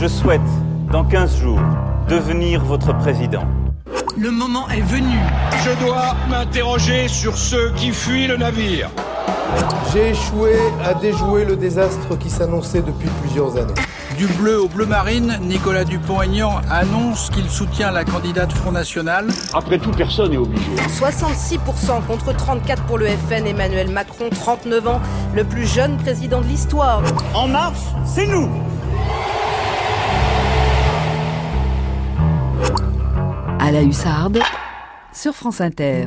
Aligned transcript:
Je 0.00 0.06
souhaite, 0.06 0.40
dans 0.92 1.04
15 1.04 1.40
jours, 1.40 1.60
devenir 2.08 2.64
votre 2.64 2.96
président. 2.98 3.42
Le 4.16 4.30
moment 4.30 4.68
est 4.68 4.80
venu. 4.80 5.18
Je 5.64 5.84
dois 5.84 6.14
m'interroger 6.30 7.08
sur 7.08 7.36
ceux 7.36 7.72
qui 7.72 7.90
fuient 7.90 8.28
le 8.28 8.36
navire. 8.36 8.90
J'ai 9.92 10.10
échoué 10.10 10.52
à 10.84 10.94
déjouer 10.94 11.44
le 11.44 11.56
désastre 11.56 12.16
qui 12.16 12.30
s'annonçait 12.30 12.82
depuis 12.82 13.08
plusieurs 13.22 13.56
années. 13.56 13.74
Du 14.16 14.28
bleu 14.28 14.60
au 14.60 14.68
bleu 14.68 14.86
marine, 14.86 15.36
Nicolas 15.42 15.84
Dupont-Aignan 15.84 16.60
annonce 16.70 17.30
qu'il 17.30 17.50
soutient 17.50 17.90
la 17.90 18.04
candidate 18.04 18.52
Front 18.52 18.72
National. 18.72 19.26
Après 19.52 19.78
tout, 19.78 19.90
personne 19.90 20.30
n'est 20.30 20.36
obligé. 20.36 20.76
66% 20.76 22.04
contre 22.06 22.36
34 22.36 22.84
pour 22.84 22.98
le 22.98 23.08
FN. 23.08 23.48
Emmanuel 23.48 23.90
Macron, 23.90 24.30
39 24.30 24.86
ans, 24.86 25.00
le 25.34 25.42
plus 25.42 25.66
jeune 25.66 25.96
président 25.96 26.40
de 26.40 26.46
l'histoire. 26.46 27.02
En 27.34 27.48
marche, 27.48 27.78
c'est 28.04 28.28
nous 28.28 28.48
À 33.68 33.70
la 33.70 33.82
hussarde, 33.82 34.38
sur 35.12 35.34
France 35.34 35.60
Inter. 35.60 36.06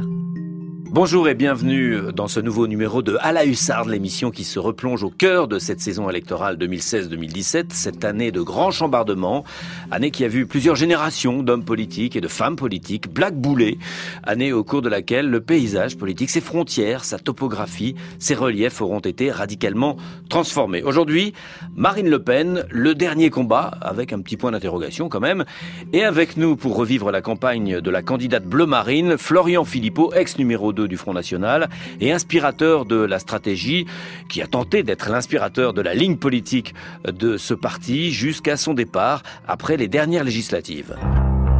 Bonjour 0.93 1.29
et 1.29 1.35
bienvenue 1.35 2.11
dans 2.13 2.27
ce 2.27 2.41
nouveau 2.41 2.67
numéro 2.67 3.01
de 3.01 3.15
À 3.21 3.31
la 3.31 3.45
Hussarde, 3.45 3.87
l'émission 3.87 4.29
qui 4.29 4.43
se 4.43 4.59
replonge 4.59 5.03
au 5.03 5.09
cœur 5.09 5.47
de 5.47 5.57
cette 5.57 5.79
saison 5.79 6.09
électorale 6.09 6.57
2016-2017, 6.57 7.67
cette 7.69 8.03
année 8.03 8.33
de 8.33 8.41
grands 8.41 8.71
chambardements, 8.71 9.45
année 9.89 10.11
qui 10.11 10.25
a 10.25 10.27
vu 10.27 10.45
plusieurs 10.45 10.75
générations 10.75 11.43
d'hommes 11.43 11.63
politiques 11.63 12.17
et 12.17 12.21
de 12.21 12.27
femmes 12.27 12.57
politiques 12.57 13.07
blackboulées, 13.07 13.77
année 14.23 14.51
au 14.51 14.65
cours 14.65 14.81
de 14.81 14.89
laquelle 14.89 15.29
le 15.29 15.39
paysage 15.39 15.97
politique, 15.97 16.29
ses 16.29 16.41
frontières, 16.41 17.05
sa 17.05 17.17
topographie, 17.17 17.95
ses 18.19 18.35
reliefs 18.35 18.81
auront 18.81 18.99
été 18.99 19.31
radicalement 19.31 19.95
transformés. 20.27 20.83
Aujourd'hui, 20.83 21.31
Marine 21.73 22.09
Le 22.09 22.21
Pen, 22.21 22.65
le 22.69 22.95
dernier 22.95 23.29
combat, 23.29 23.71
avec 23.79 24.11
un 24.11 24.19
petit 24.19 24.35
point 24.35 24.51
d'interrogation 24.51 25.07
quand 25.07 25.21
même, 25.21 25.45
et 25.93 26.03
avec 26.03 26.35
nous 26.35 26.57
pour 26.57 26.75
revivre 26.75 27.11
la 27.11 27.21
campagne 27.21 27.79
de 27.79 27.89
la 27.89 28.01
candidate 28.01 28.45
bleu 28.45 28.65
marine, 28.65 29.17
Florian 29.17 29.63
Philippot, 29.63 30.11
ex 30.11 30.37
numéro 30.37 30.73
2 30.73 30.80
du 30.87 30.97
Front 30.97 31.13
National 31.13 31.69
et 31.99 32.11
inspirateur 32.11 32.85
de 32.85 32.95
la 32.95 33.19
stratégie, 33.19 33.85
qui 34.29 34.41
a 34.41 34.47
tenté 34.47 34.83
d'être 34.83 35.09
l'inspirateur 35.09 35.73
de 35.73 35.81
la 35.81 35.93
ligne 35.93 36.17
politique 36.17 36.73
de 37.05 37.37
ce 37.37 37.53
parti 37.53 38.11
jusqu'à 38.11 38.57
son 38.57 38.73
départ 38.73 39.23
après 39.47 39.77
les 39.77 39.87
dernières 39.87 40.23
législatives. 40.23 40.95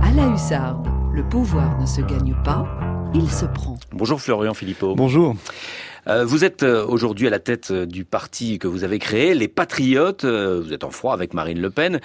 À 0.02 0.11
la 0.11 0.27
hussarde, 0.27 0.88
le 1.14 1.23
pouvoir 1.23 1.80
ne 1.80 1.86
se 1.86 2.02
gagne 2.02 2.36
pas, 2.44 2.66
il 3.14 3.30
se 3.30 3.45
prend. 3.45 3.77
Bonjour 3.92 4.22
Florian 4.22 4.53
Philippot. 4.53 4.95
Bonjour. 4.95 5.36
Euh, 6.08 6.25
vous 6.25 6.44
êtes 6.44 6.64
euh, 6.64 6.86
aujourd'hui 6.86 7.27
à 7.27 7.30
la 7.30 7.39
tête 7.39 7.72
du 7.72 8.05
parti 8.05 8.58
que 8.58 8.67
vous 8.67 8.83
avez 8.83 8.99
créé, 8.99 9.33
les 9.36 9.47
Patriotes. 9.47 10.23
Euh, 10.23 10.61
vous 10.64 10.73
êtes 10.73 10.83
en 10.83 10.89
froid 10.89 11.14
avec 11.14 11.33
Marine 11.33 11.59
Le 11.59 11.69
Pen. 11.69 11.99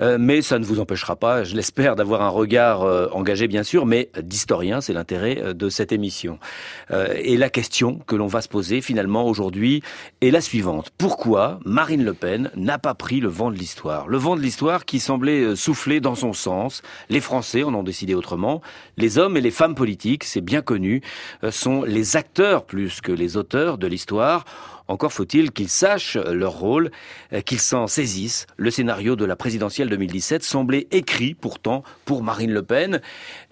Euh, 0.00 0.16
mais 0.18 0.42
ça 0.42 0.58
ne 0.58 0.64
vous 0.64 0.80
empêchera 0.80 1.16
pas, 1.16 1.44
je 1.44 1.54
l'espère, 1.54 1.96
d'avoir 1.96 2.22
un 2.22 2.28
regard 2.28 2.82
euh, 2.82 3.08
engagé, 3.12 3.48
bien 3.48 3.62
sûr, 3.62 3.86
mais 3.86 4.10
d'historien, 4.20 4.80
c'est 4.80 4.92
l'intérêt 4.92 5.38
euh, 5.40 5.52
de 5.52 5.68
cette 5.68 5.92
émission. 5.92 6.38
et 7.16 7.36
la 7.36 7.50
question 7.50 8.00
que 8.06 8.16
l'on 8.16 8.26
va 8.26 8.40
se 8.40 8.48
poser 8.48 8.80
finalement 8.80 9.26
aujourd'hui 9.26 9.82
est 10.20 10.30
la 10.30 10.40
suivante. 10.40 10.90
Pourquoi 10.98 11.60
Marine 11.64 12.04
Le 12.04 12.14
Pen 12.14 12.50
n'a 12.56 12.78
pas 12.78 12.94
pris 12.94 13.20
le 13.20 13.28
vent 13.28 13.50
de 13.50 13.56
l'histoire? 13.56 14.08
Le 14.08 14.18
vent 14.18 14.36
de 14.36 14.40
l'histoire 14.40 14.84
qui 14.84 15.00
semblait 15.00 15.54
souffler 15.56 16.00
dans 16.00 16.14
son 16.14 16.32
sens. 16.32 16.82
Les 17.08 17.20
Français 17.20 17.62
en 17.62 17.74
ont 17.74 17.82
décidé 17.82 18.14
autrement. 18.14 18.60
Les 18.96 19.18
hommes 19.18 19.36
et 19.36 19.40
les 19.40 19.50
femmes 19.50 19.74
politiques, 19.74 20.24
c'est 20.24 20.40
bien 20.40 20.62
connu, 20.62 21.02
sont 21.50 21.82
les 21.82 22.16
acteurs 22.16 22.64
plus 22.64 23.00
que 23.00 23.12
les 23.12 23.36
auteurs 23.36 23.78
de 23.78 23.86
l'histoire. 23.86 24.44
Encore 24.90 25.12
faut-il 25.12 25.52
qu'ils 25.52 25.68
sachent 25.68 26.16
leur 26.16 26.52
rôle, 26.52 26.90
euh, 27.32 27.42
qu'ils 27.42 27.60
s'en 27.60 27.86
saisissent. 27.86 28.48
Le 28.56 28.72
scénario 28.72 29.14
de 29.14 29.24
la 29.24 29.36
présidentielle 29.36 29.88
2017 29.88 30.42
semblait 30.42 30.88
écrit 30.90 31.34
pourtant 31.34 31.84
pour 32.04 32.24
Marine 32.24 32.50
Le 32.50 32.64
Pen 32.64 33.00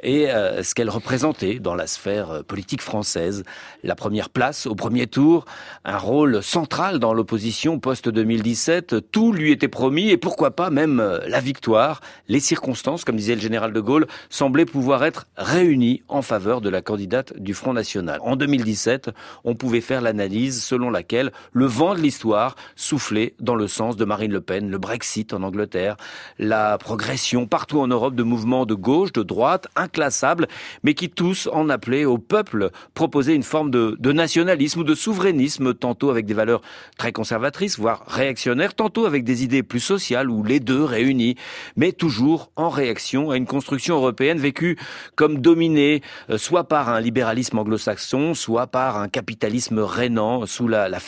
et 0.03 0.33
euh, 0.33 0.64
ce 0.64 0.75
qu'elle 0.75 0.91
représentait 0.91 1.61
dans 1.61 1.77
la 1.77 1.86
sphère 1.86 2.30
euh, 2.30 2.42
politique 2.42 2.83
française. 2.83 3.45
La 3.85 3.95
première 3.95 4.30
place 4.30 4.67
au 4.67 4.74
premier 4.74 5.07
tour, 5.07 5.45
un 5.85 5.96
rôle 5.96 6.42
central 6.42 6.98
dans 6.98 7.14
l'opposition 7.14 7.79
post-2017, 7.79 9.01
tout 9.13 9.33
lui 9.33 9.52
était 9.52 9.68
promis 9.68 10.11
et 10.11 10.17
pourquoi 10.17 10.51
pas 10.57 10.70
même 10.70 11.20
la 11.24 11.40
victoire. 11.40 12.01
Les 12.27 12.40
circonstances, 12.40 13.05
comme 13.05 13.17
disait 13.17 13.36
le 13.36 13.40
général 13.40 13.73
de 13.73 13.80
Gaulle, 13.80 14.08
semblaient 14.29 14.67
pouvoir 14.67 15.05
être 15.05 15.29
réunies 15.36 16.02
en 16.08 16.23
faveur 16.23 16.61
de 16.61 16.68
la 16.68 16.83
candidate 16.83 17.39
du 17.39 17.55
Front 17.55 17.74
National. 17.74 18.18
En 18.24 18.34
2017, 18.34 19.11
on 19.45 19.55
pouvait 19.55 19.80
faire 19.80 20.01
l'analyse 20.01 20.64
selon 20.64 20.90
laquelle 20.90 21.27
le 21.52 21.66
vent 21.66 21.94
de 21.94 22.00
l'histoire 22.00 22.56
soufflait 22.77 23.34
dans 23.40 23.55
le 23.55 23.66
sens 23.66 23.96
de 23.96 24.05
Marine 24.05 24.33
Le 24.33 24.40
Pen, 24.40 24.70
le 24.70 24.78
Brexit 24.78 25.33
en 25.33 25.42
Angleterre, 25.42 25.96
la 26.39 26.78
progression 26.78 27.46
partout 27.46 27.80
en 27.80 27.86
Europe 27.86 28.14
de 28.14 28.22
mouvements 28.22 28.66
de 28.66 28.74
gauche, 28.74 29.12
de 29.12 29.22
droite, 29.22 29.68
inclassables, 29.77 30.48
mais 30.83 30.94
qui 30.94 31.11
tous 31.11 31.48
en 31.52 31.68
appelaient 31.68 32.05
au 32.05 32.18
peuple, 32.18 32.70
proposaient 32.94 33.34
une 33.34 33.42
forme 33.42 33.70
de, 33.70 34.12
nationalisme 34.12 34.80
ou 34.80 34.84
de 34.84 34.94
souverainisme, 34.94 35.74
tantôt 35.74 36.11
avec 36.11 36.27
des 36.27 36.34
valeurs 36.34 36.62
très 36.96 37.12
conservatrices, 37.12 37.78
voire 37.78 38.05
réactionnaires, 38.06 38.74
tantôt 38.74 39.06
avec 39.06 39.24
des 39.24 39.45
idées 39.45 39.62
plus 39.62 39.80
sociales 39.80 40.30
ou 40.30 40.42
les 40.42 40.60
deux 40.60 40.83
réunis, 40.83 41.36
mais 41.77 41.92
toujours 41.92 42.50
en 42.56 42.68
réaction 42.68 43.30
à 43.30 43.36
une 43.36 43.46
construction 43.46 43.96
européenne 43.96 44.39
vécue 44.39 44.78
comme 45.14 45.39
dominée 45.40 46.02
euh, 46.30 46.39
soit 46.39 46.64
par 46.64 46.89
un 46.89 47.00
libéralisme 47.00 47.58
anglo-saxon, 47.58 48.34
soit 48.34 48.66
par 48.66 48.96
un 48.96 49.08
capitalisme 49.08 49.80
rénant 49.80 50.46
sous 50.46 50.68
la, 50.68 50.89
la 50.89 51.00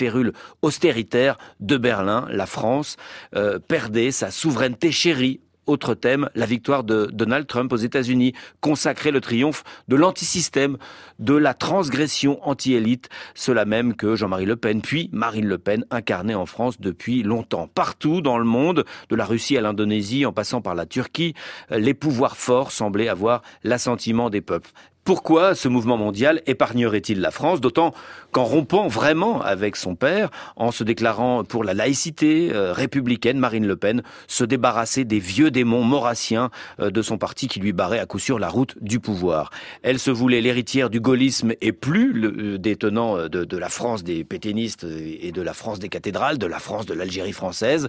austéritaire 0.62 1.38
de 1.60 1.76
Berlin. 1.76 2.26
La 2.30 2.46
France 2.46 2.96
euh, 3.34 3.58
perdait 3.58 4.10
sa 4.10 4.30
souveraineté 4.30 4.92
chérie 4.92 5.40
autre 5.70 5.94
thème, 5.94 6.28
la 6.34 6.46
victoire 6.46 6.84
de 6.84 7.08
Donald 7.12 7.46
Trump 7.46 7.72
aux 7.72 7.76
États-Unis, 7.76 8.34
consacrait 8.60 9.12
le 9.12 9.20
triomphe 9.20 9.62
de 9.88 9.96
l'antisystème, 9.96 10.76
de 11.18 11.34
la 11.34 11.54
transgression 11.54 12.40
anti-élite, 12.46 13.08
cela 13.34 13.64
même 13.64 13.94
que 13.94 14.16
Jean-Marie 14.16 14.46
Le 14.46 14.56
Pen, 14.56 14.82
puis 14.82 15.08
Marine 15.12 15.46
Le 15.46 15.58
Pen, 15.58 15.84
incarnait 15.90 16.34
en 16.34 16.46
France 16.46 16.80
depuis 16.80 17.22
longtemps. 17.22 17.68
Partout 17.68 18.20
dans 18.20 18.38
le 18.38 18.44
monde, 18.44 18.84
de 19.10 19.16
la 19.16 19.24
Russie 19.24 19.56
à 19.56 19.60
l'Indonésie, 19.60 20.26
en 20.26 20.32
passant 20.32 20.60
par 20.60 20.74
la 20.74 20.86
Turquie, 20.86 21.34
les 21.70 21.94
pouvoirs 21.94 22.36
forts 22.36 22.72
semblaient 22.72 23.08
avoir 23.08 23.42
l'assentiment 23.62 24.30
des 24.30 24.40
peuples. 24.40 24.70
Pourquoi 25.04 25.54
ce 25.54 25.66
mouvement 25.66 25.96
mondial 25.96 26.42
épargnerait-il 26.46 27.20
la 27.20 27.30
France 27.30 27.60
D'autant 27.62 27.94
qu'en 28.32 28.44
rompant 28.44 28.86
vraiment 28.86 29.40
avec 29.40 29.76
son 29.76 29.96
père, 29.96 30.30
en 30.56 30.70
se 30.72 30.84
déclarant 30.84 31.42
pour 31.42 31.64
la 31.64 31.72
laïcité 31.72 32.50
euh, 32.52 32.74
républicaine, 32.74 33.38
Marine 33.38 33.66
Le 33.66 33.76
Pen 33.76 34.02
se 34.28 34.44
débarrassait 34.44 35.04
des 35.04 35.18
vieux 35.18 35.50
démons 35.50 35.82
maurassiens 35.82 36.50
euh, 36.80 36.90
de 36.90 37.00
son 37.00 37.16
parti 37.16 37.48
qui 37.48 37.60
lui 37.60 37.72
barrait 37.72 37.98
à 37.98 38.04
coup 38.04 38.18
sûr 38.18 38.38
la 38.38 38.50
route 38.50 38.76
du 38.82 39.00
pouvoir. 39.00 39.50
Elle 39.82 39.98
se 39.98 40.10
voulait 40.10 40.42
l'héritière 40.42 40.90
du 40.90 41.00
gaullisme 41.00 41.54
et 41.62 41.72
plus 41.72 42.12
le 42.12 42.28
euh, 42.28 42.58
détenant 42.58 43.16
de, 43.26 43.44
de, 43.44 43.56
la 43.56 43.70
France 43.70 44.04
des 44.04 44.22
pétainistes 44.22 44.84
et 44.84 45.32
de 45.32 45.42
la 45.42 45.54
France 45.54 45.78
des 45.78 45.88
cathédrales, 45.88 46.36
de 46.38 46.46
la 46.46 46.58
France 46.58 46.84
de 46.84 46.94
l'Algérie 46.94 47.32
française. 47.32 47.88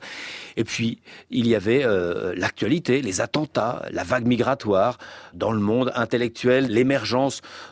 Et 0.56 0.64
puis, 0.64 1.00
il 1.30 1.48
y 1.48 1.56
avait 1.56 1.86
l'actualité, 2.36 3.02
les 3.02 3.22
attentats, 3.22 3.84
la 3.92 4.04
vague 4.04 4.26
migratoire 4.26 4.98
dans 5.34 5.52
le 5.52 5.60
monde 5.60 5.92
intellectuel, 5.96 6.68
l'émergence 6.68 7.01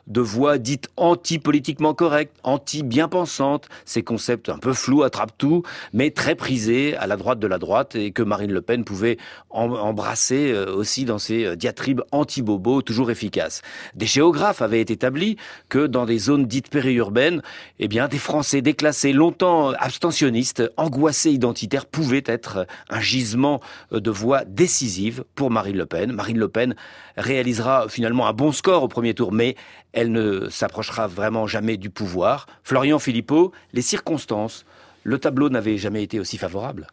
de 0.07 0.21
voix 0.21 0.57
dites 0.57 0.89
anti-politiquement 0.97 1.93
correctes, 1.93 2.35
anti-bien-pensantes, 2.43 3.67
ces 3.85 4.03
concepts 4.03 4.49
un 4.49 4.57
peu 4.57 4.73
flous, 4.73 5.03
attrape 5.03 5.31
tout, 5.37 5.63
mais 5.93 6.11
très 6.11 6.35
prisés 6.35 6.95
à 6.97 7.07
la 7.07 7.17
droite 7.17 7.39
de 7.39 7.47
la 7.47 7.57
droite 7.57 7.95
et 7.95 8.11
que 8.11 8.23
Marine 8.23 8.51
Le 8.51 8.61
Pen 8.61 8.83
pouvait 8.83 9.17
embrasser 9.49 10.51
euh, 10.51 10.73
aussi 10.73 11.05
dans 11.05 11.19
ses 11.19 11.45
euh, 11.45 11.55
diatribes 11.55 12.01
anti-bobo 12.11 12.81
toujours 12.81 13.11
efficaces. 13.11 13.61
Des 13.95 14.05
géographes 14.05 14.61
avaient 14.61 14.81
établi 14.81 15.37
que 15.69 15.87
dans 15.87 16.05
des 16.05 16.17
zones 16.17 16.45
dites 16.45 16.69
périurbaines, 16.69 17.41
eh 17.79 17.87
bien, 17.87 18.07
des 18.07 18.17
Français 18.17 18.61
déclassés, 18.61 19.13
longtemps 19.13 19.71
abstentionnistes, 19.71 20.63
angoissés 20.77 21.31
identitaires, 21.31 21.85
pouvaient 21.85 22.23
être 22.25 22.65
un 22.89 22.99
gisement 22.99 23.61
de 23.91 24.11
voix 24.11 24.43
décisive 24.45 25.23
pour 25.35 25.51
Marine 25.51 25.77
Le 25.77 25.85
Pen. 25.85 26.11
Marine 26.11 26.37
Le 26.37 26.47
Pen 26.47 26.75
réalisera 27.17 27.87
finalement 27.89 28.27
un 28.27 28.33
bon 28.33 28.51
score 28.51 28.83
au 28.83 28.87
premier 28.87 29.13
tour, 29.13 29.18
mais 29.31 29.55
elle 29.93 30.11
ne 30.11 30.49
s'approchera 30.49 31.07
vraiment 31.07 31.47
jamais 31.47 31.77
du 31.77 31.89
pouvoir. 31.89 32.47
Florian 32.63 32.99
Philippot, 32.99 33.51
les 33.73 33.81
circonstances, 33.81 34.65
le 35.03 35.17
tableau 35.17 35.49
n'avait 35.49 35.77
jamais 35.77 36.03
été 36.03 36.19
aussi 36.19 36.37
favorable. 36.37 36.87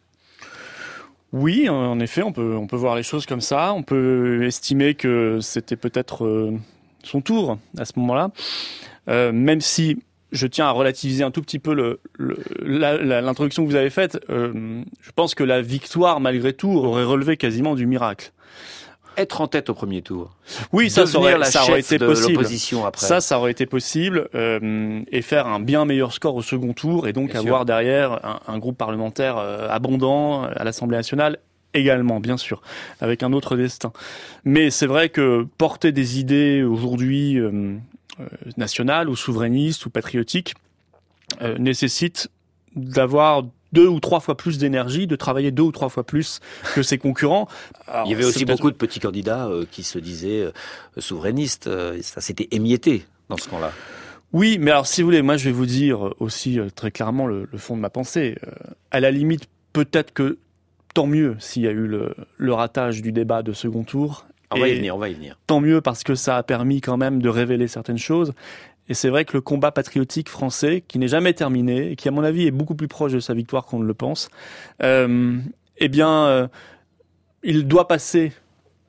Oui, 1.33 1.67
en 1.67 1.99
effet, 1.99 2.23
on 2.23 2.31
peut, 2.31 2.65
voir 2.71 2.95
les 2.95 3.03
choses 3.03 3.25
comme 3.25 3.41
ça. 3.41 3.73
On 3.73 3.83
peut 3.83 4.45
estimer 4.45 4.95
que 4.95 5.39
c'était 5.41 5.75
peut-être 5.75 6.25
euh, 6.25 6.57
son 7.03 7.21
tour 7.21 7.57
à 7.77 7.85
ce 7.85 7.93
moment-là. 7.97 8.31
Euh, 9.09 9.31
même 9.33 9.59
si 9.59 10.01
je 10.31 10.47
tiens 10.47 10.67
à 10.67 10.71
relativiser 10.71 11.23
un 11.23 11.31
tout 11.31 11.41
petit 11.41 11.59
peu 11.59 11.99
l'introduction 12.61 13.63
que 13.63 13.69
vous 13.69 13.75
avez 13.75 13.89
faite, 13.89 14.19
euh, 14.29 14.83
je 15.01 15.11
pense 15.11 15.35
que 15.35 15.43
la 15.43 15.61
victoire, 15.61 16.19
malgré 16.19 16.53
tout, 16.53 16.71
aurait 16.71 17.03
relevé 17.03 17.37
quasiment 17.37 17.75
du 17.75 17.85
miracle 17.85 18.31
être 19.17 19.41
en 19.41 19.47
tête 19.47 19.69
au 19.69 19.73
premier 19.73 20.01
tour. 20.01 20.31
Oui, 20.71 20.89
ça, 20.89 21.05
ça 21.05 21.19
aurait, 21.19 21.43
ça 21.43 21.63
aurait 21.63 21.79
été 21.79 21.99
possible. 21.99 22.45
Après. 22.85 23.05
Ça, 23.05 23.19
ça 23.19 23.39
aurait 23.39 23.51
été 23.51 23.65
possible 23.65 24.29
euh, 24.35 25.01
et 25.11 25.21
faire 25.21 25.47
un 25.47 25.59
bien 25.59 25.85
meilleur 25.85 26.13
score 26.13 26.35
au 26.35 26.41
second 26.41 26.73
tour 26.73 27.07
et 27.07 27.13
donc 27.13 27.35
avoir 27.35 27.65
derrière 27.65 28.25
un, 28.25 28.39
un, 28.47 28.57
groupe 28.59 28.77
parlementaire 28.77 29.37
euh, 29.37 29.67
abondant 29.69 30.43
à 30.43 30.63
l'Assemblée 30.63 30.97
nationale 30.97 31.39
également, 31.73 32.19
bien 32.19 32.37
sûr, 32.37 32.61
avec 32.99 33.23
un 33.23 33.33
autre 33.33 33.55
destin. 33.55 33.91
Mais 34.43 34.69
c'est 34.69 34.87
vrai 34.87 35.09
que 35.09 35.47
porter 35.57 35.91
des 35.91 36.19
idées 36.19 36.63
aujourd'hui 36.63 37.39
euh, 37.39 37.75
euh, 38.19 38.27
nationales 38.57 39.09
ou 39.09 39.15
souverainistes 39.15 39.85
ou 39.85 39.89
patriotiques 39.89 40.55
euh, 41.41 41.57
nécessite 41.57 42.29
d'avoir 42.75 43.43
deux 43.73 43.87
ou 43.87 43.99
trois 43.99 44.19
fois 44.19 44.37
plus 44.37 44.57
d'énergie, 44.57 45.07
de 45.07 45.15
travailler 45.15 45.51
deux 45.51 45.63
ou 45.63 45.71
trois 45.71 45.89
fois 45.89 46.03
plus 46.03 46.39
que 46.75 46.83
ses 46.83 46.97
concurrents. 46.97 47.47
Il 48.05 48.11
y 48.11 48.13
avait 48.13 48.25
aussi 48.25 48.45
beaucoup 48.45 48.71
de 48.71 48.75
petits 48.75 48.99
candidats 48.99 49.49
qui 49.71 49.83
se 49.83 49.99
disaient 49.99 50.45
souverainistes. 50.97 51.69
ça 52.01 52.21
s'était 52.21 52.47
émietté 52.51 53.05
dans 53.29 53.37
ce 53.37 53.47
camp-là. 53.49 53.71
Oui, 54.33 54.57
mais 54.59 54.71
alors 54.71 54.87
si 54.87 55.01
vous 55.01 55.07
voulez, 55.07 55.21
moi 55.21 55.37
je 55.37 55.45
vais 55.45 55.51
vous 55.51 55.65
dire 55.65 56.13
aussi 56.19 56.59
très 56.75 56.91
clairement 56.91 57.27
le, 57.27 57.47
le 57.49 57.57
fond 57.57 57.75
de 57.75 57.81
ma 57.81 57.89
pensée. 57.89 58.37
à 58.91 58.99
la 58.99 59.11
limite, 59.11 59.47
peut-être 59.73 60.13
que 60.13 60.37
tant 60.97 61.05
mieux 61.05 61.35
s'il 61.37 61.61
y 61.61 61.67
a 61.67 61.71
eu 61.71 61.85
le, 61.85 62.53
ratage 62.53 63.03
du 63.03 63.11
débat 63.11 63.43
de 63.43 63.53
second 63.53 63.83
tour. 63.83 64.25
On 64.49 64.59
va 64.59 64.67
y 64.67 64.75
venir, 64.75 64.95
on 64.95 64.97
va 64.97 65.09
y 65.09 65.13
venir. 65.13 65.37
Tant 65.45 65.59
mieux 65.59 65.79
parce 65.79 66.03
que 66.03 66.15
ça 66.15 66.37
a 66.37 66.41
permis 66.41 66.81
quand 66.81 66.97
même 66.97 67.21
de 67.21 67.29
révéler 67.29 67.67
certaines 67.67 67.99
choses. 67.99 68.33
Et 68.89 68.93
c'est 68.93 69.09
vrai 69.09 69.25
que 69.25 69.33
le 69.33 69.41
combat 69.41 69.71
patriotique 69.71 70.29
français, 70.29 70.83
qui 70.87 70.99
n'est 70.99 71.07
jamais 71.07 71.33
terminé, 71.33 71.91
et 71.91 71.95
qui 71.95 72.07
à 72.07 72.11
mon 72.11 72.23
avis 72.23 72.47
est 72.47 72.51
beaucoup 72.51 72.75
plus 72.75 72.87
proche 72.87 73.11
de 73.11 73.19
sa 73.19 73.33
victoire 73.33 73.65
qu'on 73.65 73.79
ne 73.79 73.85
le 73.85 73.93
pense, 73.93 74.29
euh, 74.83 75.37
eh 75.77 75.89
bien, 75.89 76.25
euh, 76.25 76.47
il 77.43 77.67
doit 77.67 77.87
passer 77.87 78.31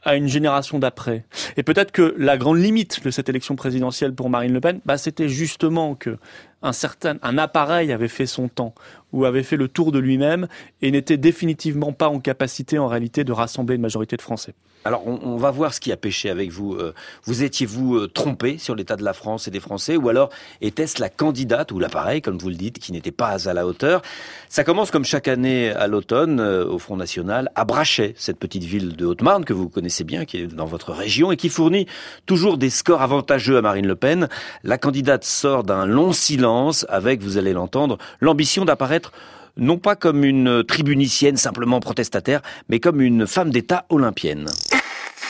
à 0.03 0.17
une 0.17 0.29
génération 0.29 0.79
d'après. 0.79 1.25
Et 1.57 1.63
peut-être 1.63 1.93
que 1.93 2.15
la 2.17 2.39
grande 2.39 2.59
limite 2.59 3.03
de 3.05 3.11
cette 3.11 3.29
élection 3.29 3.57
présidentielle 3.57 4.15
pour 4.15 4.31
Marine 4.31 4.53
Le 4.53 4.61
Pen, 4.61 4.81
bah, 4.87 4.97
c'était 4.97 5.29
justement 5.29 5.95
que 5.95 6.17
un 6.63 6.73
certain, 6.73 7.17
un 7.23 7.39
appareil 7.39 7.93
avait 7.93 8.09
fait 8.09 8.27
son 8.27 8.49
temps, 8.49 8.75
ou 9.13 9.25
avait 9.25 9.43
fait 9.43 9.57
le 9.57 9.69
tour 9.69 9.93
de 9.93 9.99
lui-même, 9.99 10.49
et 10.83 10.91
n'était 10.91 11.17
définitivement 11.17 11.93
pas 11.93 12.09
en 12.09 12.21
capacité, 12.21 12.79
en 12.79 12.89
réalité, 12.89 13.25
de 13.25 13.33
rassembler 13.33 13.77
une 13.77 13.83
majorité 13.83 14.17
de 14.17 14.23
Français. 14.23 14.55
Alors, 14.85 15.07
on, 15.07 15.37
va 15.37 15.51
voir 15.51 15.75
ce 15.75 15.81
qui 15.81 15.93
a 15.93 15.97
péché 15.97 16.31
avec 16.31 16.51
vous. 16.51 16.75
Euh, 16.75 16.95
vous 17.25 17.43
étiez-vous 17.43 17.97
euh, 17.97 18.07
trompé 18.07 18.59
sur 18.59 18.75
l'état 18.75 18.97
de 18.97 19.05
la 19.05 19.13
France 19.13 19.49
et 19.49 19.51
des 19.51 19.61
Français, 19.61 19.97
ou 19.97 20.09
alors 20.09 20.31
était-ce 20.61 21.01
la 21.01 21.09
candidate 21.09 21.73
ou 21.73 21.79
l'appareil, 21.79 22.23
comme 22.23 22.39
vous 22.39 22.49
le 22.49 22.55
dites, 22.55 22.79
qui 22.79 22.93
n'était 22.93 23.11
pas 23.11 23.49
à 23.49 23.55
la 23.55 23.67
hauteur? 23.67 24.03
Ça 24.49 24.65
commence 24.65 24.91
comme 24.91 25.05
chaque 25.05 25.29
année 25.29 25.71
à 25.71 25.89
l'automne, 25.89 26.41
euh, 26.41 26.65
au 26.65 26.79
Front 26.79 26.97
National, 26.97 27.51
à 27.55 27.65
Brachet, 27.65 28.15
cette 28.17 28.39
petite 28.39 28.65
ville 28.65 28.97
de 28.97 29.05
Haute-Marne 29.05 29.45
que 29.45 29.53
vous 29.53 29.69
connaissez 29.69 30.05
bien, 30.05 30.25
qui 30.25 30.39
est 30.39 30.47
dans 30.47 30.65
votre 30.65 30.93
région 30.93 31.33
et 31.33 31.37
qui 31.37 31.49
fournit 31.49 31.87
toujours 32.25 32.57
des 32.57 32.71
scores 32.71 33.03
avantageux 33.03 33.59
à 33.59 33.63
Marine 33.63 33.87
Le 33.87 33.97
Pen. 33.97 34.29
La 34.63 34.79
candidate 34.79 35.25
sort 35.25 35.65
d'un 35.65 35.87
long 35.87 36.13
silence 36.13 36.48
avec, 36.89 37.23
vous 37.23 37.37
allez 37.37 37.53
l'entendre, 37.53 37.99
l'ambition 38.21 38.65
d'apparaître 38.65 39.13
non 39.57 39.77
pas 39.77 39.97
comme 39.97 40.25
une 40.25 40.63
tribunicienne 40.65 41.37
simplement 41.37 41.81
protestataire, 41.81 42.43
mais 42.69 42.79
comme 42.79 43.01
une 43.01 43.27
femme 43.27 43.51
d'État 43.51 43.87
olympienne. 43.89 44.47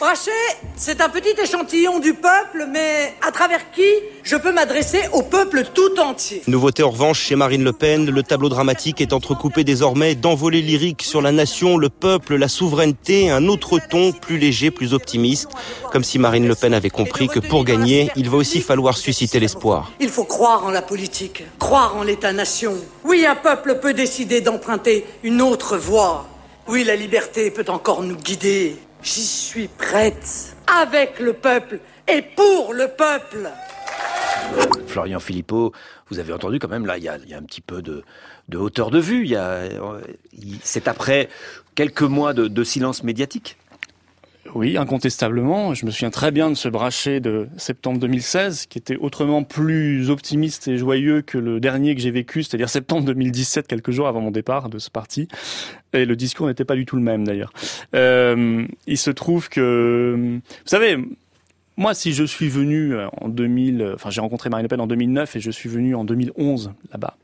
Brachet, 0.01 0.31
c'est 0.77 1.01
un 1.01 1.09
petit 1.09 1.35
échantillon 1.43 1.99
du 1.99 2.15
peuple, 2.15 2.69
mais 2.71 3.15
à 3.21 3.33
travers 3.33 3.73
qui 3.73 3.83
je 4.23 4.37
peux 4.37 4.53
m'adresser 4.53 5.01
au 5.13 5.23
peuple 5.23 5.65
tout 5.75 5.99
entier? 5.99 6.43
Nouveauté 6.47 6.85
en 6.85 6.91
revanche 6.91 7.19
chez 7.19 7.35
Marine 7.35 7.65
Le 7.65 7.73
Pen, 7.73 8.09
le 8.09 8.23
tableau 8.23 8.49
dramatique 8.49 9.01
est 9.01 9.13
entrecoupé 9.13 9.65
désormais 9.65 10.15
d'envolées 10.15 10.63
lyriques 10.63 11.03
sur 11.03 11.21
la 11.21 11.33
nation, 11.33 11.77
le 11.77 11.89
peuple, 11.89 12.37
la 12.37 12.47
souveraineté, 12.47 13.29
un 13.29 13.49
autre 13.49 13.81
ton 13.91 14.13
plus 14.13 14.39
léger, 14.39 14.71
plus 14.71 14.95
optimiste, 14.95 15.49
comme 15.91 16.05
si 16.05 16.21
Marine 16.21 16.47
Le 16.47 16.55
Pen 16.55 16.75
avait 16.75 16.91
compris 16.91 17.27
que 17.27 17.41
pour 17.41 17.65
gagner, 17.65 18.13
il 18.15 18.31
va 18.31 18.37
aussi 18.37 18.61
falloir 18.61 18.97
susciter 18.97 19.41
l'espoir. 19.41 19.91
Il 19.99 20.11
faut 20.11 20.25
croire 20.25 20.65
en 20.65 20.71
la 20.71 20.83
politique, 20.83 21.43
croire 21.59 21.97
en 21.97 22.05
l'État-nation. 22.05 22.75
Oui, 23.03 23.27
un 23.27 23.35
peuple 23.35 23.81
peut 23.83 23.95
décider 23.95 24.43
d'emprunter 24.43 25.05
une 25.25 25.43
autre 25.43 25.77
voie. 25.77 26.29
Oui, 26.69 26.85
la 26.85 26.95
liberté 26.95 27.51
peut 27.51 27.65
encore 27.67 28.05
nous 28.05 28.17
guider. 28.17 28.77
J'y 29.03 29.27
suis 29.27 29.69
prête, 29.69 30.57
avec 30.67 31.21
le 31.21 31.33
peuple 31.33 31.81
et 32.07 32.23
pour 32.23 32.73
le 32.73 32.89
peuple. 32.89 33.51
Florian 34.87 35.21
Philippot, 35.21 35.73
vous 36.09 36.19
avez 36.19 36.33
entendu 36.33 36.59
quand 36.59 36.69
même, 36.69 36.87
là, 36.87 36.99
il 36.99 37.05
y 37.05 37.09
a, 37.09 37.15
un 37.37 37.43
petit 37.43 37.61
peu 37.61 37.83
de, 37.83 38.03
hauteur 38.55 38.91
de 38.91 38.99
vue. 38.99 39.35
C'est 40.63 40.89
après 40.89 41.29
quelques 41.75 42.03
mois 42.03 42.33
de 42.33 42.65
silence 42.65 43.03
médiatique? 43.03 43.57
Oui, 44.55 44.77
incontestablement. 44.77 45.75
Je 45.75 45.87
me 45.87 45.91
souviens 45.91 46.11
très 46.11 46.31
bien 46.31 46.51
de 46.51 46.55
ce 46.55 46.69
brachet 46.69 47.21
de 47.21 47.49
septembre 47.57 47.99
2016, 47.99 48.67
qui 48.67 48.79
était 48.79 48.97
autrement 48.97 49.43
plus 49.43 50.11
optimiste 50.11 50.69
et 50.69 50.79
joyeux 50.79 51.23
que 51.23 51.39
le 51.39 51.61
dernier 51.61 51.95
que 51.95 52.01
j'ai 52.01 52.11
vécu, 52.11 52.43
c'est-à-dire 52.43 52.69
septembre 52.69 53.05
2017, 53.07 53.67
quelques 53.67 53.91
jours 53.91 54.09
avant 54.09 54.21
mon 54.21 54.31
départ 54.31 54.69
de 54.69 54.79
ce 54.79 54.91
parti. 54.91 55.29
Et 55.93 56.05
le 56.05 56.17
discours 56.17 56.47
n'était 56.47 56.65
pas 56.65 56.75
du 56.75 56.87
tout 56.87 56.97
le 56.97 57.03
même 57.03 57.25
d'ailleurs. 57.25 57.53
Euh, 57.95 58.67
il 58.87 58.99
se 58.99 59.11
trouve 59.11 59.49
que, 59.49 60.15
vous 60.17 60.41
savez, 60.65 60.99
moi, 61.79 61.95
si 61.95 62.13
je 62.13 62.25
suis 62.25 62.49
venu 62.49 62.95
en 63.21 63.29
2000, 63.29 63.93
enfin 63.95 64.11
j'ai 64.11 64.21
rencontré 64.21 64.51
Marine 64.51 64.65
Le 64.65 64.69
Pen 64.69 64.81
en 64.81 64.87
2009 64.87 65.37
et 65.37 65.41
je 65.41 65.51
suis 65.51 65.71
venu 65.71 65.95
en 65.95 66.05
2011 66.05 66.73
là-bas. 66.93 67.17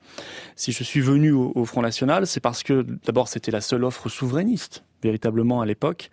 Si 0.57 0.73
je 0.73 0.83
suis 0.83 1.01
venu 1.01 1.33
au 1.33 1.65
Front 1.65 1.83
National, 1.83 2.27
c'est 2.27 2.41
parce 2.41 2.63
que 2.63 2.87
d'abord 3.05 3.29
c'était 3.29 3.51
la 3.51 3.61
seule 3.61 3.85
offre 3.85 4.09
souverainiste 4.09 4.85
véritablement 5.05 5.61
à 5.61 5.67
l'époque, 5.67 6.11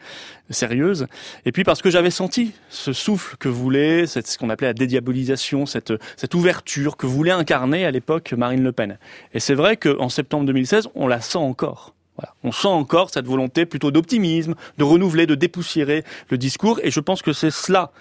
sérieuse. 0.50 1.08
Et 1.46 1.52
puis 1.52 1.64
parce 1.64 1.82
que 1.82 1.90
j'avais 1.90 2.12
senti 2.12 2.52
ce 2.70 2.94
souffle 2.94 3.38
que 3.38 3.50
voulait, 3.50 4.06
cette, 4.06 4.28
ce 4.28 4.38
qu'on 4.38 4.50
appelait 4.50 4.68
la 4.68 4.74
dédiabolisation, 4.74 5.66
cette, 5.66 5.94
cette 6.18 6.36
ouverture 6.36 6.98
que 6.98 7.08
voulait 7.08 7.32
incarner 7.32 7.86
à 7.86 7.92
l'époque 7.92 8.34
Marine 8.34 8.64
Le 8.64 8.72
Pen. 8.72 9.00
Et 9.34 9.40
c'est 9.40 9.56
vrai 9.56 9.78
qu'en 9.78 10.10
septembre 10.10 10.46
2016, 10.46 10.90
on 10.94 11.08
la 11.08 11.22
sent 11.22 11.38
encore. 11.38 11.96
Voilà. 12.18 12.36
On 12.44 12.52
sent 12.52 12.68
encore 12.68 13.10
cette 13.10 13.26
volonté 13.26 13.66
plutôt 13.66 13.90
d'optimisme, 13.90 14.56
de 14.78 14.84
renouveler, 14.84 15.26
de 15.26 15.36
dépoussiérer 15.36 16.04
le 16.30 16.38
discours. 16.38 16.80
Et 16.84 16.92
je 16.92 17.00
pense 17.00 17.22
que 17.22 17.34
c'est 17.34 17.52
cela. 17.52 17.92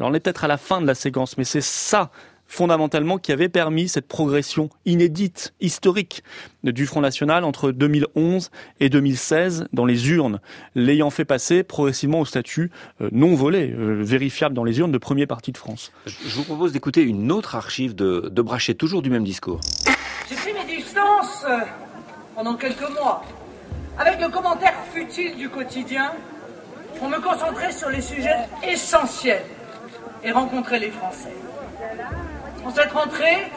Alors 0.00 0.12
on 0.12 0.14
est 0.14 0.20
peut-être 0.20 0.44
à 0.44 0.48
la 0.48 0.56
fin 0.56 0.80
de 0.80 0.86
la 0.86 0.94
séquence, 0.94 1.36
mais 1.36 1.44
c'est 1.44 1.60
ça 1.60 2.10
fondamentalement 2.46 3.18
qui 3.18 3.32
avait 3.32 3.50
permis 3.50 3.86
cette 3.86 4.08
progression 4.08 4.70
inédite, 4.86 5.52
historique 5.60 6.24
du 6.64 6.86
Front 6.86 7.02
National 7.02 7.44
entre 7.44 7.70
2011 7.70 8.50
et 8.80 8.88
2016 8.88 9.68
dans 9.74 9.84
les 9.84 10.08
urnes, 10.08 10.40
l'ayant 10.74 11.10
fait 11.10 11.26
passer 11.26 11.62
progressivement 11.64 12.20
au 12.20 12.24
statut 12.24 12.70
euh, 13.02 13.10
non 13.12 13.34
volé, 13.34 13.70
euh, 13.70 14.02
vérifiable 14.02 14.54
dans 14.54 14.64
les 14.64 14.78
urnes 14.78 14.90
de 14.90 14.96
premier 14.96 15.26
parti 15.26 15.52
de 15.52 15.58
France. 15.58 15.92
Je 16.06 16.34
vous 16.34 16.44
propose 16.44 16.72
d'écouter 16.72 17.02
une 17.02 17.30
autre 17.30 17.54
archive 17.54 17.94
de, 17.94 18.30
de 18.32 18.42
Brachet, 18.42 18.74
toujours 18.74 19.02
du 19.02 19.10
même 19.10 19.24
discours. 19.24 19.60
J'ai 20.30 20.34
pris 20.34 20.54
mes 20.54 20.76
distances 20.76 21.44
euh, 21.46 21.58
pendant 22.34 22.54
quelques 22.54 22.90
mois 22.98 23.22
avec 23.98 24.18
le 24.18 24.30
commentaire 24.30 24.74
futile 24.94 25.36
du 25.36 25.50
quotidien 25.50 26.12
pour 26.98 27.10
me 27.10 27.20
concentrer 27.20 27.70
sur 27.70 27.90
les 27.90 28.00
sujets 28.00 28.48
essentiels 28.66 29.44
et 30.22 30.32
rencontrer 30.32 30.78
les 30.78 30.90
Français. 30.90 31.34
En 32.64 32.70
cette 32.70 32.92
rentrée, 32.92 33.50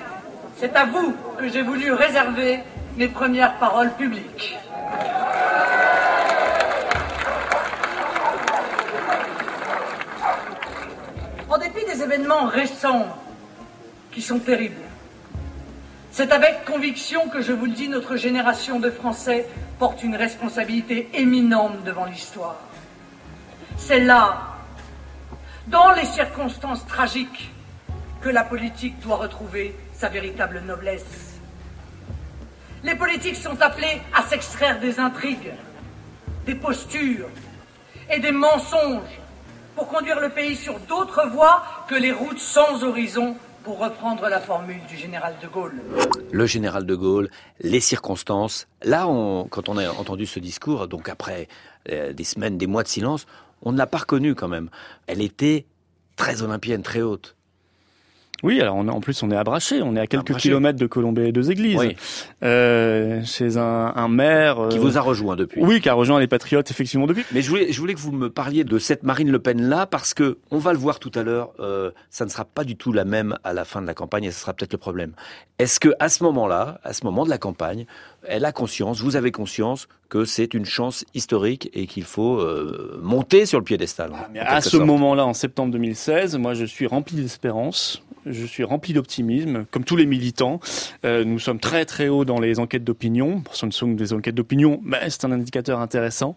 c'est 0.58 0.76
à 0.76 0.86
vous 0.86 1.14
que 1.38 1.48
j'ai 1.50 1.62
voulu 1.62 1.92
réserver 1.92 2.60
mes 2.96 3.08
premières 3.08 3.58
paroles 3.58 3.92
publiques. 3.94 4.58
En 11.50 11.58
dépit 11.58 11.86
des 11.86 12.02
événements 12.02 12.46
récents 12.46 13.08
qui 14.12 14.22
sont 14.22 14.40
terribles, 14.40 14.82
c'est 16.12 16.32
avec 16.32 16.66
conviction 16.66 17.28
que 17.30 17.42
je 17.42 17.52
vous 17.52 17.66
le 17.66 17.72
dis, 17.72 17.90
notre 17.90 18.16
génération 18.16 18.80
de 18.80 18.92
Français 18.92 19.48
porte 19.80 20.04
une 20.04 20.16
responsabilité 20.16 21.10
éminente 21.14 21.84
devant 21.84 22.06
l'histoire. 22.06 22.58
C'est 23.78 24.00
là, 24.00 24.53
dans 25.68 25.92
les 25.94 26.06
circonstances 26.06 26.86
tragiques 26.86 27.52
que 28.22 28.30
la 28.30 28.44
politique 28.44 29.00
doit 29.02 29.18
retrouver 29.18 29.76
sa 29.94 30.10
véritable 30.10 30.62
noblesse. 30.66 31.40
Les 32.84 32.96
politiques 32.96 33.38
sont 33.38 33.62
appelés 33.62 34.02
à 34.14 34.24
s'extraire 34.24 34.80
des 34.80 35.00
intrigues, 35.00 35.54
des 36.46 36.56
postures 36.56 37.30
et 38.12 38.20
des 38.20 38.32
mensonges 38.32 39.20
pour 39.76 39.88
conduire 39.88 40.20
le 40.20 40.30
pays 40.30 40.56
sur 40.56 40.80
d'autres 40.82 41.28
voies 41.30 41.64
que 41.88 41.96
les 41.96 42.12
routes 42.12 42.40
sans 42.40 42.84
horizon 42.84 43.36
pour 43.64 43.80
reprendre 43.80 44.28
la 44.28 44.42
formule 44.42 44.82
du 44.90 44.98
général 44.98 45.36
de 45.42 45.48
Gaulle. 45.48 45.82
Le 46.32 46.46
général 46.46 46.86
de 46.86 46.96
Gaulle, 46.96 47.30
les 47.62 47.80
circonstances. 47.80 48.68
Là, 48.84 49.06
quand 49.50 49.70
on 49.70 49.78
a 49.78 49.90
entendu 49.92 50.26
ce 50.26 50.40
discours, 50.40 50.88
donc 50.90 51.08
après 51.08 51.48
euh, 51.90 52.12
des 52.12 52.26
semaines, 52.26 52.58
des 52.58 52.68
mois 52.68 52.84
de 52.84 52.90
silence, 52.90 53.26
on 53.64 53.72
ne 53.72 53.78
l'a 53.78 53.88
pas 53.88 54.00
reconnue 54.00 54.36
quand 54.36 54.48
même. 54.48 54.70
Elle 55.08 55.22
était 55.22 55.66
très 56.16 56.42
olympienne, 56.44 56.84
très 56.84 57.02
haute. 57.02 57.36
Oui, 58.44 58.60
alors 58.60 58.76
on, 58.76 58.86
en 58.90 59.00
plus 59.00 59.24
on 59.24 59.32
est 59.32 59.38
à 59.38 59.44
Braché, 59.46 59.82
on 59.82 59.96
est 59.96 60.02
à 60.02 60.08
quelques 60.08 60.36
kilomètres 60.36 60.78
de 60.78 60.86
Colombey 60.86 61.30
et 61.30 61.32
deux 61.32 61.50
églises, 61.50 61.78
oui. 61.80 61.96
euh, 62.44 63.24
chez 63.24 63.56
un, 63.56 63.94
un 63.96 64.08
maire 64.10 64.68
qui 64.70 64.80
vous 64.80 64.98
a 64.98 65.02
rejoint 65.02 65.38
depuis. 65.38 65.62
Oui, 65.64 65.80
qui 65.80 65.88
a 65.88 65.94
rejoint 65.94 66.20
les 66.20 66.28
Patriotes 66.28 66.70
effectivement 66.70 67.08
depuis. 67.08 67.24
Mais 67.32 67.42
je 67.42 67.48
voulais, 67.50 67.72
je 67.72 67.80
voulais 67.80 67.94
que 67.94 68.02
vous 68.02 68.12
me 68.12 68.30
parliez 68.30 68.66
de 68.66 68.78
cette 68.80 69.04
Marine 69.04 69.32
Le 69.32 69.40
Pen 69.40 69.62
là 69.62 69.86
parce 69.86 70.14
que 70.14 70.40
on 70.52 70.58
va 70.58 70.74
le 70.74 70.78
voir 70.78 71.00
tout 71.00 71.12
à 71.16 71.24
l'heure, 71.24 71.54
euh, 71.62 71.92
ça 72.10 72.26
ne 72.26 72.30
sera 72.30 72.44
pas 72.44 72.66
du 72.66 72.76
tout 72.76 72.92
la 72.92 73.06
même 73.06 73.38
à 73.46 73.54
la 73.54 73.64
fin 73.64 73.82
de 73.82 73.88
la 73.88 73.94
campagne 73.94 74.26
et 74.26 74.32
ce 74.32 74.42
sera 74.42 74.52
peut-être 74.54 74.74
le 74.74 74.78
problème. 74.78 75.14
Est-ce 75.58 75.80
que 75.80 75.94
à 76.02 76.10
ce 76.10 76.22
moment-là, 76.26 76.82
à 76.84 76.92
ce 76.92 77.06
moment 77.06 77.24
de 77.24 77.30
la 77.30 77.38
campagne, 77.38 77.86
elle 78.28 78.46
a 78.46 78.52
conscience, 78.52 79.02
vous 79.02 79.16
avez 79.16 79.32
conscience 79.32 79.88
que 80.10 80.26
c'est 80.26 80.54
une 80.54 80.66
chance 80.66 81.06
historique 81.14 81.70
et 81.74 81.88
qu'il 81.88 82.04
faut 82.04 82.40
euh, 82.40 83.00
monter 83.02 83.46
sur 83.46 83.60
le 83.60 83.66
piédestal. 83.66 84.12
Ah, 84.40 84.56
à 84.56 84.62
ce 84.62 84.78
moment-là, 84.78 85.26
en 85.26 85.34
septembre 85.34 85.72
2016, 85.72 86.38
moi 86.38 86.54
je 86.54 86.66
suis 86.66 86.88
rempli 86.88 87.18
d'espérance 87.18 88.04
je 88.26 88.46
suis 88.46 88.64
rempli 88.64 88.94
d'optimisme, 88.94 89.66
comme 89.72 89.84
tous 89.84 89.96
les 89.96 90.06
militants. 90.06 90.60
Euh, 91.06 91.26
nous 91.26 91.40
sommes 91.40 91.60
très 91.60 91.86
très 91.86 92.08
hauts 92.08 92.26
dans 92.26 92.40
les 92.40 92.60
enquêtes 92.60 92.84
d'opinion. 92.84 93.44
Ce 93.52 93.66
ne 93.66 93.72
sont 93.72 93.90
des 93.90 94.14
enquêtes 94.14 94.36
d'opinion, 94.36 94.80
mais 94.84 95.10
c'est 95.10 95.26
un 95.26 95.32
indicateur 95.32 95.80
intéressant. 95.80 96.36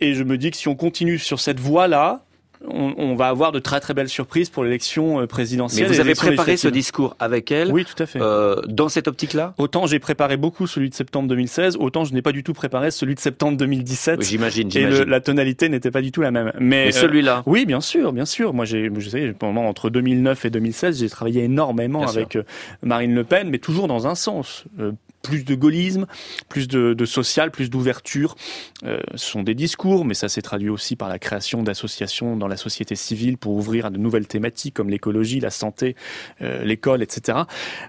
Et 0.00 0.14
je 0.14 0.24
me 0.24 0.38
dis 0.38 0.50
que 0.50 0.56
si 0.56 0.68
on 0.68 0.74
continue 0.74 1.18
sur 1.18 1.38
cette 1.38 1.60
voie-là, 1.60 2.24
on, 2.68 3.14
va 3.14 3.28
avoir 3.28 3.52
de 3.52 3.58
très 3.58 3.80
très 3.80 3.94
belles 3.94 4.08
surprises 4.08 4.50
pour 4.50 4.64
l'élection 4.64 5.20
euh, 5.20 5.26
présidentielle. 5.26 5.88
Mais 5.88 5.94
vous 5.94 6.00
avez 6.00 6.14
préparé 6.14 6.56
ce 6.56 6.68
discours 6.68 7.16
avec 7.18 7.50
elle 7.50 7.72
Oui, 7.72 7.84
tout 7.84 8.00
à 8.02 8.06
fait. 8.06 8.20
Euh, 8.20 8.60
dans 8.66 8.88
cette 8.88 9.08
optique-là? 9.08 9.54
Autant 9.58 9.86
j'ai 9.86 9.98
préparé 9.98 10.36
beaucoup 10.36 10.66
celui 10.66 10.90
de 10.90 10.94
septembre 10.94 11.28
2016, 11.28 11.76
autant 11.78 12.04
je 12.04 12.14
n'ai 12.14 12.22
pas 12.22 12.32
du 12.32 12.42
tout 12.42 12.52
préparé 12.52 12.90
celui 12.90 13.14
de 13.14 13.20
septembre 13.20 13.56
2017. 13.56 14.22
j'imagine, 14.22 14.70
j'imagine. 14.70 15.02
Et 15.02 15.04
la 15.06 15.20
tonalité 15.20 15.68
n'était 15.68 15.90
pas 15.90 16.02
du 16.02 16.12
tout 16.12 16.22
la 16.22 16.30
même. 16.30 16.52
Mais, 16.58 16.86
Mais 16.86 16.92
celui-là? 16.92 17.38
euh, 17.38 17.42
Oui, 17.46 17.66
bien 17.66 17.80
sûr, 17.80 18.12
bien 18.12 18.26
sûr. 18.26 18.52
Moi, 18.54 18.64
j'ai, 18.64 18.90
je 18.96 19.08
sais, 19.08 19.34
pendant 19.38 19.62
entre 19.62 19.90
2009 19.90 20.44
et 20.44 20.50
2016, 20.50 21.00
j'ai 21.00 21.08
travaillé 21.08 21.44
énormément 21.44 22.06
avec 22.06 22.36
euh, 22.36 22.42
Marine 22.82 23.14
Le 23.14 23.24
Pen, 23.24 23.48
mais 23.50 23.58
toujours 23.58 23.88
dans 23.88 24.06
un 24.06 24.14
sens 24.14 24.64
plus 25.22 25.44
de 25.44 25.54
gaullisme, 25.54 26.06
plus 26.48 26.68
de, 26.68 26.94
de 26.94 27.04
social, 27.04 27.50
plus 27.50 27.70
d'ouverture. 27.70 28.34
Euh, 28.84 28.98
ce 29.14 29.30
sont 29.30 29.42
des 29.42 29.54
discours, 29.54 30.04
mais 30.04 30.14
ça 30.14 30.28
s'est 30.28 30.42
traduit 30.42 30.68
aussi 30.68 30.96
par 30.96 31.08
la 31.08 31.18
création 31.18 31.62
d'associations 31.62 32.36
dans 32.36 32.48
la 32.48 32.56
société 32.56 32.96
civile 32.96 33.38
pour 33.38 33.54
ouvrir 33.54 33.86
à 33.86 33.90
de 33.90 33.98
nouvelles 33.98 34.26
thématiques 34.26 34.74
comme 34.74 34.90
l'écologie, 34.90 35.40
la 35.40 35.50
santé, 35.50 35.96
euh, 36.42 36.64
l'école, 36.64 37.02
etc. 37.02 37.38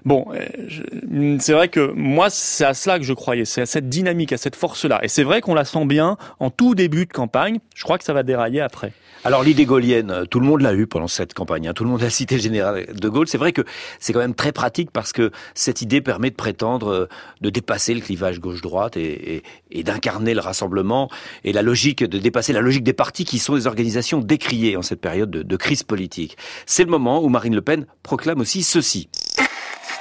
Bon, 0.04 0.26
euh, 0.32 1.36
c'est 1.40 1.52
vrai 1.52 1.68
que 1.68 1.92
moi, 1.94 2.30
c'est 2.30 2.64
à 2.64 2.74
cela 2.74 2.98
que 2.98 3.04
je 3.04 3.12
croyais, 3.12 3.44
c'est 3.44 3.62
à 3.62 3.66
cette 3.66 3.88
dynamique, 3.88 4.32
à 4.32 4.36
cette 4.38 4.56
force-là. 4.56 5.00
Et 5.02 5.08
c'est 5.08 5.24
vrai 5.24 5.40
qu'on 5.40 5.54
la 5.54 5.64
sent 5.64 5.84
bien 5.86 6.16
en 6.38 6.50
tout 6.50 6.74
début 6.74 7.06
de 7.06 7.12
campagne. 7.12 7.58
Je 7.74 7.82
crois 7.82 7.98
que 7.98 8.04
ça 8.04 8.12
va 8.12 8.22
dérailler 8.22 8.60
après. 8.60 8.92
Alors 9.26 9.42
l'idée 9.42 9.64
gaulienne, 9.64 10.10
euh, 10.10 10.24
tout 10.26 10.38
le 10.38 10.46
monde 10.46 10.60
l'a 10.60 10.74
eu 10.74 10.86
pendant 10.86 11.08
cette 11.08 11.32
campagne. 11.32 11.66
Hein. 11.66 11.72
Tout 11.72 11.84
le 11.84 11.88
monde 11.88 12.02
a 12.02 12.10
cité 12.10 12.34
le 12.34 12.42
général 12.42 12.84
de 12.94 13.08
Gaulle. 13.08 13.26
C'est 13.26 13.38
vrai 13.38 13.52
que 13.52 13.62
c'est 13.98 14.12
quand 14.12 14.18
même 14.18 14.34
très 14.34 14.52
pratique 14.52 14.90
parce 14.90 15.14
que 15.14 15.30
cette 15.54 15.80
idée 15.80 16.02
permet 16.02 16.28
de 16.28 16.34
prétendre 16.34 16.88
euh, 16.88 17.08
de 17.40 17.48
dépasser 17.48 17.94
le 17.94 18.02
clivage 18.02 18.38
gauche-droite 18.38 18.98
et, 18.98 19.42
d'incarner 19.82 20.34
le 20.34 20.40
rassemblement 20.40 21.10
et 21.42 21.54
la 21.54 21.62
logique 21.62 22.04
de 22.04 22.18
dépasser 22.18 22.52
la 22.52 22.60
logique 22.60 22.84
des 22.84 22.92
partis 22.92 23.24
qui 23.24 23.38
sont 23.38 23.54
des 23.54 23.66
organisations 23.66 24.20
décriées 24.20 24.76
en 24.76 24.82
cette 24.82 25.00
période 25.00 25.30
de, 25.30 25.42
de 25.42 25.56
crise 25.56 25.82
politique. 25.82 26.36
C'est 26.66 26.84
le 26.84 26.90
moment 26.90 27.22
où 27.22 27.30
Marine 27.30 27.54
Le 27.54 27.62
Pen 27.62 27.86
proclame 28.02 28.40
aussi 28.40 28.62
ceci. 28.62 29.08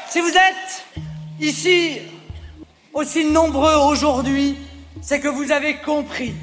Si 0.09 0.19
vous 0.19 0.27
êtes 0.27 0.85
ici 1.39 1.99
aussi 2.93 3.23
nombreux 3.25 3.75
aujourd'hui, 3.89 4.57
c'est 5.01 5.21
que 5.21 5.29
vous 5.29 5.51
avez 5.51 5.77
compris 5.77 6.33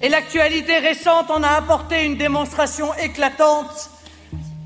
et 0.00 0.08
l'actualité 0.08 0.78
récente 0.78 1.30
en 1.30 1.42
a 1.42 1.48
apporté 1.48 2.04
une 2.04 2.16
démonstration 2.16 2.94
éclatante 2.94 3.90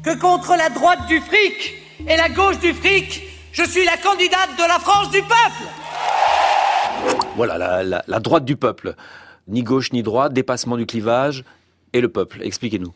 que 0.04 0.18
contre 0.18 0.56
la 0.56 0.68
droite 0.68 1.06
du 1.06 1.20
fric 1.20 1.74
et 2.08 2.16
la 2.16 2.28
gauche 2.28 2.58
du 2.58 2.74
fric, 2.74 3.22
je 3.52 3.62
suis 3.62 3.84
la 3.84 3.96
candidate 3.96 4.50
de 4.56 4.66
la 4.66 4.78
France 4.78 5.10
du 5.10 5.22
peuple. 5.22 5.64
Voilà, 7.36 7.82
la, 7.82 8.20
droite 8.20 8.44
du 8.44 8.56
peuple. 8.56 8.94
Ni 9.48 9.62
gauche 9.62 9.92
ni 9.92 10.02
droite, 10.02 10.32
dépassement 10.32 10.76
du 10.76 10.86
clivage 10.86 11.44
et 11.92 12.00
le 12.00 12.08
peuple. 12.08 12.42
Expliquez-nous. 12.42 12.92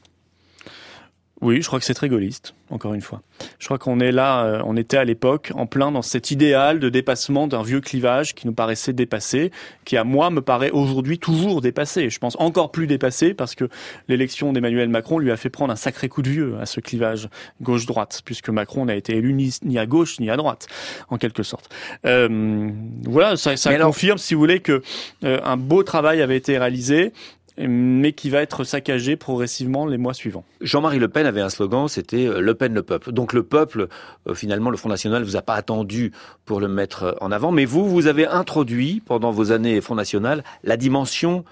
Oui, 1.43 1.61
je 1.61 1.67
crois 1.67 1.79
que 1.79 1.85
c'est 1.85 1.93
très 1.93 2.09
gaulliste, 2.09 2.55
encore 2.71 2.95
une 2.95 3.03
fois. 3.03 3.21
Je 3.59 3.67
crois 3.67 3.77
qu'on 3.79 4.01
est 4.01 4.11
là, 4.11 4.45
euh, 4.47 4.63
on 4.65 4.75
était 4.75 4.97
à 4.97 5.05
l'époque 5.05 5.53
en 5.55 5.67
plein 5.67 5.93
dans 5.93 6.01
cet 6.01 6.31
idéal 6.31 6.81
de 6.81 6.89
dépassement 6.89 7.47
d'un 7.47 7.63
vieux 7.63 7.83
clivage 7.83 8.35
qui 8.35 8.47
nous 8.47 8.55
paraissait 8.55 8.95
dépassé, 8.95 9.51
qui 9.85 9.99
à 9.99 10.05
moi 10.05 10.31
me 10.31 10.41
paraît 10.41 10.71
aujourd'hui 10.71 11.19
toujours 11.19 11.61
dépassé. 11.61 12.09
Je 12.09 12.19
pense 12.19 12.37
encore 12.41 12.73
plus 12.73 12.87
dépassé 12.87 13.35
parce 13.35 13.55
que 13.55 13.69
l'élection 14.09 14.55
d'Emmanuel 14.55 14.89
Macron 14.89 15.19
lui 15.19 15.31
a 15.31 15.37
fait 15.37 15.51
prendre 15.51 15.75
un 15.75 15.77
sacré 15.77 16.09
coup 16.09 16.23
de 16.23 16.31
vieux 16.31 16.55
à 16.59 16.65
ce 16.65 16.81
clivage 16.81 17.29
gauche-droite, 17.61 18.23
puisque 18.25 18.49
Macron 18.49 18.87
n'a 18.87 18.95
été 18.95 19.15
élu 19.15 19.35
ni, 19.35 19.79
à 19.79 19.85
gauche 19.85 20.19
ni 20.21 20.31
à 20.31 20.39
droite, 20.39 20.69
en 21.11 21.19
quelque 21.19 21.43
sorte. 21.43 21.69
Euh, 22.07 22.71
voilà, 23.05 23.37
ça, 23.37 23.59
ça 23.59 23.79
confirme, 23.79 24.17
si 24.17 24.33
vous 24.33 24.41
voulez, 24.41 24.61
que 24.61 24.81
euh, 25.23 25.39
un 25.45 25.59
beau 25.59 25.83
travail 25.83 26.23
avait 26.23 26.37
été 26.39 26.57
réalisé 26.57 27.13
mais 27.59 28.13
qui 28.13 28.31
va 28.31 28.43
être 28.43 28.65
saccagé 28.65 29.17
progressivement 29.17 29.87
les 29.87 29.99
mois 29.99 30.15
suivants. 30.15 30.45
Jean-Marie 30.61 30.99
Le 30.99 31.09
Pen 31.09 31.27
avait 31.27 31.41
un 31.41 31.49
slogan, 31.49 31.89
c'était 31.89 32.27
euh, 32.27 32.41
Le 32.41 32.55
Pen 32.55 32.75
le 32.75 32.83
peuple. 32.83 33.13
Donc 33.13 33.33
le 33.33 33.43
peuple, 33.43 33.89
euh, 34.27 34.35
finalement, 34.35 34.71
le 34.71 34.77
Front 34.77 34.89
National 34.89 35.23
vous 35.23 35.37
a 35.37 35.43
pas 35.43 35.55
attendu 35.55 36.13
pour 36.45 36.61
le 36.61 36.69
mettre 36.69 37.03
euh, 37.05 37.13
en 37.21 37.33
avant, 37.33 37.53
mais 37.53 37.65
vous, 37.65 37.89
vous 37.89 38.07
avez 38.07 38.27
introduit 38.27 39.03
pendant 39.05 39.31
vos 39.31 39.53
années 39.53 39.81
Front 39.81 39.95
National 39.95 40.45
la 40.65 40.77
dimension 40.77 41.45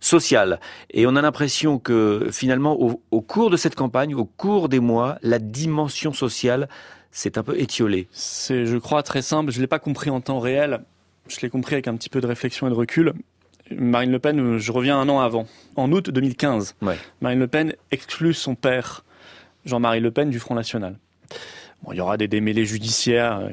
sociale. 0.00 0.58
Et 0.90 1.06
on 1.06 1.14
a 1.14 1.22
l'impression 1.22 1.78
que 1.78 2.28
finalement, 2.32 2.76
au, 2.80 3.20
cours 3.20 3.50
de 3.50 3.56
cette 3.56 3.76
campagne, 3.76 4.14
au 4.14 4.24
cours 4.24 4.68
des 4.68 4.80
mois, 4.80 5.16
la 5.22 5.38
dimension 5.38 6.12
sociale 6.12 6.68
s'est 7.12 7.38
un 7.38 7.44
peu 7.44 7.58
étiolée. 7.58 8.08
C'est, 8.10 8.66
je 8.66 8.76
crois, 8.78 9.04
très 9.04 9.22
simple. 9.22 9.52
Je 9.52 9.60
l'ai 9.60 9.68
pas 9.68 9.78
compris 9.78 10.10
en 10.10 10.20
temps 10.20 10.40
réel. 10.40 10.80
Je 11.28 11.38
l'ai 11.40 11.50
compris 11.50 11.74
avec 11.74 11.86
un 11.86 11.94
petit 11.94 12.08
peu 12.08 12.20
de 12.20 12.26
réflexion 12.26 12.66
et 12.66 12.70
de 12.70 12.74
recul. 12.74 13.12
Marine 13.70 14.10
Le 14.10 14.18
Pen, 14.18 14.58
je 14.58 14.72
reviens 14.72 14.98
un 14.98 15.08
an 15.08 15.20
avant, 15.20 15.46
en 15.76 15.90
août 15.92 16.10
2015. 16.10 16.76
Marine 17.20 17.38
Le 17.38 17.46
Pen 17.46 17.74
exclut 17.90 18.34
son 18.34 18.54
père, 18.54 19.04
Jean-Marie 19.64 20.00
Le 20.00 20.10
Pen, 20.10 20.30
du 20.30 20.38
Front 20.38 20.54
National. 20.54 20.96
Bon, 21.82 21.92
il 21.92 21.96
y 21.96 22.00
aura 22.00 22.16
des 22.16 22.28
démêlés 22.28 22.64
judiciaires 22.64 23.40
euh, 23.40 23.50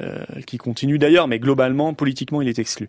euh, 0.00 0.40
qui 0.46 0.56
continuent 0.56 0.98
d'ailleurs, 0.98 1.28
mais 1.28 1.38
globalement, 1.38 1.92
politiquement, 1.94 2.40
il 2.40 2.48
est 2.48 2.58
exclu. 2.58 2.88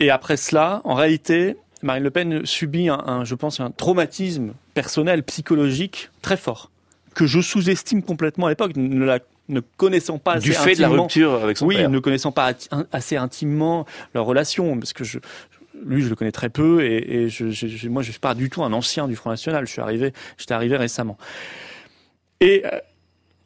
Et 0.00 0.10
après 0.10 0.36
cela, 0.36 0.80
en 0.84 0.94
réalité, 0.94 1.56
Marine 1.82 2.04
Le 2.04 2.10
Pen 2.10 2.46
subit 2.46 2.88
un, 2.88 3.24
je 3.24 3.34
pense, 3.34 3.60
un 3.60 3.70
traumatisme 3.70 4.52
personnel, 4.74 5.22
psychologique 5.24 6.10
très 6.22 6.36
fort, 6.36 6.70
que 7.14 7.26
je 7.26 7.40
sous-estime 7.40 8.02
complètement 8.02 8.46
à 8.46 8.50
l'époque, 8.50 8.76
ne 8.76 9.04
la 9.04 9.18
ne 9.48 9.60
connaissant 9.60 10.18
pas 10.18 10.38
du 10.38 10.52
fait 10.52 10.74
de 10.74 10.82
la 10.82 10.88
rupture 10.88 11.42
avec 11.42 11.56
son 11.56 11.66
père. 11.68 11.86
Oui, 11.86 11.92
ne 11.92 11.98
connaissant 11.98 12.32
pas 12.32 12.52
assez 12.92 13.16
intimement 13.16 13.86
leur 14.14 14.26
relation, 14.26 14.78
parce 14.78 14.92
que 14.92 15.04
je, 15.04 15.18
lui, 15.84 16.02
je 16.02 16.08
le 16.08 16.16
connais 16.16 16.32
très 16.32 16.48
peu 16.48 16.84
et, 16.84 17.22
et 17.22 17.28
je, 17.28 17.50
je, 17.50 17.88
moi, 17.88 18.02
je 18.02 18.10
suis 18.10 18.20
pas 18.20 18.34
du 18.34 18.50
tout 18.50 18.62
un 18.62 18.72
ancien 18.72 19.08
du 19.08 19.16
Front 19.16 19.30
National. 19.30 19.66
Je 19.66 19.72
suis 19.72 19.80
arrivé, 19.80 20.12
j'étais 20.36 20.54
arrivé 20.54 20.76
récemment. 20.76 21.16
Et 22.40 22.64
euh, 22.64 22.78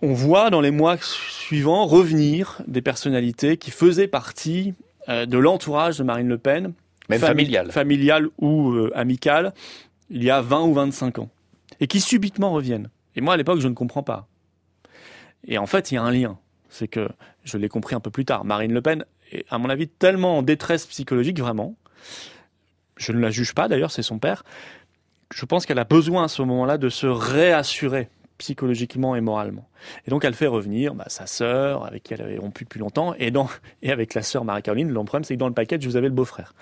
on 0.02 0.12
voit 0.12 0.50
dans 0.50 0.60
les 0.60 0.70
mois 0.70 0.96
suivants 1.00 1.86
revenir 1.86 2.60
des 2.66 2.82
personnalités 2.82 3.56
qui 3.56 3.70
faisaient 3.70 4.08
partie 4.08 4.74
euh, 5.08 5.26
de 5.26 5.38
l'entourage 5.38 5.98
de 5.98 6.04
Marine 6.04 6.28
Le 6.28 6.38
Pen, 6.38 6.72
même 7.08 7.20
familial, 7.20 7.72
familial 7.72 8.28
ou 8.38 8.72
euh, 8.72 8.90
amical, 8.94 9.54
il 10.10 10.22
y 10.22 10.30
a 10.30 10.40
20 10.40 10.62
ou 10.62 10.74
25 10.74 11.18
ans, 11.20 11.30
et 11.80 11.86
qui 11.86 12.00
subitement 12.00 12.52
reviennent. 12.52 12.90
Et 13.16 13.20
moi, 13.20 13.34
à 13.34 13.36
l'époque, 13.36 13.60
je 13.60 13.68
ne 13.68 13.74
comprends 13.74 14.02
pas. 14.02 14.28
Et 15.46 15.58
en 15.58 15.66
fait, 15.66 15.90
il 15.90 15.94
y 15.94 15.98
a 15.98 16.02
un 16.02 16.12
lien. 16.12 16.38
C'est 16.68 16.88
que 16.88 17.08
je 17.44 17.58
l'ai 17.58 17.68
compris 17.68 17.94
un 17.94 18.00
peu 18.00 18.10
plus 18.10 18.24
tard. 18.24 18.44
Marine 18.44 18.72
Le 18.72 18.80
Pen 18.80 19.04
est, 19.30 19.44
à 19.50 19.58
mon 19.58 19.68
avis, 19.68 19.88
tellement 19.88 20.38
en 20.38 20.42
détresse 20.42 20.86
psychologique, 20.86 21.38
vraiment, 21.38 21.74
je 22.97 23.12
ne 23.12 23.18
la 23.18 23.30
juge 23.30 23.54
pas 23.54 23.68
d'ailleurs, 23.68 23.90
c'est 23.90 24.02
son 24.02 24.18
père. 24.18 24.44
Je 25.35 25.44
pense 25.44 25.66
qu'elle 25.66 25.78
a 25.78 25.85
besoin 25.85 26.25
à 26.25 26.28
ce 26.28 26.42
moment-là 26.42 26.78
de 26.78 26.88
se 26.88 27.06
réassurer 27.06 28.09
psychologiquement 28.42 29.14
et 29.14 29.21
moralement. 29.21 29.68
Et 30.06 30.11
donc 30.11 30.25
elle 30.25 30.35
fait 30.35 30.49
revenir 30.49 30.94
bah, 30.94 31.04
sa 31.06 31.26
sœur, 31.26 31.87
avec 31.87 32.02
qui 32.02 32.14
elle 32.14 32.23
avait 32.23 32.38
rompu 32.38 32.64
depuis 32.64 32.80
longtemps, 32.80 33.14
et, 33.18 33.32
et 33.82 33.92
avec 33.92 34.14
la 34.14 34.23
sœur 34.23 34.44
Marie-Caroline. 34.44 34.88
Le 34.88 34.94
problème, 35.04 35.25
c'est 35.25 35.35
que 35.35 35.38
dans 35.38 35.49
le 35.49 35.54
package, 35.54 35.87
vous 35.87 35.97
avez 35.97 36.09
le 36.09 36.14
beau-frère, 36.14 36.54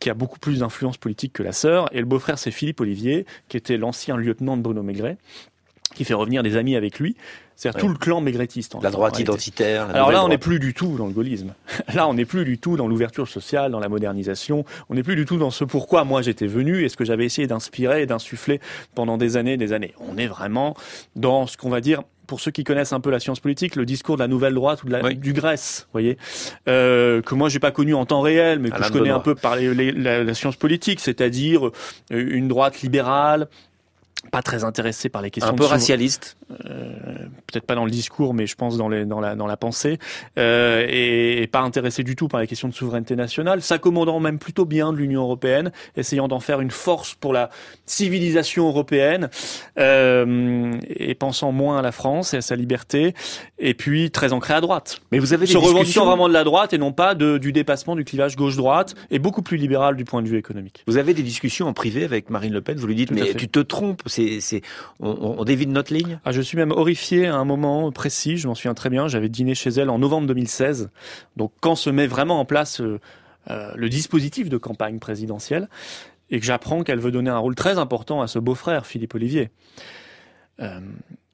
qui 0.00 0.10
a 0.10 0.14
beaucoup 0.14 0.38
plus 0.38 0.60
d'influence 0.60 0.96
politique 0.96 1.32
que 1.32 1.42
la 1.42 1.52
sœur. 1.52 1.92
Et 1.92 1.98
le 1.98 2.06
beau-frère, 2.06 2.38
c'est 2.38 2.52
Philippe 2.52 2.80
Olivier, 2.80 3.26
qui 3.48 3.56
était 3.56 3.76
l'ancien 3.76 4.16
lieutenant 4.16 4.56
de 4.56 4.62
Bruno 4.62 4.82
Maigret, 4.82 5.18
qui 5.94 6.04
fait 6.04 6.14
revenir 6.14 6.42
des 6.42 6.56
amis 6.56 6.76
avec 6.76 6.98
lui. 6.98 7.16
C'est-à-dire 7.56 7.80
tout 7.80 7.88
le 7.88 7.96
clan 7.96 8.20
maigretiste. 8.20 8.76
la 8.80 8.90
droite 8.90 9.18
identitaire. 9.18 9.90
Alors 9.90 10.12
là, 10.12 10.24
on 10.24 10.28
n'est 10.28 10.38
plus 10.38 10.60
du 10.60 10.74
tout 10.74 10.96
dans 10.96 11.06
le 11.06 11.12
gaullisme. 11.12 11.54
Là, 11.94 12.06
on 12.06 12.14
n'est 12.14 12.24
plus 12.24 12.44
du 12.44 12.58
tout 12.58 12.76
dans 12.76 12.86
l'ouverture 12.86 13.26
sociale, 13.26 13.72
dans 13.72 13.80
la 13.80 13.88
modernisation. 13.88 14.64
On 14.90 14.94
n'est 14.94 15.02
plus 15.02 15.16
du 15.16 15.24
tout 15.24 15.38
dans 15.38 15.50
ce 15.50 15.64
pourquoi 15.64 16.04
moi 16.04 16.22
j'étais 16.22 16.46
venu 16.46 16.84
et 16.84 16.88
ce 16.88 16.96
que 16.96 17.04
j'avais 17.04 17.24
essayé 17.24 17.48
d'inspirer 17.48 18.02
et 18.02 18.06
d'insuffler 18.06 18.60
pendant 18.94 19.18
des 19.18 19.36
années 19.36 19.54
et 19.54 19.56
des 19.56 19.72
années. 19.72 19.92
On 19.98 20.16
est 20.18 20.28
vraiment 20.28 20.76
dans 21.16 21.48
ce 21.48 21.56
qu'on 21.56 21.68
va 21.68 21.80
dire 21.80 22.02
pour 22.28 22.40
ceux 22.40 22.50
qui 22.52 22.62
connaissent 22.62 22.92
un 22.92 23.00
peu 23.00 23.10
la 23.10 23.18
science 23.18 23.40
politique, 23.40 23.74
le 23.74 23.86
discours 23.86 24.16
de 24.16 24.20
la 24.20 24.28
nouvelle 24.28 24.54
droite 24.54 24.84
ou 24.84 24.86
de 24.86 24.92
la, 24.92 25.14
du 25.14 25.32
Grèce, 25.32 25.88
voyez, 25.92 26.18
euh, 26.68 27.22
que 27.22 27.34
moi 27.34 27.48
j'ai 27.48 27.58
pas 27.58 27.70
connu 27.70 27.94
en 27.94 28.04
temps 28.04 28.20
réel, 28.20 28.58
mais 28.60 28.70
que 28.70 28.84
je 28.84 28.92
connais 28.92 29.10
un 29.10 29.18
peu 29.18 29.34
par 29.34 29.56
la, 29.56 30.22
la, 30.22 30.34
science 30.34 30.54
politique, 30.54 31.00
c'est-à-dire 31.00 31.68
euh, 31.68 31.70
une 32.10 32.46
droite 32.46 32.82
libérale, 32.82 33.48
pas 34.32 34.42
très 34.42 34.64
intéressé 34.64 35.08
par 35.08 35.22
les 35.22 35.30
questions. 35.30 35.52
Un 35.52 35.56
peu 35.56 35.64
racialiste. 35.64 36.37
Euh, 36.50 36.94
peut-être 37.46 37.66
pas 37.66 37.74
dans 37.74 37.84
le 37.84 37.90
discours, 37.90 38.34
mais 38.34 38.46
je 38.46 38.54
pense 38.54 38.76
dans, 38.76 38.88
les, 38.88 39.04
dans, 39.04 39.20
la, 39.20 39.34
dans 39.34 39.46
la 39.46 39.56
pensée, 39.56 39.98
euh, 40.38 40.86
et, 40.88 41.42
et, 41.42 41.46
pas 41.46 41.60
intéressé 41.60 42.02
du 42.02 42.16
tout 42.16 42.28
par 42.28 42.40
les 42.40 42.46
questions 42.46 42.68
de 42.68 42.74
souveraineté 42.74 43.16
nationale, 43.16 43.62
s'accommodant 43.62 44.20
même 44.20 44.38
plutôt 44.38 44.64
bien 44.64 44.92
de 44.92 44.98
l'Union 44.98 45.22
européenne, 45.22 45.72
essayant 45.96 46.28
d'en 46.28 46.40
faire 46.40 46.60
une 46.60 46.70
force 46.70 47.14
pour 47.14 47.32
la 47.32 47.50
civilisation 47.86 48.68
européenne, 48.68 49.28
euh, 49.78 50.72
et 50.88 51.14
pensant 51.14 51.52
moins 51.52 51.78
à 51.78 51.82
la 51.82 51.92
France 51.92 52.34
et 52.34 52.38
à 52.38 52.42
sa 52.42 52.56
liberté, 52.56 53.14
et 53.58 53.74
puis 53.74 54.10
très 54.10 54.32
ancré 54.32 54.54
à 54.54 54.60
droite. 54.60 55.00
Mais 55.12 55.18
vous 55.18 55.32
avez 55.32 55.46
des 55.46 55.52
se 55.52 55.58
revendiquant 55.58 55.80
discussions 55.80 56.06
vraiment 56.06 56.28
de 56.28 56.32
la 56.32 56.44
droite 56.44 56.72
et 56.72 56.78
non 56.78 56.92
pas 56.92 57.14
de, 57.14 57.38
du 57.38 57.52
dépassement 57.52 57.96
du 57.96 58.04
clivage 58.04 58.36
gauche-droite, 58.36 58.94
et 59.10 59.18
beaucoup 59.18 59.42
plus 59.42 59.56
libéral 59.56 59.96
du 59.96 60.04
point 60.04 60.22
de 60.22 60.28
vue 60.28 60.38
économique. 60.38 60.82
Vous 60.86 60.96
avez 60.96 61.14
des 61.14 61.22
discussions 61.22 61.66
en 61.66 61.72
privé 61.72 62.04
avec 62.04 62.30
Marine 62.30 62.52
Le 62.52 62.60
Pen, 62.60 62.76
vous 62.78 62.86
lui 62.86 62.94
dites, 62.94 63.10
mais 63.10 63.26
fait. 63.26 63.34
tu 63.34 63.48
te 63.48 63.60
trompes, 63.60 64.02
c'est, 64.06 64.40
on, 65.00 65.36
on 65.38 65.44
dévie 65.44 65.66
de 65.66 65.72
notre 65.72 65.92
ligne? 65.92 66.18
Ah, 66.24 66.32
je 66.32 66.37
suis 66.40 66.56
même 66.56 66.72
horrifié 66.72 67.26
à 67.26 67.36
un 67.36 67.44
moment 67.44 67.90
précis, 67.92 68.36
je 68.36 68.48
m'en 68.48 68.54
souviens 68.54 68.74
très 68.74 68.90
bien, 68.90 69.08
j'avais 69.08 69.28
dîné 69.28 69.54
chez 69.54 69.70
elle 69.70 69.90
en 69.90 69.98
novembre 69.98 70.26
2016, 70.26 70.90
donc 71.36 71.52
quand 71.60 71.74
se 71.74 71.90
met 71.90 72.06
vraiment 72.06 72.40
en 72.40 72.44
place 72.44 72.80
euh, 72.80 73.00
euh, 73.50 73.72
le 73.76 73.88
dispositif 73.88 74.48
de 74.48 74.56
campagne 74.56 74.98
présidentielle, 74.98 75.68
et 76.30 76.40
que 76.40 76.46
j'apprends 76.46 76.82
qu'elle 76.82 76.98
veut 76.98 77.10
donner 77.10 77.30
un 77.30 77.38
rôle 77.38 77.54
très 77.54 77.78
important 77.78 78.20
à 78.20 78.26
ce 78.26 78.38
beau-frère, 78.38 78.86
Philippe 78.86 79.14
Olivier, 79.14 79.50
Euh, 80.60 80.80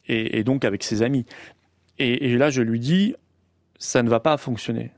et, 0.06 0.44
donc 0.44 0.66
avec 0.66 0.82
ses 0.82 1.00
amis. 1.00 1.24
Et, 1.98 2.36
là, 2.36 2.50
je 2.50 2.60
lui 2.60 2.78
dis, 2.78 3.14
ça 3.78 4.02
ne 4.02 4.10
va 4.10 4.20
pas 4.20 4.36
fonctionner. 4.36 4.92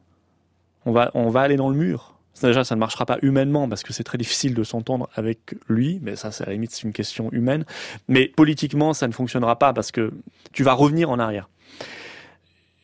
On 0.85 0.91
va 0.93 1.41
aller 1.41 1.55
dans 1.55 1.69
le 1.69 1.77
mur. 1.77 2.16
Déjà, 2.43 2.65
ça 2.65 2.75
ne 2.75 2.81
marchera 2.81 3.07
pas 3.07 3.19
humainement 3.23 3.69
parce 3.69 3.83
que 3.83 3.93
c'est 3.93 4.05
très 4.05 4.19
difficile 4.19 4.55
de 4.55 4.63
s'entendre 4.63 5.09
avec 5.15 5.55
lui, 5.69 5.99
mais 6.03 6.17
ça, 6.17 6.31
c'est 6.31 6.45
à 6.45 6.49
la 6.49 6.53
limite, 6.53 6.73
c'est 6.73 6.83
une 6.83 6.93
question 6.93 7.31
humaine. 7.33 7.65
Mais 8.09 8.29
politiquement, 8.29 8.93
ça 8.93 9.09
ne 9.09 9.13
fonctionnera 9.13 9.59
pas 9.59 9.73
parce 9.73 9.91
que 9.91 10.13
tu 10.53 10.63
vas 10.63 10.75
revenir 10.75 11.11
en 11.11 11.19
arrière. 11.19 11.49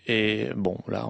Et 0.08 0.48
bon, 0.56 0.78
là, 0.88 1.08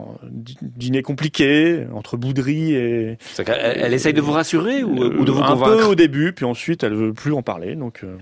dîner 0.60 1.02
compliqué 1.02 1.86
entre 1.94 2.18
bouderie 2.18 2.74
et 2.74 3.18
elle, 3.46 3.94
essaye 3.94 4.12
de 4.12 4.20
vous 4.20 4.32
rassurer 4.32 4.84
ou, 4.84 4.90
ou 4.90 5.24
de 5.24 5.30
vous 5.32 5.40
Euh, 5.40 5.44
un 5.44 5.48
convaincre 5.48 5.76
peu 5.78 5.84
au 5.84 5.94
début, 5.94 6.32
puis 6.32 6.44
ensuite, 6.44 6.82
elle 6.84 6.94
veut 6.94 7.14
plus 7.14 7.32
en 7.32 7.42
parler, 7.42 7.74
donc 7.74 8.00
euh, 8.04 8.18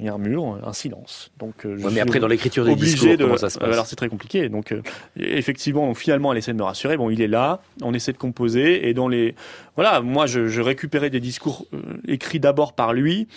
il 0.00 0.06
y 0.06 0.08
a 0.08 0.14
un 0.14 0.18
mur, 0.18 0.58
un 0.64 0.72
silence. 0.72 1.30
Donc, 1.38 1.66
euh, 1.66 1.76
je 1.76 1.84
Ouais, 1.84 1.92
mais 1.92 2.00
après, 2.00 2.20
dans 2.20 2.26
l'écriture 2.26 2.64
des 2.64 2.74
discours, 2.74 3.16
de. 3.16 3.24
comment 3.24 3.36
ça 3.36 3.50
se 3.50 3.58
passe 3.58 3.72
Alors 3.72 3.86
c'est 3.86 3.96
très 3.96 4.08
compliqué. 4.08 4.48
Donc 4.48 4.72
euh, 4.72 4.82
effectivement, 5.16 5.86
donc, 5.86 5.98
finalement, 5.98 6.32
elle 6.32 6.38
essaie 6.38 6.52
de 6.52 6.56
me 6.56 6.64
rassurer. 6.64 6.96
Bon, 6.96 7.10
il 7.10 7.20
est 7.20 7.28
là. 7.28 7.60
On 7.82 7.92
essaie 7.92 8.12
de 8.12 8.18
composer 8.18 8.88
et 8.88 8.94
dans 8.94 9.08
les 9.08 9.34
voilà, 9.76 10.00
moi, 10.00 10.26
je, 10.26 10.48
je 10.48 10.62
récupérais 10.62 11.10
des 11.10 11.20
discours 11.20 11.66
euh, 11.74 11.78
écrits 12.08 12.40
d'abord 12.40 12.72
par 12.72 12.94
lui, 12.94 13.28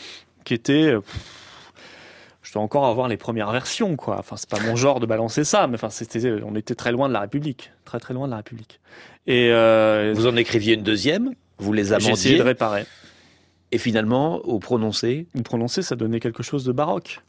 qui 0.45 0.53
étaient 0.53 0.93
euh, 0.93 1.01
je 2.43 2.53
dois 2.53 2.61
encore 2.61 2.85
avoir 2.85 3.09
les 3.09 3.17
premières 3.17 3.51
versions, 3.51 3.97
quoi. 3.97 4.17
Enfin, 4.19 4.37
c'est 4.37 4.49
pas 4.49 4.59
mon 4.61 4.77
genre 4.77 5.01
de 5.01 5.05
balancer 5.05 5.43
ça, 5.43 5.67
mais 5.67 5.75
enfin, 5.75 5.89
c'était, 5.89 6.31
on 6.45 6.55
était 6.55 6.75
très 6.75 6.93
loin 6.93 7.09
de 7.09 7.13
la 7.13 7.21
République, 7.21 7.71
très 7.83 7.99
très 7.99 8.13
loin 8.13 8.27
de 8.27 8.31
la 8.31 8.37
République. 8.37 8.79
Et 9.27 9.49
Vous 10.13 10.27
en 10.27 10.35
écriviez 10.37 10.75
une 10.75 10.83
deuxième, 10.83 11.33
vous 11.57 11.73
les 11.73 11.85
j'ai 11.99 12.11
essayé 12.11 12.37
de 12.37 12.43
réparer. 12.43 12.85
Et 13.73 13.77
finalement, 13.77 14.37
au 14.45 14.59
prononcé, 14.59 15.27
Vous 15.33 15.43
prononcez, 15.43 15.81
ça 15.81 15.95
donnait 15.95 16.19
quelque 16.19 16.43
chose 16.43 16.63
de 16.63 16.71
baroque, 16.71 17.21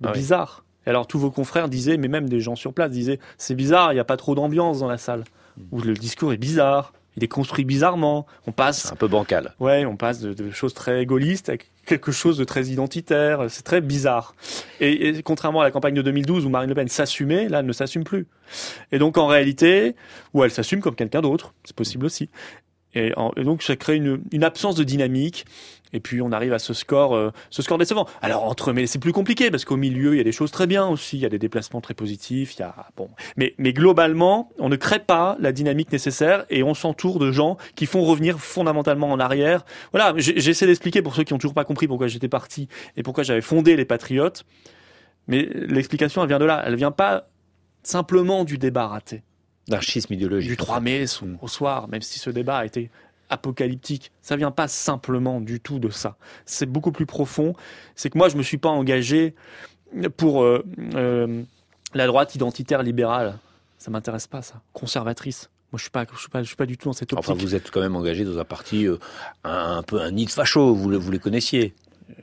de 0.00 0.08
Ah 0.08 0.12
oui. 0.12 0.18
bizarre. 0.18 0.64
Et 0.86 0.90
alors 0.90 1.06
tous 1.06 1.18
vos 1.18 1.30
confrères 1.30 1.68
disaient, 1.68 1.96
mais 1.96 2.08
même 2.08 2.28
des 2.28 2.40
gens 2.40 2.56
sur 2.56 2.72
place 2.74 2.90
disaient, 2.90 3.18
c'est 3.38 3.54
bizarre, 3.54 3.92
il 3.92 3.96
n'y 3.96 4.00
a 4.00 4.04
pas 4.04 4.16
trop 4.18 4.34
d'ambiance 4.34 4.80
dans 4.80 4.88
la 4.88 4.98
salle. 4.98 5.24
Hmm. 5.56 5.62
Ou 5.72 5.80
le 5.80 5.94
discours 5.94 6.32
est 6.32 6.36
bizarre, 6.36 6.92
il 7.16 7.22
est 7.24 7.28
construit 7.28 7.64
bizarrement. 7.64 8.26
On 8.46 8.52
passe, 8.52 8.82
c'est 8.82 8.92
un 8.92 8.96
peu 8.96 9.06
bancal. 9.08 9.54
ouais, 9.60 9.84
on 9.86 9.96
passe 9.96 10.20
de, 10.20 10.34
de 10.34 10.50
choses 10.50 10.74
très 10.74 11.06
gaullistes 11.06 11.48
à 11.48 11.54
quelque 11.86 12.10
chose 12.12 12.36
de 12.36 12.44
très 12.44 12.66
identitaire. 12.66 13.44
C'est 13.48 13.62
très 13.62 13.80
bizarre. 13.80 14.34
Et, 14.80 15.08
et 15.08 15.22
contrairement 15.22 15.60
à 15.60 15.64
la 15.64 15.70
campagne 15.70 15.94
de 15.94 16.02
2012 16.02 16.44
où 16.44 16.48
Marine 16.50 16.68
Le 16.70 16.74
Pen 16.74 16.88
s'assumait, 16.88 17.48
là, 17.48 17.60
elle 17.60 17.66
ne 17.66 17.72
s'assume 17.72 18.02
plus. 18.04 18.26
Et 18.90 18.98
donc 18.98 19.16
en 19.16 19.26
réalité, 19.28 19.94
ou 20.34 20.42
elle 20.44 20.50
s'assume 20.50 20.80
comme 20.80 20.96
quelqu'un 20.96 21.20
d'autre, 21.22 21.54
c'est 21.64 21.76
possible 21.76 22.04
aussi. 22.04 22.28
Et, 22.96 23.12
en- 23.16 23.32
et 23.36 23.44
donc 23.44 23.62
ça 23.62 23.74
crée 23.76 23.96
une, 23.96 24.20
une 24.32 24.44
absence 24.44 24.74
de 24.74 24.84
dynamique. 24.84 25.46
Et 25.94 26.00
puis 26.00 26.20
on 26.20 26.30
arrive 26.32 26.52
à 26.52 26.58
ce 26.58 26.74
score, 26.74 27.14
euh, 27.14 27.30
ce 27.50 27.62
score 27.62 27.78
décevant. 27.78 28.06
Alors 28.20 28.44
entre, 28.44 28.72
mais 28.74 28.86
c'est 28.86 28.98
plus 28.98 29.12
compliqué 29.12 29.50
parce 29.50 29.64
qu'au 29.64 29.76
milieu 29.76 30.12
il 30.14 30.18
y 30.18 30.20
a 30.20 30.24
des 30.24 30.32
choses 30.32 30.50
très 30.50 30.66
bien 30.66 30.86
aussi. 30.86 31.16
Il 31.16 31.20
y 31.20 31.24
a 31.26 31.28
des 31.30 31.38
déplacements 31.38 31.80
très 31.80 31.94
positifs. 31.94 32.56
Il 32.56 32.60
y 32.60 32.62
a 32.64 32.74
bon, 32.96 33.08
mais 33.36 33.54
mais 33.58 33.72
globalement 33.72 34.50
on 34.58 34.68
ne 34.68 34.76
crée 34.76 34.98
pas 34.98 35.36
la 35.40 35.52
dynamique 35.52 35.90
nécessaire 35.92 36.44
et 36.50 36.62
on 36.62 36.74
s'entoure 36.74 37.18
de 37.18 37.30
gens 37.32 37.56
qui 37.76 37.86
font 37.86 38.02
revenir 38.02 38.38
fondamentalement 38.40 39.10
en 39.10 39.20
arrière. 39.20 39.64
Voilà, 39.92 40.12
j'essaie 40.16 40.66
d'expliquer 40.66 41.00
pour 41.00 41.14
ceux 41.14 41.22
qui 41.24 41.32
ont 41.32 41.38
toujours 41.38 41.54
pas 41.54 41.64
compris 41.64 41.86
pourquoi 41.86 42.08
j'étais 42.08 42.28
parti 42.28 42.68
et 42.96 43.02
pourquoi 43.02 43.22
j'avais 43.24 43.40
fondé 43.40 43.76
les 43.76 43.84
Patriotes. 43.84 44.44
Mais 45.28 45.48
l'explication 45.54 46.20
elle 46.22 46.28
vient 46.28 46.38
de 46.40 46.44
là. 46.44 46.62
Elle 46.66 46.74
vient 46.76 46.90
pas 46.90 47.28
simplement 47.82 48.44
du 48.44 48.58
débat 48.58 48.88
raté 48.88 49.22
D'archisme 49.68 50.12
idéologique. 50.12 50.50
du 50.50 50.56
3 50.56 50.80
mai 50.80 51.04
au- 51.22 51.24
Mm. 51.24 51.38
au 51.40 51.48
soir, 51.48 51.88
même 51.88 52.02
si 52.02 52.18
ce 52.18 52.28
débat 52.30 52.58
a 52.58 52.66
été 52.66 52.90
apocalyptique. 53.30 54.12
Ça 54.22 54.36
vient 54.36 54.50
pas 54.50 54.68
simplement 54.68 55.40
du 55.40 55.60
tout 55.60 55.78
de 55.78 55.90
ça. 55.90 56.16
C'est 56.46 56.66
beaucoup 56.66 56.92
plus 56.92 57.06
profond. 57.06 57.54
C'est 57.94 58.10
que 58.10 58.18
moi, 58.18 58.28
je 58.28 58.36
me 58.36 58.42
suis 58.42 58.58
pas 58.58 58.68
engagé 58.68 59.34
pour 60.16 60.42
euh, 60.42 60.64
euh, 60.94 61.42
la 61.94 62.06
droite 62.06 62.34
identitaire 62.34 62.82
libérale. 62.82 63.38
Ça 63.78 63.90
m'intéresse 63.90 64.26
pas, 64.26 64.42
ça. 64.42 64.62
Conservatrice. 64.72 65.50
Moi, 65.72 65.78
je 65.78 65.82
suis 65.82 65.90
pas, 65.90 66.04
je 66.12 66.18
suis 66.18 66.28
pas, 66.28 66.42
je 66.42 66.46
suis 66.46 66.56
pas 66.56 66.66
du 66.66 66.78
tout 66.78 66.88
dans 66.88 66.92
cette 66.92 67.12
optique. 67.12 67.30
Enfin, 67.30 67.38
vous 67.38 67.54
êtes 67.54 67.70
quand 67.70 67.80
même 67.80 67.96
engagé 67.96 68.24
dans 68.24 68.38
un 68.38 68.44
parti 68.44 68.86
euh, 68.86 68.98
un, 69.42 69.78
un 69.78 69.82
peu 69.82 70.00
un 70.00 70.10
nid 70.10 70.26
de 70.26 70.30
facho, 70.30 70.74
vous, 70.74 71.00
vous 71.00 71.10
les 71.10 71.18
connaissiez. 71.18 71.74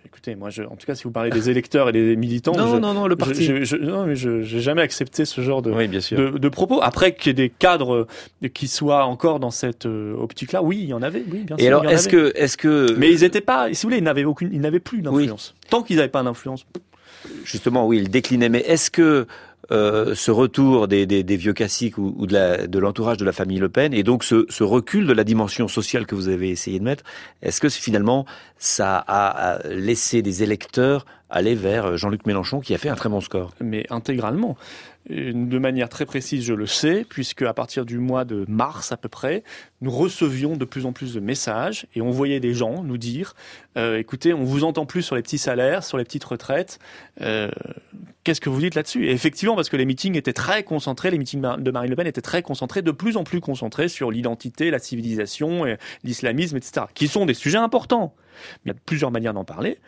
Écoutez, 0.05 0.35
moi, 0.35 0.49
je, 0.51 0.61
en 0.63 0.75
tout 0.75 0.85
cas, 0.85 0.93
si 0.93 1.03
vous 1.05 1.11
parlez 1.11 1.31
des 1.31 1.49
électeurs 1.49 1.89
et 1.89 1.91
des 1.91 2.15
militants, 2.15 2.51
Non, 2.55 2.67
je, 2.75 2.77
non, 2.77 2.93
non, 2.93 3.07
le 3.07 3.13
je- 3.13 3.17
parti. 3.17 3.43
je, 3.43 3.63
je- 3.63 3.77
non, 3.77 4.05
mais 4.05 4.15
je, 4.15 4.41
j'ai 4.43 4.59
jamais 4.59 4.83
accepté 4.83 5.25
ce 5.25 5.41
genre 5.41 5.61
de, 5.63 5.71
Oui, 5.71 5.87
bien 5.87 6.01
sûr. 6.01 6.17
de, 6.33 6.37
de 6.37 6.49
propos. 6.49 6.79
Après 6.83 7.15
qu'il 7.15 7.27
y 7.27 7.29
ait 7.31 7.33
des 7.33 7.49
cadres 7.49 8.07
euh, 8.43 8.47
qui 8.49 8.67
soient 8.67 9.05
encore 9.05 9.39
dans 9.39 9.49
cette 9.49 9.87
euh, 9.87 10.13
optique-là, 10.15 10.61
oui, 10.61 10.79
il 10.83 10.89
y 10.89 10.93
en 10.93 11.01
avait, 11.01 11.23
oui, 11.31 11.39
bien 11.43 11.57
sûr. 11.57 11.65
Et 11.65 11.67
alors, 11.67 11.89
est-ce 11.89 12.07
que, 12.07 12.31
est-ce 12.35 12.57
que, 12.57 12.93
Mais 12.99 13.09
ils 13.11 13.23
étaient 13.23 13.41
pas, 13.41 13.69
si 13.73 13.81
vous 13.81 13.87
voulez, 13.89 13.97
ils 13.97 14.03
n'avaient 14.03 14.23
aucune, 14.25 14.49
ils 14.53 14.61
n'avaient 14.61 14.79
plus 14.79 15.01
d'influence. 15.01 15.55
Tant 15.71 15.81
qu'ils 15.81 15.95
n'avaient 15.95 16.07
pas 16.09 16.21
d'influence. 16.23 16.65
justement, 17.43 17.87
oui, 17.87 17.97
il 17.99 18.09
déclinait, 18.09 18.49
mais 18.49 18.59
est-ce 18.59 18.91
que 18.91 19.25
euh, 19.71 20.15
ce 20.15 20.31
retour 20.31 20.88
des, 20.88 21.23
vieux 21.23 21.53
classiques 21.53 21.97
ou, 21.97 22.25
de, 22.27 22.79
l'entourage 22.79 23.17
de 23.17 23.25
la 23.25 23.31
famille 23.31 23.60
Le 23.60 23.69
Pen 23.69 23.93
et 23.93 24.03
donc 24.03 24.23
ce, 24.23 24.63
recul 24.63 25.07
de 25.07 25.13
la 25.13 25.23
dimension 25.23 25.67
sociale 25.67 26.05
que 26.05 26.15
vous 26.15 26.27
avez 26.27 26.49
essayé 26.49 26.79
de 26.79 26.84
mettre, 26.84 27.03
est-ce 27.41 27.62
que 27.62 27.69
finalement 27.69 28.25
ça 28.57 28.97
a 28.97 29.21
a 29.31 29.67
laissé 29.69 30.21
des 30.21 30.43
électeurs 30.43 31.05
aller 31.29 31.55
vers 31.55 31.97
Jean-Luc 31.97 32.25
Mélenchon 32.25 32.60
qui 32.60 32.73
a 32.73 32.77
fait 32.77 32.89
un 32.89 32.95
très 32.95 33.10
bon 33.10 33.21
score? 33.21 33.53
Mais 33.62 33.86
intégralement. 33.89 34.57
De 35.09 35.57
manière 35.57 35.89
très 35.89 36.05
précise, 36.05 36.43
je 36.43 36.53
le 36.53 36.67
sais, 36.67 37.05
puisque 37.09 37.41
à 37.41 37.53
partir 37.53 37.85
du 37.85 37.97
mois 37.97 38.23
de 38.23 38.45
mars 38.47 38.91
à 38.91 38.97
peu 38.97 39.09
près, 39.09 39.43
nous 39.81 39.89
recevions 39.89 40.57
de 40.57 40.63
plus 40.63 40.85
en 40.85 40.93
plus 40.93 41.15
de 41.15 41.19
messages 41.19 41.87
et 41.95 42.01
on 42.01 42.11
voyait 42.11 42.39
des 42.39 42.53
gens 42.53 42.83
nous 42.83 42.97
dire 42.97 43.33
euh, 43.77 43.97
écoutez, 43.97 44.33
on 44.33 44.43
vous 44.43 44.63
entend 44.63 44.85
plus 44.85 45.01
sur 45.01 45.15
les 45.15 45.23
petits 45.23 45.39
salaires, 45.39 45.83
sur 45.83 45.97
les 45.97 46.03
petites 46.03 46.23
retraites. 46.23 46.79
Euh, 47.21 47.49
Qu'est-ce 48.23 48.41
que 48.41 48.51
vous 48.51 48.61
dites 48.61 48.75
là-dessus? 48.75 49.07
Et 49.07 49.11
effectivement, 49.11 49.55
parce 49.55 49.69
que 49.69 49.77
les 49.77 49.85
meetings 49.85 50.15
étaient 50.15 50.33
très 50.33 50.61
concentrés, 50.61 51.09
les 51.09 51.17
meetings 51.17 51.41
de 51.41 51.71
Marine 51.71 51.89
Le 51.89 51.95
Pen 51.95 52.05
étaient 52.05 52.21
très 52.21 52.43
concentrés, 52.43 52.83
de 52.83 52.91
plus 52.91 53.17
en 53.17 53.23
plus 53.23 53.41
concentrés 53.41 53.87
sur 53.87 54.11
l'identité, 54.11 54.69
la 54.69 54.77
civilisation, 54.77 55.65
l'islamisme, 56.03 56.57
etc., 56.57 56.85
qui 56.93 57.07
sont 57.07 57.25
des 57.25 57.33
sujets 57.33 57.57
importants. 57.57 58.13
Il 58.63 58.67
y 58.67 58.71
a 58.71 58.75
plusieurs 58.85 59.09
manières 59.09 59.33
d'en 59.33 59.43
parler. 59.43 59.79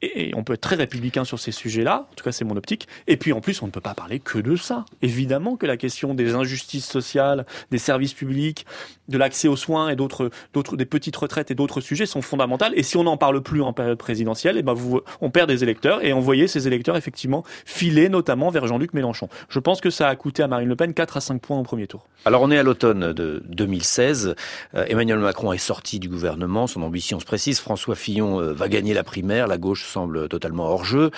Et 0.00 0.32
on 0.36 0.44
peut 0.44 0.52
être 0.52 0.60
très 0.60 0.76
républicain 0.76 1.24
sur 1.24 1.40
ces 1.40 1.50
sujets-là, 1.50 2.06
en 2.10 2.14
tout 2.14 2.22
cas 2.22 2.30
c'est 2.30 2.44
mon 2.44 2.56
optique. 2.56 2.86
Et 3.08 3.16
puis 3.16 3.32
en 3.32 3.40
plus, 3.40 3.62
on 3.62 3.66
ne 3.66 3.72
peut 3.72 3.80
pas 3.80 3.94
parler 3.94 4.20
que 4.20 4.38
de 4.38 4.54
ça. 4.54 4.84
Évidemment 5.02 5.56
que 5.56 5.66
la 5.66 5.76
question 5.76 6.14
des 6.14 6.34
injustices 6.34 6.86
sociales, 6.86 7.46
des 7.70 7.78
services 7.78 8.14
publics, 8.14 8.64
de 9.08 9.18
l'accès 9.18 9.48
aux 9.48 9.56
soins 9.56 9.88
et 9.88 9.96
d'autres, 9.96 10.30
d'autres, 10.52 10.76
des 10.76 10.84
petites 10.84 11.16
retraites 11.16 11.50
et 11.50 11.54
d'autres 11.54 11.80
sujets 11.80 12.06
sont 12.06 12.22
fondamentales. 12.22 12.72
Et 12.76 12.82
si 12.82 12.96
on 12.96 13.04
n'en 13.04 13.16
parle 13.16 13.42
plus 13.42 13.62
en 13.62 13.72
période 13.72 13.98
présidentielle, 13.98 14.56
eh 14.58 14.62
ben 14.62 14.74
on 15.20 15.30
perd 15.30 15.48
des 15.48 15.62
électeurs. 15.62 16.04
Et 16.04 16.12
on 16.12 16.20
voyait 16.20 16.46
ces 16.46 16.66
électeurs 16.66 16.96
effectivement 16.96 17.42
filer 17.64 18.08
notamment 18.08 18.50
vers 18.50 18.66
Jean-Luc 18.66 18.94
Mélenchon. 18.94 19.28
Je 19.48 19.58
pense 19.58 19.80
que 19.80 19.90
ça 19.90 20.08
a 20.08 20.16
coûté 20.16 20.42
à 20.42 20.48
Marine 20.48 20.68
Le 20.68 20.76
Pen 20.76 20.94
4 20.94 21.16
à 21.16 21.20
5 21.20 21.40
points 21.40 21.58
au 21.58 21.62
premier 21.62 21.86
tour. 21.86 22.06
Alors 22.24 22.42
on 22.42 22.50
est 22.50 22.58
à 22.58 22.62
l'automne 22.62 23.12
de 23.12 23.42
2016. 23.48 24.34
Euh, 24.74 24.84
Emmanuel 24.88 25.18
Macron 25.18 25.52
est 25.52 25.58
sorti 25.58 25.98
du 25.98 26.08
gouvernement. 26.08 26.66
Son 26.66 26.82
ambition 26.82 27.18
se 27.18 27.24
précise. 27.24 27.58
François 27.60 27.96
Fillon 27.96 28.40
euh, 28.40 28.52
va 28.52 28.68
gagner 28.68 28.94
la 28.94 29.04
primaire. 29.04 29.46
La 29.46 29.58
gauche 29.58 29.87
semble 29.88 30.28
totalement 30.28 30.64
hors 30.64 30.84
jeu. 30.84 31.10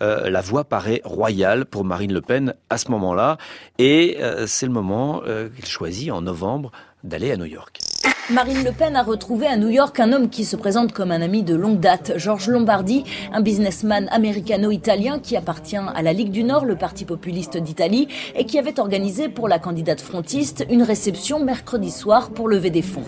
Euh, 0.00 0.30
la 0.30 0.40
voie 0.40 0.64
paraît 0.64 1.00
royale 1.04 1.64
pour 1.66 1.84
Marine 1.84 2.12
Le 2.12 2.20
Pen 2.20 2.54
à 2.70 2.78
ce 2.78 2.90
moment-là. 2.90 3.38
Et 3.78 4.18
euh, 4.20 4.46
c'est 4.46 4.66
le 4.66 4.72
moment 4.72 5.22
euh, 5.26 5.48
qu'il 5.48 5.66
choisit 5.66 6.10
en 6.10 6.22
novembre 6.22 6.72
d'aller 7.02 7.30
à 7.30 7.36
New 7.36 7.44
York. 7.44 7.83
Marine 8.30 8.64
Le 8.64 8.72
Pen 8.72 8.96
a 8.96 9.02
retrouvé 9.02 9.46
à 9.46 9.58
New 9.58 9.68
York 9.68 10.00
un 10.00 10.10
homme 10.14 10.30
qui 10.30 10.46
se 10.46 10.56
présente 10.56 10.92
comme 10.92 11.10
un 11.10 11.20
ami 11.20 11.42
de 11.42 11.54
longue 11.54 11.78
date, 11.78 12.14
Georges 12.16 12.48
Lombardi, 12.48 13.04
un 13.34 13.42
businessman 13.42 14.08
américano-italien 14.10 15.18
qui 15.18 15.36
appartient 15.36 15.76
à 15.76 16.00
la 16.00 16.14
Ligue 16.14 16.30
du 16.30 16.42
Nord, 16.42 16.64
le 16.64 16.74
parti 16.74 17.04
populiste 17.04 17.58
d'Italie, 17.58 18.08
et 18.34 18.46
qui 18.46 18.58
avait 18.58 18.80
organisé 18.80 19.28
pour 19.28 19.46
la 19.46 19.58
candidate 19.58 20.00
frontiste 20.00 20.64
une 20.70 20.82
réception 20.82 21.44
mercredi 21.44 21.90
soir 21.90 22.30
pour 22.30 22.48
lever 22.48 22.70
des 22.70 22.80
fonds. 22.80 23.02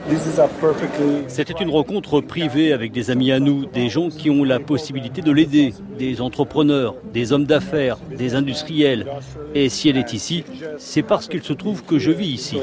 C'était 1.29 1.62
une 1.62 1.70
rencontre 1.70 2.20
privée 2.20 2.74
avec 2.74 2.92
des 2.92 3.11
amis 3.11 3.33
à 3.33 3.40
nous, 3.40 3.64
des 3.64 3.88
gens 3.88 4.11
qui 4.11 4.29
ont 4.29 4.44
la 4.44 4.61
possibilité 4.61 5.22
de 5.22 5.33
l'aider, 5.33 5.72
des 5.98 6.20
entrepreneurs, 6.20 6.94
des 7.14 7.33
hommes 7.33 7.46
d'affaires, 7.46 7.96
des 8.14 8.35
industriels. 8.35 9.07
Et 9.55 9.70
si 9.70 9.88
elle 9.88 9.96
est 9.96 10.12
ici, 10.12 10.44
c'est 10.76 11.02
parce 11.02 11.26
qu'il 11.26 11.42
se 11.42 11.55
trouve 11.55 11.85
que 11.85 11.98
je 11.98 12.11
vis 12.11 12.29
ici. 12.29 12.59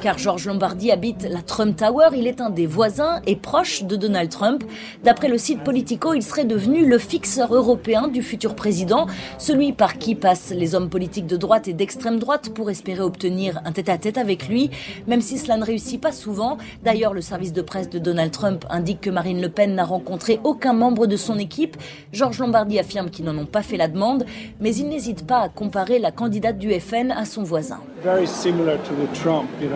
Car 0.00 0.18
Georges 0.18 0.46
Lombardi 0.46 0.83
habite 0.90 1.26
la 1.28 1.42
Trump 1.42 1.76
Tower. 1.76 2.08
Il 2.16 2.26
est 2.26 2.40
un 2.40 2.50
des 2.50 2.66
voisins 2.66 3.20
et 3.26 3.36
proche 3.36 3.84
de 3.84 3.96
Donald 3.96 4.30
Trump. 4.30 4.64
D'après 5.02 5.28
le 5.28 5.38
site 5.38 5.62
Politico, 5.62 6.14
il 6.14 6.22
serait 6.22 6.44
devenu 6.44 6.86
le 6.86 6.98
fixeur 6.98 7.54
européen 7.54 8.08
du 8.08 8.22
futur 8.22 8.54
président, 8.54 9.06
celui 9.38 9.72
par 9.72 9.98
qui 9.98 10.14
passent 10.14 10.52
les 10.54 10.74
hommes 10.74 10.90
politiques 10.90 11.26
de 11.26 11.36
droite 11.36 11.68
et 11.68 11.72
d'extrême 11.72 12.18
droite 12.18 12.50
pour 12.50 12.70
espérer 12.70 13.02
obtenir 13.02 13.60
un 13.64 13.72
tête-à-tête 13.72 14.18
avec 14.18 14.48
lui, 14.48 14.70
même 15.06 15.20
si 15.20 15.38
cela 15.38 15.56
ne 15.56 15.64
réussit 15.64 16.00
pas 16.00 16.12
souvent. 16.12 16.58
D'ailleurs, 16.82 17.14
le 17.14 17.20
service 17.20 17.52
de 17.52 17.62
presse 17.62 17.90
de 17.90 17.98
Donald 17.98 18.30
Trump 18.30 18.64
indique 18.70 19.00
que 19.00 19.10
Marine 19.10 19.40
Le 19.40 19.48
Pen 19.48 19.74
n'a 19.74 19.84
rencontré 19.84 20.40
aucun 20.44 20.72
membre 20.72 21.06
de 21.06 21.16
son 21.16 21.38
équipe. 21.38 21.76
Georges 22.12 22.38
Lombardi 22.38 22.78
affirme 22.78 23.10
qu'ils 23.10 23.24
n'en 23.24 23.36
ont 23.38 23.46
pas 23.46 23.62
fait 23.62 23.76
la 23.76 23.88
demande, 23.88 24.24
mais 24.60 24.74
il 24.74 24.88
n'hésite 24.88 25.26
pas 25.26 25.40
à 25.40 25.48
comparer 25.48 25.98
la 25.98 26.10
candidate 26.10 26.58
du 26.58 26.72
FN 26.78 27.10
à 27.10 27.24
son 27.24 27.42
voisin. 27.42 27.80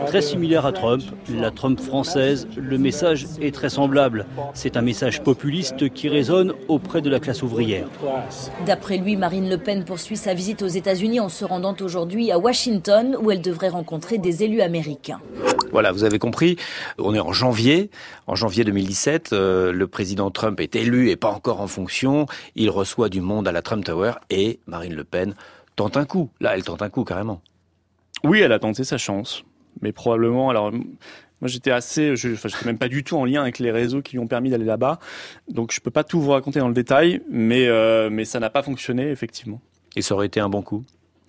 Très 0.07 0.21
similaire 0.21 0.67
à 0.67 0.73
Trump, 0.73 1.03
la 1.31 1.51
Trump 1.51 1.81
française, 1.81 2.47
le 2.59 2.77
message 2.77 3.25
est 3.41 3.55
très 3.55 3.71
semblable. 3.71 4.27
C'est 4.53 4.77
un 4.77 4.83
message 4.83 5.23
populiste 5.23 5.88
qui 5.95 6.11
résonne 6.11 6.53
auprès 6.69 7.01
de 7.01 7.09
la 7.09 7.21
classe 7.21 7.43
ouvrière. 7.43 7.88
D'après 8.67 8.99
lui, 8.99 9.17
Marine 9.17 9.49
Le 9.49 9.57
Pen 9.57 9.83
poursuit 9.85 10.19
sa 10.19 10.35
visite 10.35 10.61
aux 10.61 10.69
États-Unis 10.69 11.21
en 11.21 11.31
se 11.31 11.47
rendant 11.47 11.75
aujourd'hui 11.81 12.31
à 12.31 12.38
Washington 12.38 13.17
où 13.19 13.31
elle 13.31 13.41
devrait 13.41 13.71
rencontrer 13.71 14.19
des 14.19 14.43
élus 14.43 14.61
américains. 14.61 15.21
Voilà, 15.73 15.93
vous 15.93 16.05
avez 16.05 16.19
compris, 16.19 16.57
on 16.99 17.14
est 17.14 17.21
en 17.21 17.33
janvier. 17.33 17.91
En 18.27 18.35
janvier 18.35 18.64
2017, 18.64 19.33
euh, 19.33 19.73
le 19.73 19.87
président 19.87 20.31
Trump 20.31 20.61
est 20.61 20.77
élu 20.77 21.09
et 21.09 21.17
pas 21.17 21.31
encore 21.31 21.62
en 21.62 21.67
fonction. 21.67 22.27
Il 22.57 22.69
reçoit 22.69 23.09
du 23.09 23.23
monde 23.23 23.49
à 23.49 23.53
la 23.53 23.62
Trump 23.62 23.85
Tower 23.85 24.12
et 24.29 24.61
Marine 24.67 24.95
Le 24.95 25.05
Pen 25.05 25.35
tente 25.77 25.97
un 25.97 26.05
coup. 26.05 26.29
Là, 26.41 26.55
elle 26.55 26.64
tente 26.64 26.83
un 26.83 26.91
coup 26.91 27.05
carrément. 27.05 27.41
Oui, 28.24 28.40
elle 28.40 28.52
a 28.52 28.59
tenté 28.59 28.85
sa 28.85 28.98
chance 28.98 29.44
mais 29.83 29.92
probablement, 29.92 30.50
alors 30.50 30.72
moi, 30.72 31.46
j'étais 31.46 31.70
assez, 31.70 32.16
je, 32.16 32.33
enfin, 32.33 32.48
j'étais 32.48 32.66
même 32.66 32.78
pas 32.78 32.88
du 32.88 33.04
tout 33.04 33.16
en 33.16 33.24
lien 33.24 33.42
avec 33.42 33.59
les 33.59 33.70
réseaux 33.70 34.02
qui 34.02 34.12
lui 34.12 34.18
ont 34.18 34.26
permis 34.26 34.50
d'aller 34.50 34.64
là-bas, 34.64 34.98
donc 35.48 35.72
je 35.72 35.81
peux 35.81 35.90
pas 35.90 36.04
tout 36.04 36.20
vous 36.20 36.31
raconter 36.31 36.59
dans 36.59 36.68
le 36.68 36.74
détail, 36.74 37.22
mais 37.31 37.68
euh, 37.68 38.11
mais 38.11 38.24
ça 38.24 38.40
n'a 38.40 38.50
pas 38.50 38.62
fonctionné 38.62 39.11
effectivement. 39.11 39.61
Et 39.96 40.02
ça 40.02 40.14
aurait 40.14 40.26
été 40.26 40.40
un 40.40 40.48
bon 40.48 40.62
coup? 40.62 40.85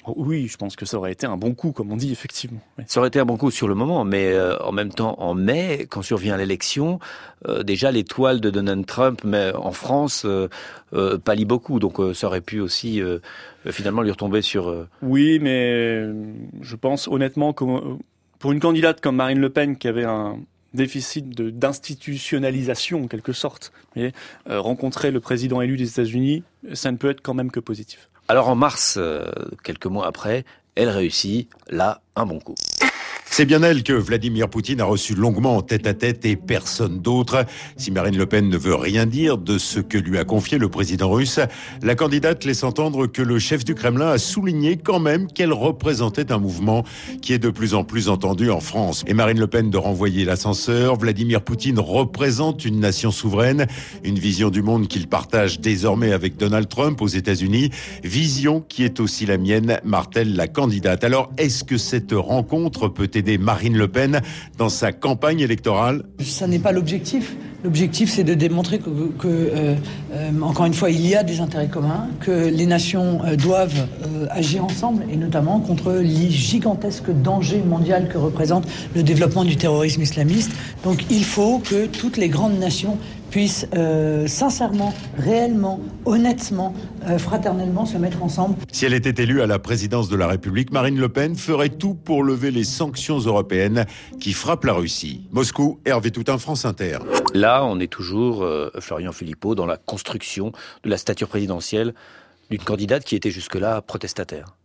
Oh, 0.09 0.23
oui, 0.25 0.47
je 0.47 0.57
pense 0.57 0.75
que 0.75 0.85
ça 0.85 0.97
aurait 0.97 1.11
été 1.11 1.27
un 1.27 1.37
bon 1.37 1.53
coup, 1.53 1.71
comme 1.71 1.91
on 1.91 1.97
dit, 1.97 2.11
effectivement. 2.11 2.59
Ça 2.87 2.99
aurait 2.99 3.09
été 3.09 3.19
un 3.19 3.25
bon 3.25 3.37
coup 3.37 3.51
sur 3.51 3.67
le 3.67 3.75
moment, 3.75 4.03
mais 4.05 4.31
euh, 4.31 4.57
en 4.63 4.71
même 4.71 4.89
temps, 4.89 5.15
en 5.19 5.35
mai, 5.35 5.85
quand 5.89 6.01
survient 6.01 6.35
l'élection, 6.37 6.99
euh, 7.47 7.63
déjà 7.63 7.91
l'étoile 7.91 8.41
de 8.41 8.49
Donald 8.49 8.85
Trump, 8.85 9.21
mais 9.23 9.53
en 9.53 9.71
France, 9.71 10.25
euh, 10.25 11.17
pâlit 11.19 11.45
beaucoup. 11.45 11.79
Donc 11.79 11.97
ça 12.15 12.27
aurait 12.27 12.41
pu 12.41 12.59
aussi 12.59 13.01
finalement 13.67 14.01
lui 14.01 14.11
retomber 14.11 14.41
sur. 14.41 14.87
Oui, 15.01 15.39
mais 15.39 16.07
je 16.61 16.75
pense 16.75 17.07
honnêtement 17.07 17.53
que 17.53 17.63
pour 18.39 18.51
une 18.51 18.59
candidate 18.59 19.01
comme 19.01 19.17
Marine 19.17 19.39
Le 19.39 19.49
Pen 19.49 19.77
qui 19.77 19.87
avait 19.87 20.05
un 20.05 20.39
déficit 20.73 21.29
d'institutionnalisation 21.29 23.03
en 23.03 23.07
quelque 23.07 23.33
sorte, 23.33 23.71
euh, 23.97 24.11
rencontrer 24.47 25.11
le 25.11 25.19
président 25.19 25.61
élu 25.61 25.77
des 25.77 25.89
États-Unis, 25.89 26.43
ça 26.73 26.91
ne 26.91 26.97
peut 26.97 27.09
être 27.09 27.21
quand 27.21 27.33
même 27.33 27.51
que 27.51 27.59
positif. 27.59 28.08
Alors 28.29 28.47
en 28.47 28.53
mars, 28.53 28.97
euh, 28.99 29.25
quelques 29.63 29.87
mois 29.87 30.05
après, 30.05 30.45
elle 30.75 30.89
réussit 30.89 31.49
là 31.67 32.01
un 32.15 32.27
bon 32.27 32.37
coup. 32.39 32.53
C'est 33.31 33.45
bien 33.45 33.63
elle 33.63 33.83
que 33.83 33.93
Vladimir 33.93 34.49
Poutine 34.49 34.81
a 34.81 34.85
reçu 34.85 35.15
longuement 35.15 35.55
en 35.55 35.61
tête 35.61 35.87
à 35.87 35.93
tête 35.93 36.25
et 36.25 36.35
personne 36.35 36.99
d'autre. 36.99 37.45
Si 37.77 37.89
Marine 37.89 38.17
Le 38.17 38.25
Pen 38.25 38.49
ne 38.49 38.57
veut 38.57 38.75
rien 38.75 39.05
dire 39.05 39.37
de 39.37 39.57
ce 39.57 39.79
que 39.79 39.97
lui 39.97 40.17
a 40.17 40.25
confié 40.25 40.57
le 40.57 40.67
président 40.67 41.09
russe, 41.09 41.39
la 41.81 41.95
candidate 41.95 42.43
laisse 42.43 42.63
entendre 42.63 43.07
que 43.07 43.21
le 43.21 43.39
chef 43.39 43.63
du 43.63 43.75
Kremlin 43.75 44.09
a 44.09 44.17
souligné 44.17 44.75
quand 44.75 44.99
même 44.99 45.27
qu'elle 45.27 45.53
représentait 45.53 46.33
un 46.33 46.37
mouvement 46.37 46.83
qui 47.21 47.31
est 47.31 47.39
de 47.39 47.49
plus 47.49 47.75
en 47.75 47.85
plus 47.85 48.09
entendu 48.09 48.51
en 48.51 48.59
France. 48.59 49.05
Et 49.07 49.13
Marine 49.13 49.39
Le 49.39 49.47
Pen 49.47 49.69
de 49.69 49.77
renvoyer 49.77 50.25
l'ascenseur, 50.25 50.97
Vladimir 50.97 51.41
Poutine 51.41 51.79
représente 51.79 52.65
une 52.65 52.81
nation 52.81 53.09
souveraine, 53.09 53.67
une 54.03 54.19
vision 54.19 54.49
du 54.49 54.61
monde 54.61 54.89
qu'il 54.89 55.07
partage 55.07 55.61
désormais 55.61 56.11
avec 56.11 56.35
Donald 56.35 56.67
Trump 56.67 57.01
aux 57.01 57.07
États-Unis, 57.07 57.69
vision 58.03 58.59
qui 58.67 58.83
est 58.83 58.99
aussi 58.99 59.25
la 59.25 59.37
mienne, 59.37 59.79
martèle 59.85 60.35
la 60.35 60.49
candidate. 60.49 61.05
Alors, 61.05 61.31
est-ce 61.37 61.63
que 61.63 61.77
cette 61.77 62.11
rencontre 62.11 62.88
peut 62.89 63.09
aider 63.13 63.37
Marine 63.37 63.77
Le 63.77 63.87
Pen 63.87 64.21
dans 64.57 64.69
sa 64.69 64.91
campagne 64.91 65.39
électorale 65.39 66.03
Ça 66.19 66.47
n'est 66.47 66.59
pas 66.59 66.71
l'objectif. 66.71 67.35
L'objectif, 67.61 68.09
c'est 68.09 68.23
de 68.23 68.35
démontrer 68.35 68.79
que, 68.79 68.87
euh, 69.27 69.75
euh, 70.13 70.31
encore 70.41 70.65
une 70.65 70.73
fois, 70.73 70.89
il 70.91 71.05
y 71.05 71.13
a 71.13 71.23
des 71.23 71.41
intérêts 71.41 71.67
communs, 71.67 72.07
que 72.21 72.47
les 72.47 72.65
nations 72.65 73.19
euh, 73.25 73.35
doivent 73.35 73.87
agir 74.29 74.63
ensemble, 74.63 75.03
et 75.11 75.17
notamment 75.17 75.59
contre 75.59 75.91
les 75.91 76.29
gigantesques 76.29 77.11
dangers 77.11 77.61
mondiaux 77.61 77.95
que 78.09 78.17
représente 78.17 78.65
le 78.95 79.03
développement 79.03 79.43
du 79.43 79.57
terrorisme 79.57 80.01
islamiste. 80.01 80.51
Donc 80.85 81.05
il 81.09 81.25
faut 81.25 81.59
que 81.59 81.87
toutes 81.87 82.15
les 82.15 82.29
grandes 82.29 82.57
nations 82.59 82.97
puissent 83.29 83.67
euh, 83.75 84.27
sincèrement, 84.27 84.93
réellement, 85.17 85.79
honnêtement, 86.05 86.73
euh, 87.07 87.17
fraternellement 87.17 87.85
se 87.85 87.97
mettre 87.97 88.23
ensemble. 88.23 88.55
Si 88.71 88.85
elle 88.85 88.93
était 88.93 89.23
élue 89.23 89.41
à 89.41 89.47
la 89.47 89.59
présidence 89.59 90.09
de 90.09 90.15
la 90.15 90.27
République, 90.27 90.71
Marine 90.71 90.99
Le 90.99 91.09
Pen 91.09 91.35
ferait 91.35 91.69
tout 91.69 91.93
pour 91.93 92.23
lever 92.23 92.51
les 92.51 92.63
sanctions 92.63 93.19
européennes 93.19 93.85
qui 94.19 94.33
frappent 94.33 94.65
la 94.65 94.73
Russie. 94.73 95.27
Moscou, 95.31 95.79
Hervé 95.85 96.11
Toutin, 96.11 96.37
France 96.37 96.65
Inter. 96.65 96.99
Là, 97.33 97.63
on 97.65 97.79
est 97.79 97.91
toujours, 97.91 98.43
euh, 98.43 98.71
Florian 98.79 99.11
Philippot, 99.11 99.55
dans 99.55 99.65
la 99.65 99.77
construction 99.77 100.51
de 100.83 100.89
la 100.89 100.97
stature 100.97 101.27
présidentielle 101.27 101.93
d'une 102.49 102.63
candidate 102.63 103.03
qui 103.03 103.15
était 103.15 103.31
jusque-là 103.31 103.81
protestataire. 103.81 104.58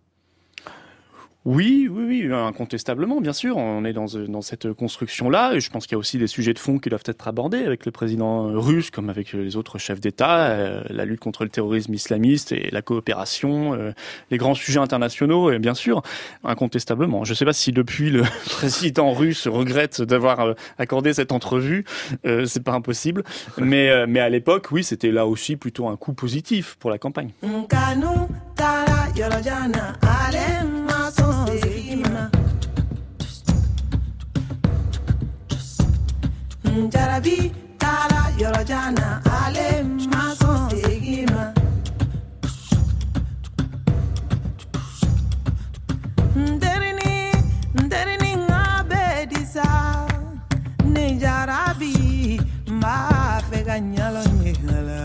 Oui, 1.44 1.90
oui, 1.90 2.04
oui, 2.06 2.32
incontestablement, 2.32 3.20
bien 3.20 3.34
sûr. 3.34 3.58
On 3.58 3.84
est 3.84 3.92
dans, 3.92 4.06
dans 4.28 4.40
cette 4.40 4.72
construction-là. 4.72 5.52
Et 5.54 5.60
je 5.60 5.70
pense 5.70 5.86
qu'il 5.86 5.92
y 5.92 5.96
a 5.96 5.98
aussi 5.98 6.16
des 6.16 6.26
sujets 6.26 6.54
de 6.54 6.58
fond 6.58 6.78
qui 6.78 6.88
doivent 6.88 7.02
être 7.04 7.28
abordés 7.28 7.64
avec 7.64 7.84
le 7.84 7.92
président 7.92 8.46
russe, 8.58 8.90
comme 8.90 9.10
avec 9.10 9.32
les 9.34 9.56
autres 9.56 9.78
chefs 9.78 10.00
d'État, 10.00 10.46
euh, 10.46 10.82
la 10.88 11.04
lutte 11.04 11.20
contre 11.20 11.44
le 11.44 11.50
terrorisme 11.50 11.92
islamiste 11.92 12.52
et 12.52 12.70
la 12.72 12.80
coopération, 12.80 13.74
euh, 13.74 13.92
les 14.30 14.38
grands 14.38 14.54
sujets 14.54 14.80
internationaux, 14.80 15.50
et 15.50 15.58
bien 15.58 15.74
sûr, 15.74 16.02
incontestablement. 16.44 17.24
Je 17.24 17.32
ne 17.32 17.34
sais 17.34 17.44
pas 17.44 17.52
si 17.52 17.72
depuis 17.72 18.08
le 18.08 18.22
président 18.46 19.12
russe 19.12 19.46
regrette 19.46 20.00
d'avoir 20.00 20.40
euh, 20.40 20.54
accordé 20.78 21.12
cette 21.12 21.32
entrevue, 21.32 21.84
c'est 22.24 22.62
pas 22.62 22.72
impossible. 22.72 23.22
Mais, 23.58 24.06
mais 24.06 24.20
à 24.20 24.28
l'époque, 24.28 24.68
oui, 24.72 24.82
c'était 24.82 25.10
là 25.10 25.26
aussi 25.26 25.56
plutôt 25.56 25.88
un 25.88 25.96
coup 25.96 26.14
positif 26.14 26.76
pour 26.78 26.90
la 26.90 26.98
campagne. 26.98 27.30
Jarabi 36.92 37.36
taara 37.80 38.20
yɔrɔ 38.40 38.62
jan 38.70 38.94
na 38.98 39.06
ale 39.40 39.68
ma 40.10 40.22
sɔn 40.38 40.60
segin 40.70 41.26
ma. 41.34 41.44
bɛ 48.90 49.02
di 49.30 49.42
sa. 49.54 49.68
Ne 50.92 51.04
jarabi 51.22 51.92
n 52.68 52.80
b'a 52.80 52.96
fɛ 53.48 53.58
ka 53.66 53.76
ɲalɔ 53.94 54.22
ɲɛ 54.40 54.78
la 54.88 55.00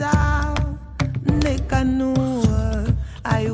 sa. 0.00 0.12
Ne 1.42 1.54
kanu 1.70 2.10
I 3.24 3.50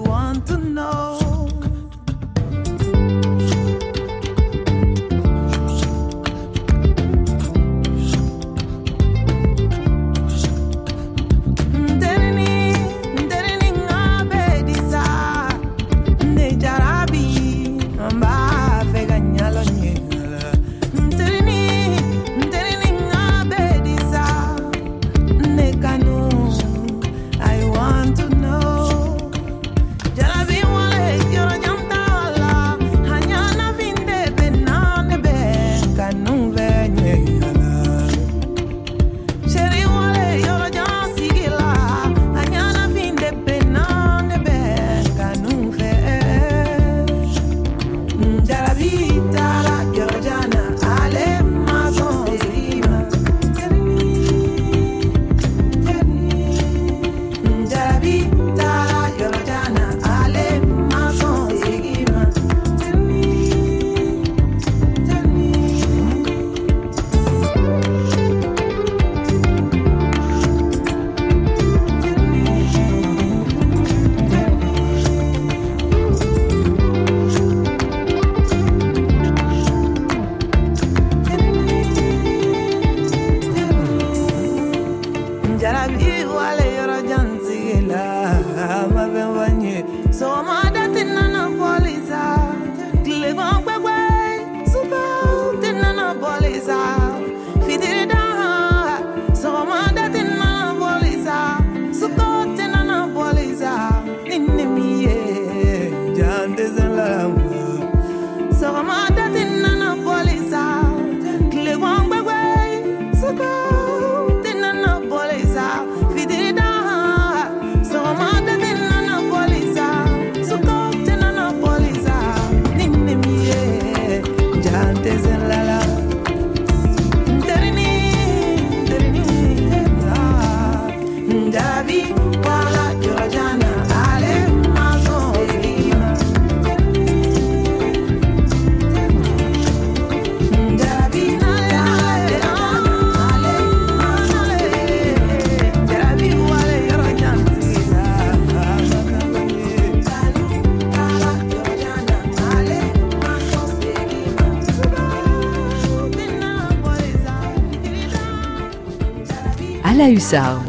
hussarde. 160.17 160.63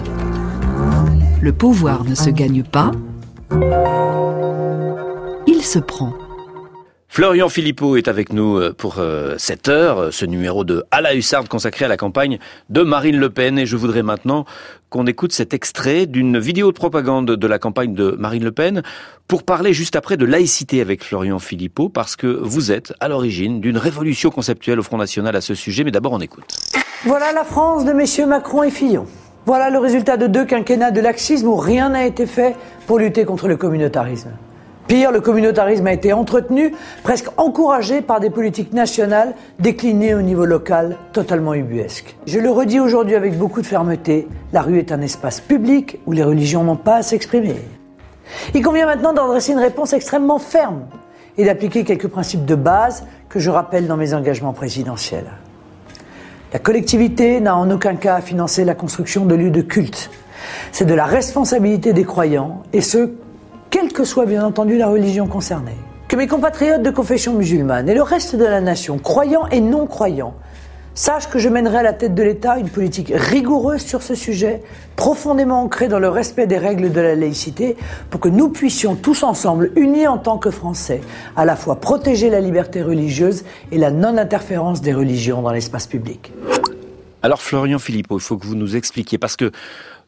Le 1.41 1.53
pouvoir 1.53 2.03
ne 2.03 2.15
se 2.15 2.29
gagne 2.29 2.63
pas, 2.63 2.91
il 5.47 5.63
se 5.63 5.79
prend. 5.79 6.13
Florian 7.07 7.47
Philippot 7.47 7.95
est 7.95 8.09
avec 8.09 8.33
nous 8.33 8.57
euh, 8.57 8.73
pour 8.77 8.95
euh, 8.99 9.35
cette 9.37 9.69
heure, 9.69 9.99
euh, 9.99 10.11
ce 10.11 10.25
numéro 10.25 10.65
de 10.65 10.83
À 10.91 10.99
la 10.99 11.15
Hussarde 11.15 11.47
consacré 11.47 11.85
à 11.85 11.87
la 11.87 11.95
campagne 11.95 12.39
de 12.69 12.83
Marine 12.83 13.17
Le 13.17 13.29
Pen. 13.29 13.57
Et 13.57 13.65
je 13.65 13.77
voudrais 13.77 14.03
maintenant 14.03 14.43
qu'on 14.89 15.07
écoute 15.07 15.31
cet 15.31 15.53
extrait 15.53 16.07
d'une 16.07 16.37
vidéo 16.37 16.73
de 16.73 16.77
propagande 16.77 17.31
de 17.31 17.47
la 17.47 17.57
campagne 17.57 17.93
de 17.93 18.11
Marine 18.19 18.43
Le 18.43 18.51
Pen 18.51 18.83
pour 19.29 19.43
parler 19.43 19.71
juste 19.71 19.95
après 19.95 20.17
de 20.17 20.25
laïcité 20.25 20.81
avec 20.81 21.03
Florian 21.03 21.39
Philippot 21.39 21.87
parce 21.87 22.17
que 22.17 22.27
vous 22.27 22.73
êtes 22.73 22.93
à 22.99 23.07
l'origine 23.07 23.61
d'une 23.61 23.77
révolution 23.77 24.29
conceptuelle 24.29 24.79
au 24.79 24.83
Front 24.83 24.97
National 24.97 25.37
à 25.37 25.41
ce 25.41 25.55
sujet. 25.55 25.85
Mais 25.85 25.91
d'abord, 25.91 26.11
on 26.11 26.19
écoute. 26.19 26.53
Voilà 27.05 27.31
la 27.31 27.45
France 27.45 27.85
de 27.85 27.93
messieurs 27.93 28.27
Macron 28.27 28.63
et 28.63 28.71
Fillon. 28.71 29.07
Voilà 29.47 29.69
le 29.69 29.79
résultat 29.79 30.17
de 30.17 30.27
deux 30.27 30.43
quinquennats 30.43 30.91
de 30.91 30.99
laxisme 30.99 31.47
où 31.47 31.55
rien 31.55 31.87
n'a 31.87 32.05
été 32.05 32.25
fait 32.25 32.57
pour 32.85 32.99
lutter 32.99 33.23
contre 33.23 33.47
le 33.47 33.55
communautarisme. 33.55 34.31
Pire, 34.89 35.09
le 35.13 35.21
communautarisme 35.21 35.87
a 35.87 35.93
été 35.93 36.11
entretenu, 36.11 36.75
presque 37.01 37.29
encouragé 37.37 38.01
par 38.01 38.19
des 38.19 38.29
politiques 38.29 38.73
nationales 38.73 39.35
déclinées 39.57 40.13
au 40.15 40.21
niveau 40.21 40.43
local, 40.43 40.97
totalement 41.13 41.53
ubuesques. 41.53 42.17
Je 42.25 42.39
le 42.39 42.51
redis 42.51 42.81
aujourd'hui 42.81 43.15
avec 43.15 43.37
beaucoup 43.37 43.61
de 43.61 43.65
fermeté, 43.65 44.27
la 44.51 44.61
rue 44.61 44.79
est 44.79 44.91
un 44.91 44.99
espace 44.99 45.39
public 45.39 46.01
où 46.05 46.11
les 46.11 46.23
religions 46.23 46.65
n'ont 46.65 46.75
pas 46.75 46.97
à 46.97 47.01
s'exprimer. 47.01 47.55
Il 48.53 48.61
convient 48.61 48.85
maintenant 48.85 49.13
d'en 49.13 49.29
dresser 49.29 49.53
une 49.53 49.59
réponse 49.59 49.93
extrêmement 49.93 50.39
ferme 50.39 50.81
et 51.37 51.45
d'appliquer 51.45 51.85
quelques 51.85 52.09
principes 52.09 52.43
de 52.43 52.55
base 52.55 53.05
que 53.29 53.39
je 53.39 53.49
rappelle 53.49 53.87
dans 53.87 53.95
mes 53.95 54.13
engagements 54.13 54.51
présidentiels. 54.51 55.31
La 56.53 56.59
collectivité 56.59 57.41
n'a 57.41 57.57
en 57.57 57.69
aucun 57.69 57.95
cas 57.95 58.15
à 58.15 58.21
financer 58.21 58.63
la 58.63 58.73
construction 58.73 59.25
de 59.25 59.35
lieux 59.35 59.51
de 59.51 59.61
culte. 59.61 60.09
C'est 60.71 60.85
de 60.85 60.93
la 60.93 61.05
responsabilité 61.05 61.91
des 61.91 62.05
croyants, 62.05 62.63
et 62.71 62.79
ce, 62.79 63.09
quelle 63.69 63.91
que 63.91 64.05
soit 64.05 64.25
bien 64.25 64.45
entendu 64.45 64.77
la 64.77 64.87
religion 64.87 65.27
concernée. 65.27 65.75
Que 66.07 66.15
mes 66.15 66.27
compatriotes 66.27 66.83
de 66.83 66.89
confession 66.89 67.33
musulmane 67.33 67.89
et 67.89 67.93
le 67.93 68.01
reste 68.01 68.37
de 68.37 68.45
la 68.45 68.61
nation, 68.61 68.97
croyants 68.97 69.47
et 69.47 69.59
non 69.59 69.87
sachent 70.97 71.29
que 71.29 71.37
je 71.37 71.47
mènerai 71.47 71.77
à 71.77 71.83
la 71.83 71.93
tête 71.93 72.15
de 72.15 72.23
l'État 72.23 72.57
une 72.57 72.69
politique 72.69 73.13
rigoureuse 73.13 73.85
sur 73.85 74.01
ce 74.01 74.15
sujet, 74.15 74.63
profondément 74.95 75.61
ancrée 75.61 75.87
dans 75.87 75.99
le 75.99 76.09
respect 76.09 76.47
des 76.47 76.57
règles 76.57 76.91
de 76.91 76.99
la 76.99 77.13
laïcité, 77.13 77.77
pour 78.09 78.19
que 78.19 78.29
nous 78.29 78.49
puissions 78.49 78.95
tous 78.95 79.21
ensemble, 79.21 79.71
unis 79.75 80.07
en 80.07 80.17
tant 80.17 80.39
que 80.39 80.49
Français, 80.49 81.01
à 81.35 81.45
la 81.45 81.55
fois 81.55 81.79
protéger 81.79 82.31
la 82.31 82.41
liberté 82.41 82.81
religieuse 82.81 83.43
et 83.71 83.77
la 83.77 83.91
non-interférence 83.91 84.81
des 84.81 84.93
religions 84.93 85.43
dans 85.43 85.51
l'espace 85.51 85.85
public. 85.85 86.31
Alors 87.21 87.43
Florian 87.43 87.77
Philippot, 87.77 88.17
il 88.17 88.23
faut 88.23 88.37
que 88.37 88.47
vous 88.47 88.55
nous 88.55 88.75
expliquiez, 88.75 89.19
parce 89.19 89.35
que 89.35 89.51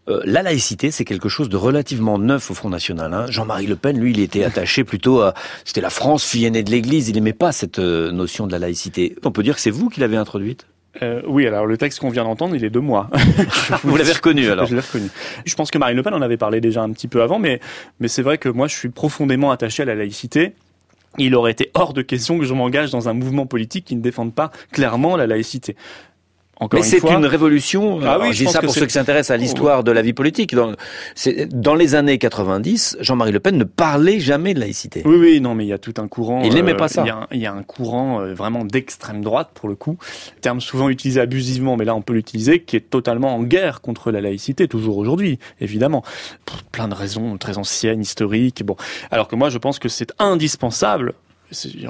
euh, 0.08 0.21
la 0.25 0.41
laïcité, 0.41 0.89
c'est 0.89 1.06
quelque 1.06 1.30
chose 1.30 1.49
de 1.49 1.58
relativement 1.58 2.17
neuf 2.17 2.49
au 2.49 2.56
Front 2.56 2.69
National. 2.69 3.13
Hein. 3.13 3.25
Jean-Marie 3.30 3.67
Le 3.67 3.75
Pen, 3.75 3.99
lui, 3.99 4.10
il 4.12 4.19
était 4.19 4.43
attaché 4.43 4.84
plutôt 4.84 5.21
à... 5.21 5.36
C'était 5.65 5.82
la 5.82 5.91
France, 5.91 6.23
fille 6.23 6.45
aînée 6.45 6.63
de 6.63 6.71
l'Église, 6.71 7.10
il 7.10 7.13
n'aimait 7.13 7.34
pas 7.34 7.52
cette 7.52 7.78
euh, 7.78 8.12
notion 8.12 8.47
de 8.47 8.52
la 8.52 8.58
laïcité. 8.58 9.15
On 9.23 9.32
peut 9.32 9.43
dire 9.43 9.54
que 9.54 9.62
c'est 9.62 9.69
vous 9.69 9.89
qui 9.89 9.99
l'avez 9.99 10.17
introduite? 10.17 10.65
Euh, 11.02 11.21
oui, 11.28 11.45
alors 11.45 11.65
le 11.65 11.78
texte 11.78 11.99
qu'on 11.99 12.10
vient 12.10 12.23
d'entendre, 12.23 12.56
il 12.56 12.63
est 12.65 12.69
de 12.69 12.80
moi. 12.80 13.10
Vous 13.84 13.95
l'avez 13.95 14.12
reconnu 14.12 14.49
alors 14.49 14.65
Je 14.65 14.75
l'ai 14.75 14.82
reconnu. 14.82 15.08
Je 15.45 15.56
pense 15.56 15.71
que 15.71 15.78
Marine 15.78 15.95
Le 15.95 16.04
Pen 16.04 16.13
en 16.13 16.21
avait 16.21 16.38
parlé 16.38 16.62
déjà 16.62 16.82
un 16.82 16.91
petit 16.91 17.08
peu 17.08 17.21
avant, 17.21 17.39
mais, 17.39 17.60
mais 17.99 18.08
c'est 18.08 18.23
vrai 18.23 18.38
que 18.38 18.49
moi 18.49 18.67
je 18.67 18.75
suis 18.75 18.89
profondément 18.89 19.52
attaché 19.52 19.84
à 19.84 19.86
la 19.86 19.95
laïcité. 19.95 20.54
Il 21.17 21.36
aurait 21.36 21.52
été 21.52 21.71
hors 21.73 21.93
de 21.93 22.02
question 22.02 22.38
que 22.38 22.45
je 22.45 22.54
m'engage 22.54 22.91
dans 22.91 23.10
un 23.10 23.13
mouvement 23.13 23.45
politique 23.45 23.86
qui 23.86 23.95
ne 23.95 24.02
défende 24.02 24.34
pas 24.34 24.52
clairement 24.71 25.15
la 25.15 25.28
laïcité. 25.28 25.75
Encore 26.60 26.80
Mais 26.80 26.86
c'est 26.86 27.02
une 27.10 27.26
révolution. 27.26 28.00
Ah 28.04 28.19
oui, 28.19 28.34
je, 28.34 28.43
dis 28.43 28.52
ça 28.52 28.62
pour 28.62 28.74
ceux 28.74 28.86
qui 28.86 28.93
s'intéressent 28.93 29.32
à 29.34 29.38
l'histoire 29.38 29.84
de 29.84 29.91
la 29.91 30.02
vie 30.02 30.12
politique. 30.12 30.54
Dans, 30.54 30.74
dans 31.52 31.76
les 31.76 31.95
années 31.95 32.17
90, 32.17 32.98
Jean-Marie 33.00 33.32
Le 33.32 33.39
Pen 33.39 33.58
ne 33.58 33.63
parlait 33.63 34.19
jamais 34.19 34.54
de 34.54 34.60
laïcité. 34.60 35.02
Oui, 35.06 35.15
oui, 35.15 35.41
non, 35.41 35.56
mais 35.56 35.65
il 35.65 35.69
y 35.69 35.74
a 35.74 35.78
tout 35.78 35.93
un 35.98 36.10
courant. 36.10 36.41
Il 36.43 36.54
n'aimait 36.54 36.76
pas 36.76 36.89
ça. 36.89 37.04
Il 37.04 37.08
y, 37.08 37.12
a, 37.12 37.28
il 37.32 37.39
y, 37.39 37.45
a, 37.45 37.54
un 37.54 37.63
courant 37.63 38.19
euh, 38.19 38.34
vraiment 38.34 38.65
d'extrême 38.65 39.22
droite 39.22 39.52
pour 39.54 39.69
le 39.69 39.76
coup, 39.76 39.98
terme 40.41 40.60
souvent 40.60 40.89
utilisé 40.89 41.22
abusivement, 41.22 41.78
mais 41.78 41.86
là 41.86 41.95
on 41.95 42.02
peut 42.02 42.13
l'utiliser, 42.13 42.62
qui 42.62 42.76
est 42.76 42.89
totalement 42.89 43.36
en 43.36 43.43
guerre 43.43 43.80
contre 43.80 44.12
la 44.12 44.19
laïcité 44.19 44.67
toujours 44.67 44.98
aujourd'hui, 44.98 45.39
évidemment, 45.62 46.04
pour 46.45 46.63
plein 46.63 46.89
de 46.89 46.93
raisons 46.93 47.38
très 47.38 47.58
anciennes, 47.58 48.02
historiques. 48.02 48.65
Bon, 48.65 48.76
alors 49.12 49.28
que 49.30 49.36
moi 49.36 49.50
je 49.50 49.58
pense 49.58 49.80
que 49.80 49.88
c'est 49.88 50.12
indispensable 50.19 51.13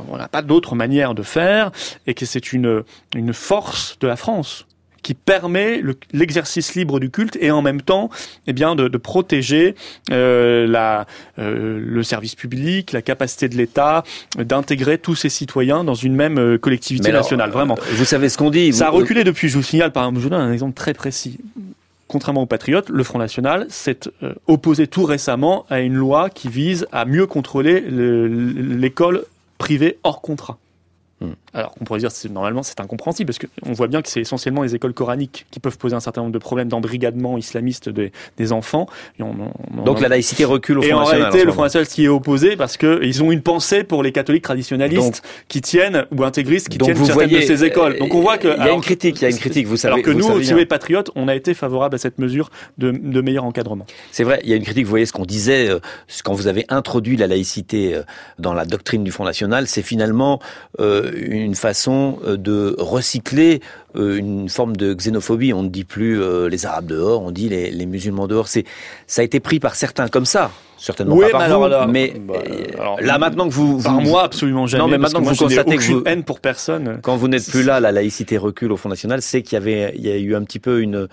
on 0.09 0.17
n'a 0.17 0.27
pas 0.27 0.41
d'autre 0.41 0.75
manière 0.75 1.13
de 1.13 1.23
faire 1.23 1.71
et 2.07 2.13
que 2.13 2.25
c'est 2.25 2.53
une, 2.53 2.83
une 3.15 3.33
force 3.33 3.97
de 3.99 4.07
la 4.07 4.15
France 4.15 4.65
qui 5.01 5.13
permet 5.13 5.81
l'exercice 6.13 6.75
libre 6.75 6.99
du 6.99 7.09
culte 7.09 7.37
et 7.39 7.51
en 7.51 7.61
même 7.61 7.81
temps 7.81 8.09
eh 8.47 8.53
bien 8.53 8.75
de, 8.75 8.87
de 8.87 8.97
protéger 8.97 9.75
euh, 10.11 10.67
la, 10.67 11.05
euh, 11.39 11.79
le 11.81 12.03
service 12.03 12.35
public, 12.35 12.91
la 12.91 13.01
capacité 13.01 13.49
de 13.49 13.55
l'État 13.55 14.03
d'intégrer 14.37 14.97
tous 14.97 15.15
ses 15.15 15.29
citoyens 15.29 15.83
dans 15.83 15.93
une 15.93 16.15
même 16.15 16.37
euh, 16.37 16.57
collectivité 16.57 17.09
alors, 17.09 17.21
nationale. 17.21 17.49
Vraiment. 17.49 17.77
Vous 17.93 18.05
savez 18.05 18.29
ce 18.29 18.37
qu'on 18.37 18.49
dit. 18.49 18.73
Ça 18.73 18.87
a 18.87 18.89
reculé 18.89 19.23
depuis. 19.23 19.49
Je 19.49 19.57
vous 19.57 19.63
signale 19.63 19.91
par 19.91 20.03
exemple, 20.03 20.19
je 20.19 20.23
vous 20.23 20.29
donne 20.29 20.41
un 20.41 20.53
exemple 20.53 20.75
très 20.75 20.93
précis 20.93 21.39
contrairement 22.07 22.41
aux 22.41 22.47
patriotes, 22.47 22.89
le 22.89 23.03
Front 23.03 23.19
National 23.19 23.67
s'est 23.69 23.99
opposé 24.47 24.87
tout 24.87 25.03
récemment 25.03 25.67
à 25.69 25.79
une 25.81 25.93
loi 25.93 26.31
qui 26.31 26.47
vise 26.47 26.87
à 26.91 27.05
mieux 27.05 27.27
contrôler 27.27 27.81
l'école 27.81 29.25
privée 29.59 29.99
hors 30.03 30.21
contrat. 30.23 30.57
Alors 31.53 31.75
on 31.81 31.83
pourrait 31.83 31.99
dire 31.99 32.09
que 32.09 32.27
normalement 32.29 32.63
c'est 32.63 32.79
incompréhensible 32.79 33.27
parce 33.33 33.39
qu'on 33.39 33.73
voit 33.73 33.87
bien 33.87 34.01
que 34.01 34.09
c'est 34.09 34.21
essentiellement 34.21 34.63
les 34.63 34.75
écoles 34.75 34.93
coraniques 34.93 35.45
qui 35.51 35.59
peuvent 35.59 35.77
poser 35.77 35.95
un 35.95 35.99
certain 35.99 36.21
nombre 36.21 36.33
de 36.33 36.39
problèmes 36.39 36.69
d'embrigadement 36.69 37.37
islamiste 37.37 37.89
des, 37.89 38.11
des 38.37 38.51
enfants. 38.51 38.87
Et 39.19 39.23
on, 39.23 39.35
on, 39.77 39.83
Donc 39.83 39.99
la 40.01 40.07
laïcité 40.07 40.45
recule 40.45 40.77
au 40.79 40.81
Front 40.81 40.89
Et 40.89 40.93
en 40.93 40.99
National. 40.99 41.21
réalité, 41.23 41.45
le 41.45 41.51
Front 41.51 41.63
National 41.63 41.85
s'y 41.87 42.05
est 42.05 42.07
opposé 42.07 42.55
parce 42.55 42.77
que 42.77 42.99
ils 43.03 43.21
ont 43.23 43.31
une 43.31 43.41
pensée 43.41 43.83
pour 43.83 44.03
les 44.03 44.11
catholiques 44.11 44.43
traditionnalistes 44.43 44.99
Donc, 45.01 45.15
qui 45.47 45.61
tiennent 45.61 46.05
ou 46.15 46.23
intégristes 46.23 46.69
qui 46.69 46.77
tiennent 46.77 46.95
vous 46.95 47.05
certaines 47.05 47.29
voyez, 47.29 47.47
de 47.47 47.53
ces 47.53 47.65
écoles. 47.65 47.97
Donc 47.99 48.13
on 48.13 48.21
voit 48.21 48.37
que 48.37 48.47
il 48.57 48.65
y 48.65 48.69
a 48.69 48.71
une 48.71 48.81
critique, 48.81 49.17
il 49.17 49.23
y 49.23 49.25
a 49.25 49.29
une 49.29 49.37
critique. 49.37 49.67
Vous 49.67 49.77
savez, 49.77 49.93
alors 49.93 50.05
que 50.05 50.11
nous, 50.11 50.23
savez 50.23 50.35
si 50.35 50.39
bien. 50.41 50.49
vous 50.49 50.55
voulez, 50.55 50.65
patriotes, 50.65 51.11
on 51.15 51.27
a 51.27 51.35
été 51.35 51.53
favorable 51.53 51.95
à 51.95 51.97
cette 51.97 52.19
mesure 52.19 52.49
de, 52.77 52.91
de 52.91 53.21
meilleur 53.21 53.43
encadrement. 53.43 53.85
C'est 54.11 54.23
vrai, 54.23 54.39
il 54.43 54.49
y 54.49 54.53
a 54.53 54.55
une 54.55 54.63
critique. 54.63 54.85
Vous 54.85 54.89
voyez 54.89 55.05
ce 55.05 55.13
qu'on 55.13 55.25
disait 55.25 55.69
euh, 55.69 55.79
quand 56.23 56.33
vous 56.33 56.47
avez 56.47 56.65
introduit 56.69 57.17
la 57.17 57.27
laïcité 57.27 57.95
euh, 57.95 58.03
dans 58.37 58.53
la 58.53 58.65
doctrine 58.65 59.03
du 59.03 59.11
Front 59.11 59.25
National, 59.25 59.67
c'est 59.67 59.81
finalement 59.81 60.39
euh, 60.79 61.08
une 61.15 61.55
façon 61.55 62.19
euh, 62.25 62.37
de 62.37 62.75
recycler 62.77 63.61
euh, 63.95 64.17
une 64.17 64.49
forme 64.49 64.75
de 64.75 64.93
xénophobie. 64.93 65.53
On 65.53 65.63
ne 65.63 65.69
dit 65.69 65.83
plus 65.83 66.21
euh, 66.21 66.47
les 66.47 66.65
Arabes 66.65 66.85
dehors, 66.85 67.23
on 67.23 67.31
dit 67.31 67.49
les, 67.49 67.71
les 67.71 67.85
musulmans 67.85 68.27
dehors. 68.27 68.47
C'est 68.47 68.63
ça 69.07 69.21
a 69.21 69.25
été 69.25 69.39
pris 69.39 69.59
par 69.59 69.75
certains 69.75 70.07
comme 70.07 70.25
ça. 70.25 70.51
Certainement 70.77 71.15
Oui, 71.15 71.25
pas 71.25 71.31
par 71.31 71.41
mais 71.41 71.47
vous, 71.47 71.63
alors 71.63 71.67
là, 71.67 71.87
mais 71.87 72.13
bah, 72.17 72.35
euh, 72.37 72.63
alors, 72.79 73.01
là 73.01 73.17
maintenant 73.17 73.49
que 73.49 73.53
vous, 73.53 73.81
Par 73.81 73.95
vous 73.95 74.01
moi, 74.01 74.23
absolument 74.23 74.65
jamais. 74.65 74.83
Non, 74.83 74.89
mais 74.89 74.97
maintenant 74.97 75.19
que 75.19 75.25
vous 75.25 75.31
moi, 75.31 75.33
je 75.33 75.43
n'ai 75.43 75.55
constatez 75.55 75.77
que 75.77 75.83
vous, 75.83 76.03
haine 76.05 76.23
pour 76.23 76.39
personne. 76.39 76.99
quand 77.01 77.17
vous 77.17 77.27
n'êtes 77.27 77.49
plus 77.49 77.63
là, 77.63 77.79
la 77.79 77.91
laïcité 77.91 78.37
recule 78.37 78.71
au 78.71 78.77
Front 78.77 78.89
National, 78.89 79.21
c'est 79.21 79.41
qu'il 79.41 79.53
y 79.53 79.57
avait, 79.57 79.93
il 79.95 80.05
y 80.05 80.11
a 80.11 80.15
eu 80.15 80.35
un 80.35 80.43
petit 80.43 80.59
peu 80.59 80.81
une, 80.81 81.09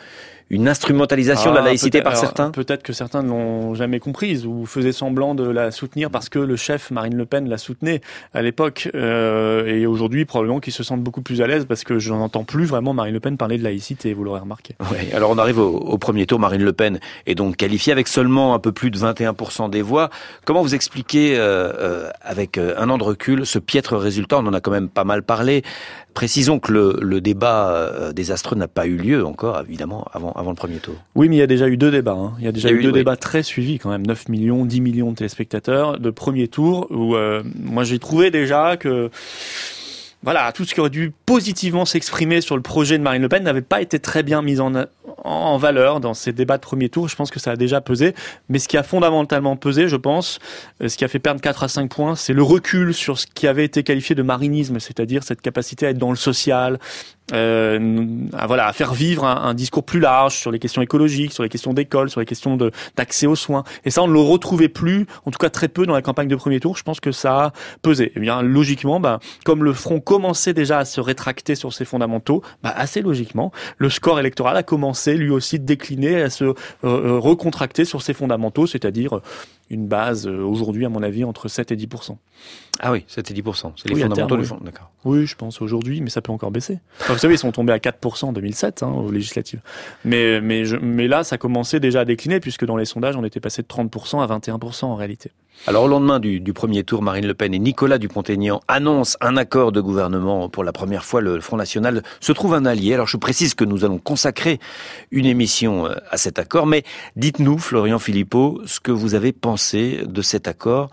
une 0.49 0.69
instrumentalisation 0.69 1.51
de 1.51 1.57
la 1.57 1.63
Ah, 1.63 1.67
laïcité 1.67 2.03
par 2.03 2.17
certains. 2.17 2.51
Peut-être 2.51 2.83
que 2.83 2.93
certains 2.93 3.23
ne 3.23 3.29
l'ont 3.31 3.75
jamais 3.75 3.99
comprise 3.99 4.47
ou 4.47 4.65
faisaient 4.65 4.93
semblant 4.93 5.35
de 5.35 5.49
la 5.49 5.71
soutenir 5.71 6.11
parce 6.11 6.29
que 6.29 6.39
le 6.39 6.57
chef 6.57 6.91
Marine 6.91 7.17
Le 7.17 7.27
Pen 7.27 7.49
la 7.49 7.59
soutenait 7.59 8.01
à 8.33 8.43
l'époque. 8.43 8.89
Euh, 8.95 9.67
et 9.67 9.87
aujourd'hui, 9.87 10.25
probablement 10.25 10.61
qu'ils 10.61 10.73
se 10.73 10.83
sentent 10.85 11.03
beaucoup 11.03 11.23
plus 11.23 11.43
à 11.43 11.47
l'aise 11.47 11.65
parce 11.67 11.83
que 11.83 11.99
je 11.99 12.13
n'entends 12.13 12.45
plus 12.45 12.65
vraiment 12.65 12.95
Marine 12.95 13.15
Le 13.15 13.21
Pen 13.21 13.37
parler 13.37 13.59
de 13.59 13.65
laïcité, 13.65 14.15
vous 14.15 14.23
l'aurez 14.23 14.41
remarqué. 14.41 14.77
Ouais, 14.93 15.13
alors 15.15 15.31
on 15.31 15.39
arrive 15.39 15.59
au, 15.59 15.69
au 15.79 15.99
premier 15.99 16.27
tour. 16.27 16.39
Marine 16.39 16.63
Le 16.63 16.73
Pen 16.73 17.01
est 17.27 17.35
donc 17.35 17.57
qualifiée 17.57 17.93
avec 17.93 18.07
seulement 18.07 18.55
un 18.55 18.59
peu 18.61 18.71
plus 18.73 18.91
de 18.91 18.99
21% 18.99 19.69
des 19.71 19.83
voix. 19.83 20.11
Comment 20.45 20.63
vous 20.63 20.75
expliquez, 20.77 21.37
euh, 21.37 21.73
euh, 21.79 22.11
avec 22.23 22.57
euh, 22.59 22.75
un 22.79 22.89
an 22.91 22.99
de 22.99 23.05
recul, 23.05 23.45
ce 23.47 23.59
piètre 23.59 23.97
résultat? 23.97 24.39
On 24.39 24.47
en 24.47 24.55
a 24.55 24.61
quand 24.61 24.71
même 24.71 24.89
pas 24.89 25.05
mal 25.05 25.23
parlé. 25.25 25.63
Précisons 26.15 26.59
que 26.61 26.73
le, 26.73 26.99
le 27.03 27.21
débat 27.21 27.69
euh, 27.73 28.13
désastreux 28.13 28.57
n'a 28.57 28.69
pas 28.69 28.87
eu 28.87 28.97
lieu 28.97 29.27
encore, 29.27 29.61
évidemment, 29.61 30.07
avant, 30.15 30.33
avant 30.37 30.51
le 30.51 30.57
premier 30.57 30.77
tour. 30.77 30.95
Oui, 31.15 31.29
mais 31.29 31.37
il 31.37 31.39
y 31.39 31.43
a 31.43 31.47
déjà 31.47 31.67
eu 31.69 31.77
deux 31.77 31.91
débats. 31.91 32.13
hein. 32.13 32.35
Il 32.39 32.45
y 32.45 32.49
a 32.49 32.53
déjà 32.53 32.69
Il 32.69 32.73
y 32.73 32.75
a 32.75 32.77
eu 32.77 32.81
eu, 32.81 32.83
deux 32.85 32.89
oui. 32.91 32.95
débats 33.01 33.17
très 33.17 33.43
suivis 33.43 33.79
quand 33.79 33.91
même, 33.91 34.07
9 34.07 34.29
millions, 34.29 34.65
10 34.65 34.81
millions 34.81 35.11
de 35.11 35.17
téléspectateurs 35.17 35.99
de 35.99 36.11
premier 36.11 36.49
tour 36.49 36.87
où 36.91 37.17
euh, 37.17 37.43
moi 37.59 37.85
j'ai 37.85 37.99
trouvé 37.99 38.31
déjà 38.31 38.77
que 38.77 39.11
voilà, 40.23 40.51
tout 40.51 40.65
ce 40.65 40.75
qui 40.75 40.81
aurait 40.81 40.91
dû 40.91 41.13
positivement 41.25 41.85
s'exprimer 41.85 42.41
sur 42.41 42.57
le 42.57 42.63
projet 42.63 42.99
de 42.99 43.03
Marine 43.03 43.23
Le 43.23 43.29
Pen 43.29 43.45
n'avait 43.45 43.61
pas 43.61 43.81
été 43.81 43.99
très 44.01 44.23
bien 44.25 44.43
mis 44.43 44.59
en, 44.61 44.73
en 45.25 45.57
valeur 45.57 46.01
dans 46.01 46.15
ces 46.15 46.33
débats 46.33 46.57
de 46.57 46.63
premier 46.63 46.89
tour. 46.89 47.09
Je 47.09 47.17
pense 47.17 47.31
que 47.31 47.41
ça 47.41 47.53
a 47.53 47.57
déjà 47.57 47.81
pesé. 47.81 48.15
Mais 48.49 48.59
ce 48.59 48.69
qui 48.69 48.77
a 48.77 48.83
fondamentalement 48.83 49.57
pesé, 49.57 49.89
je 49.89 49.97
pense, 49.97 50.39
euh, 50.83 50.89
ce 50.89 50.97
qui 50.97 51.05
a 51.05 51.09
fait 51.09 51.19
perdre 51.19 51.41
4 51.41 51.65
à 51.65 51.69
5 51.69 51.91
points, 51.91 52.17
c'est 52.17 52.33
le 52.33 52.43
recul 52.43 52.95
sur 52.95 53.19
ce 53.19 53.27
qui 53.27 53.47
avait 53.47 53.65
été 53.65 53.83
qualifié 53.83 54.15
de 54.15 54.23
marinisme, 54.23 54.79
c'est-à-dire 54.81 55.23
cette 55.23 55.41
capacité 55.41 55.87
à 55.87 55.91
être 55.91 55.99
dans 55.99 56.11
le 56.11 56.17
social, 56.17 56.79
euh, 57.33 58.07
à, 58.35 58.47
voilà, 58.47 58.67
à 58.67 58.73
faire 58.73 58.95
vivre 58.95 59.25
un, 59.25 59.55
discours 59.55 59.85
plus 59.85 60.01
large 60.01 60.37
sur 60.37 60.51
les 60.51 60.59
questions 60.59 60.83
écologiques, 60.83 61.33
sur 61.33 61.43
les 61.43 61.49
questions 61.49 61.73
d'école, 61.73 62.11
sur 62.11 62.21
les 62.21 62.27
questions 62.27 62.57
d'accès 62.97 63.27
aux 63.27 63.37
soins. 63.37 63.65
Et 63.85 63.91
ça, 63.91 64.03
on 64.03 64.09
ne 64.09 64.13
le 64.13 64.21
retrouvait 64.21 64.69
plus, 64.69 65.07
en 65.25 65.31
tout 65.31 65.39
cas 65.39 65.51
très 65.51 65.69
peu 65.69 65.87
dans 65.87 65.95
la 65.95 66.03
campagne 66.03 66.29
de 66.29 66.37
premier 66.37 66.61
tour. 66.61 66.77
Je 66.77 66.83
pense 66.83 67.01
que 67.01 67.13
ça 67.13 67.47
a 67.47 67.53
pesé. 67.83 68.13
Et 68.15 68.21
bien, 68.21 68.43
logiquement, 68.43 69.01
bah, 69.01 69.19
comme 69.45 69.65
le 69.65 69.73
front 69.73 70.01
commençait 70.01 70.53
déjà 70.53 70.79
à 70.79 70.85
se 70.85 71.01
rétracter 71.01 71.55
sur 71.55 71.73
ses 71.73 71.85
fondamentaux, 71.85 72.43
bah, 72.63 72.73
assez 72.77 73.03
logiquement, 73.03 73.51
le 73.79 73.91
score 73.91 74.21
électoral 74.21 74.57
a 74.57 74.63
commencé 74.63 74.96
lui 75.07 75.31
aussi 75.31 75.59
décliner, 75.59 76.23
à 76.23 76.31
se 76.31 76.45
euh, 76.45 76.55
euh, 76.85 77.19
recontracter 77.19 77.85
sur 77.85 78.03
ses 78.03 78.15
fondamentaux, 78.15 78.67
c'est-à-dire 78.67 79.17
euh, 79.17 79.23
une 79.71 79.87
base 79.87 80.27
aujourd'hui, 80.27 80.85
à 80.85 80.89
mon 80.89 81.03
avis, 81.03 81.25
entre 81.25 81.49
7 81.49 81.73
et 81.73 81.77
10 81.77 81.89
Ah 82.81 82.93
oui, 82.93 83.05
c'était 83.09 83.35
10%. 83.35 83.73
C'est 83.77 83.89
les 83.89 83.95
Oui, 83.95 84.03
fondamentaux 84.03 84.27
terme, 84.27 84.41
du 84.41 84.47
fond. 84.47 84.59
D'accord. 84.63 84.91
Oui, 85.05 85.27
je 85.27 85.35
pense 85.35 85.61
aujourd'hui, 85.61 86.01
mais 86.01 86.11
ça 86.11 86.21
peut 86.21 86.33
encore 86.33 86.51
baisser. 86.51 86.79
Enfin, 87.01 87.15
vous 87.15 87.19
savez, 87.19 87.35
ils 87.35 87.39
sont 87.39 87.53
tombés 87.53 87.73
à 87.73 87.79
4% 87.79 88.27
en 88.27 88.33
2007 88.33 88.83
hein, 88.83 88.89
aux 88.89 89.11
législatives. 89.11 89.61
Mais, 90.05 90.41
mais, 90.41 90.65
je, 90.65 90.77
mais 90.77 91.09
là, 91.09 91.25
ça 91.25 91.37
commençait 91.37 91.81
déjà 91.81 92.01
à 92.01 92.05
décliner, 92.05 92.39
puisque 92.41 92.65
dans 92.65 92.77
les 92.77 92.85
sondages, 92.85 93.17
on 93.17 93.25
était 93.25 93.41
passé 93.41 93.63
de 93.63 93.67
30% 93.67 94.23
à 94.23 94.39
21% 94.39 94.85
en 94.85 94.95
réalité. 94.95 95.33
Alors 95.67 95.85
au 95.85 95.89
lendemain 95.89 96.21
du, 96.21 96.53
premier 96.53 96.85
tour, 96.85 97.03
Marine 97.03 97.27
Le 97.27 97.35
Pen 97.35 97.53
et 97.53 97.59
Nicolas 97.59 97.99
Dupont-Aignan 97.99 98.61
annoncent 98.69 99.19
un 99.21 99.37
accord 99.37 99.73
de 99.73 99.81
gouvernement 99.81 100.49
pour 100.49 100.63
la 100.63 100.73
première 100.73 101.05
fois. 101.05 101.21
Le 101.21 101.41
Front 101.41 101.57
National 101.57 102.03
se 102.21 102.31
trouve 102.31 102.55
un 102.55 102.67
allié. 102.67 102.95
Alors 102.95 103.09
je 103.09 103.17
précise 103.17 103.55
que 103.55 103.65
nous 103.65 103.85
allons 103.85 103.99
consacrer 103.99 104.61
une 105.11 105.27
émission 105.27 105.87
euh, 105.87 105.95
à 106.11 106.19
cet 106.19 106.39
accord, 106.39 106.67
mais 106.67 106.85
dites-nous, 107.17 107.59
Florian 107.59 107.99
Philippot, 107.99 108.61
ce 108.65 108.79
que 108.79 108.93
vous 108.93 109.15
avez 109.15 109.33
pensé 109.33 110.03
de 110.07 110.23
cet 110.23 110.47
accord. 110.47 110.91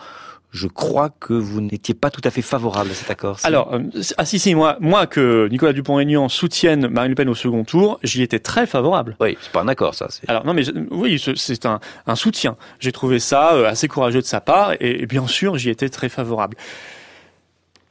Je 0.54 0.68
crois 0.68 1.10
que 1.10 1.34
vous 1.34 1.62
n'étiez 1.62 1.96
pas 1.96 2.12
tout 2.12 2.22
à 2.24 2.30
fait 2.30 2.44
favorable 2.44 2.92
à 2.92 2.94
cet 2.94 3.10
accord. 3.10 3.40
Alors, 3.42 3.74
euh, 3.74 3.80
ah 4.20 4.24
si, 4.26 4.38
si, 4.38 4.54
moi, 4.54 4.78
moi 4.80 5.08
que 5.08 5.48
Nicolas 5.50 5.74
Dupont-Aignan 5.74 6.30
soutienne 6.30 6.88
Marine 6.90 7.10
Le 7.10 7.16
Pen 7.16 7.28
au 7.28 7.34
second 7.34 7.64
tour, 7.64 8.00
j'y 8.04 8.22
étais 8.22 8.38
très 8.38 8.68
favorable. 8.68 9.18
Oui, 9.20 9.36
c'est 9.42 9.52
pas 9.52 9.62
un 9.62 9.68
accord, 9.68 9.96
ça. 9.96 10.08
Alors 10.28 10.46
non, 10.46 10.54
mais 10.54 10.62
oui, 10.92 11.18
ce- 11.18 11.34
c'est 11.34 11.66
un, 11.66 11.80
un 12.06 12.16
soutien. 12.16 12.56
J'ai 12.80 12.92
trouvé 12.92 13.18
ça 13.18 13.56
euh, 13.56 13.66
assez 13.68 13.88
courageux 13.88 14.22
de 14.22 14.28
sa 14.28 14.42
part, 14.42 14.74
et, 14.74 15.02
et 15.02 15.06
bien 15.08 15.26
sûr, 15.28 15.58
j'y 15.58 15.72
étais 15.72 15.90
très 15.90 16.08
favorable. 16.08 16.56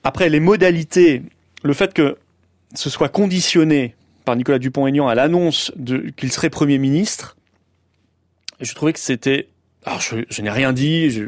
Après, 0.05 0.29
les 0.29 0.39
modalités, 0.41 1.23
le 1.65 1.73
fait 1.75 1.93
que 1.93 2.17
ce 2.75 2.89
soit 2.91 3.09
conditionné 3.09 3.97
par 4.25 4.37
Nicolas 4.37 4.61
Dupont-Aignan 4.61 5.09
à 5.09 5.17
l'annonce 5.17 5.73
qu'il 6.17 6.31
serait 6.31 6.49
Premier 6.49 6.79
ministre, 6.79 7.37
je 8.61 8.73
trouvais 8.75 8.93
que 8.93 9.01
c'était... 9.01 9.49
Alors, 9.85 10.01
je, 10.01 10.19
je 10.31 10.43
n'ai 10.43 10.51
rien 10.51 10.73
dit. 10.73 11.11
Je, 11.11 11.25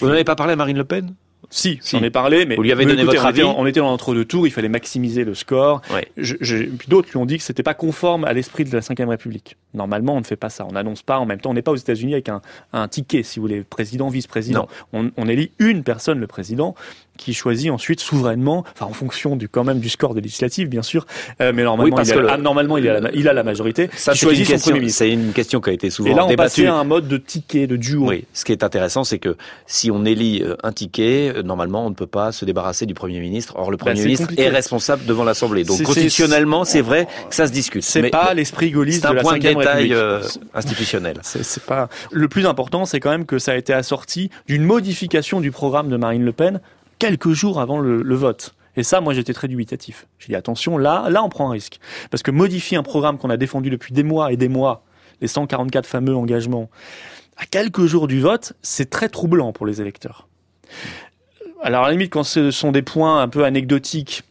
Vous 0.00 0.08
n'avez 0.08 0.24
pas 0.24 0.36
parlé 0.36 0.52
à 0.54 0.56
Marine 0.56 0.76
Le 0.78 0.84
Pen? 0.84 1.14
Si, 1.50 1.78
Si. 1.82 1.98
j'en 1.98 2.02
ai 2.02 2.08
parlé, 2.08 2.46
mais 2.46 2.56
Vous 2.56 2.62
lui 2.62 2.72
avez 2.72 2.86
donné 2.86 3.02
écoutez, 3.02 3.16
votre 3.18 3.26
on 3.26 3.30
était, 3.30 3.40
avis 3.40 3.42
en- 3.42 3.56
on 3.58 3.66
était 3.66 3.80
dans 3.80 3.90
l'entre-deux 3.90 4.24
tours, 4.24 4.46
il 4.46 4.50
fallait 4.50 4.70
maximiser 4.70 5.24
le 5.24 5.34
score. 5.34 5.82
Ouais. 5.92 6.08
Je, 6.16 6.36
je- 6.40 6.56
puis 6.64 6.88
d'autres 6.88 7.10
lui 7.10 7.18
ont 7.18 7.26
dit 7.26 7.36
que 7.36 7.42
c'était 7.42 7.64
pas 7.64 7.74
conforme 7.74 8.24
à 8.24 8.32
l'esprit 8.32 8.64
de 8.64 8.70
la 8.72 8.80
Ve 8.80 9.08
République. 9.08 9.56
Normalement, 9.74 10.14
on 10.14 10.20
ne 10.20 10.24
fait 10.24 10.36
pas 10.36 10.48
ça. 10.48 10.64
On 10.66 10.72
n'annonce 10.72 11.02
pas 11.02 11.18
en 11.18 11.26
même 11.26 11.40
temps. 11.40 11.50
On 11.50 11.54
n'est 11.54 11.60
pas 11.60 11.72
aux 11.72 11.76
États-Unis 11.76 12.14
avec 12.14 12.30
un, 12.30 12.40
un 12.72 12.88
ticket, 12.88 13.22
si 13.22 13.38
vous 13.38 13.42
voulez, 13.46 13.64
président, 13.64 14.08
vice-président. 14.08 14.66
On, 14.94 15.10
on 15.18 15.28
élit 15.28 15.50
une 15.58 15.82
personne, 15.82 16.20
le 16.20 16.26
président, 16.26 16.74
qui 17.18 17.34
choisit 17.34 17.70
ensuite 17.70 18.00
souverainement, 18.00 18.64
enfin 18.72 18.86
en 18.86 18.92
fonction 18.92 19.36
du 19.36 19.48
quand 19.48 19.64
même 19.64 19.78
du 19.80 19.88
score 19.88 20.14
des 20.14 20.20
législatives, 20.20 20.68
bien 20.68 20.82
sûr. 20.82 21.06
Euh, 21.40 21.52
mais 21.54 21.62
normalement, 21.62 21.84
Oui, 21.84 21.96
parce 21.96 22.08
il, 22.08 22.12
a, 22.12 22.14
que 22.16 22.20
le- 22.20 22.30
ah, 22.30 22.36
normalement 22.38 22.78
il, 22.78 22.88
a 22.88 23.00
la, 23.00 23.10
il 23.12 23.28
a 23.28 23.32
la 23.32 23.42
majorité. 23.44 23.88
Ça, 23.94 24.14
c'est 24.14 24.26
une, 24.30 24.36
question, 24.44 24.58
premier 24.58 24.80
ministre. 24.80 24.98
c'est 24.98 25.10
une 25.10 25.32
question 25.32 25.60
qui 25.60 25.70
a 25.70 25.72
été 25.72 25.90
souvent 25.90 26.10
Et 26.10 26.14
là, 26.14 26.24
on 26.24 26.28
débattue. 26.28 26.66
à 26.66 26.74
un 26.74 26.84
mode 26.84 27.08
de 27.08 27.16
ticket, 27.18 27.66
de 27.66 27.76
duo. 27.76 28.08
Oui, 28.08 28.24
ce 28.32 28.44
qui 28.44 28.52
est 28.52 28.64
intéressant, 28.64 29.04
c'est 29.04 29.18
que 29.18 29.36
si 29.66 29.90
on 29.90 30.04
élit 30.04 30.42
euh, 30.42 30.56
un 30.62 30.72
ticket, 30.72 31.32
euh, 31.36 31.42
normalement, 31.42 31.86
on 31.86 31.90
ne 31.90 31.94
peut 31.94 32.06
pas 32.06 32.32
se 32.32 32.44
débarrasser 32.44 32.86
du 32.86 32.94
Premier 32.94 33.20
ministre. 33.20 33.54
Or, 33.56 33.70
le 33.70 33.76
Premier 33.76 33.92
Bah, 33.94 33.98
c'est 34.00 34.04
ministre 34.04 34.24
compliqué. 34.26 34.42
est 34.44 34.48
responsable 34.48 35.04
devant 35.04 35.24
l'Assemblée. 35.24 35.64
Donc, 35.64 35.78
C'est- 35.78 35.84
constitutionnellement, 35.84 36.64
c'est 36.64 36.80
vrai 36.82 37.06
que 37.28 37.34
ça 37.34 37.46
se 37.46 37.52
discute. 37.52 37.82
C'est 37.82 38.08
pas 38.10 38.34
l'esprit 38.34 38.70
gaulliste 38.70 39.02
c'est 39.02 39.08
de 39.08 39.12
un 39.12 39.16
la 39.16 39.22
point 39.22 39.38
de 39.38 39.42
détail 39.42 39.92
euh, 39.94 40.20
institutionnel. 40.54 41.18
C'est 41.22 41.42
c'est 41.44 41.62
pas 41.64 41.88
le 42.10 42.28
plus 42.28 42.46
important, 42.46 42.84
c'est 42.84 43.00
quand 43.00 43.10
même 43.10 43.26
que 43.26 43.38
ça 43.38 43.52
a 43.52 43.56
été 43.56 43.72
assorti 43.72 44.30
d'une 44.46 44.62
modification 44.64 45.40
du 45.40 45.50
programme 45.50 45.88
de 45.88 45.96
Marine 45.96 46.24
Le 46.24 46.32
Pen 46.32 46.60
quelques 47.02 47.32
jours 47.32 47.60
avant 47.60 47.80
le, 47.80 48.14
vote. 48.14 48.54
Et 48.76 48.84
ça, 48.84 49.00
moi, 49.00 49.12
j'étais 49.12 49.32
très 49.32 49.48
dubitatif. 49.48 50.06
J'ai 50.20 50.28
dit 50.28 50.36
attention, 50.36 50.78
là, 50.78 51.10
là, 51.10 51.24
on 51.24 51.28
prend 51.28 51.48
un 51.48 51.52
risque, 51.52 51.80
parce 52.12 52.22
que 52.22 52.30
modifier 52.30 52.76
un 52.78 52.84
programme 52.84 53.18
qu'on 53.18 53.28
a 53.28 53.36
défendu 53.36 53.70
depuis 53.70 53.92
des 53.92 54.04
mois 54.04 54.32
et 54.32 54.36
des 54.36 54.46
mois, 54.46 54.84
les 55.20 55.26
144 55.26 55.84
fameux 55.84 56.14
engagements, 56.14 56.70
à 57.36 57.44
quelques 57.44 57.86
jours 57.86 58.06
du 58.06 58.20
vote, 58.20 58.52
c'est 58.62 58.88
très 58.88 59.08
troublant 59.08 59.52
pour 59.52 59.66
les 59.66 59.80
électeurs. 59.80 60.28
Alors, 61.60 61.82
à 61.82 61.86
la 61.88 61.92
limite, 61.92 62.12
quand 62.12 62.22
ce 62.22 62.52
sont 62.52 62.70
des 62.70 62.82
points 62.82 63.20
un 63.20 63.26
peu 63.28 63.42
anecdotiques, 63.44 64.22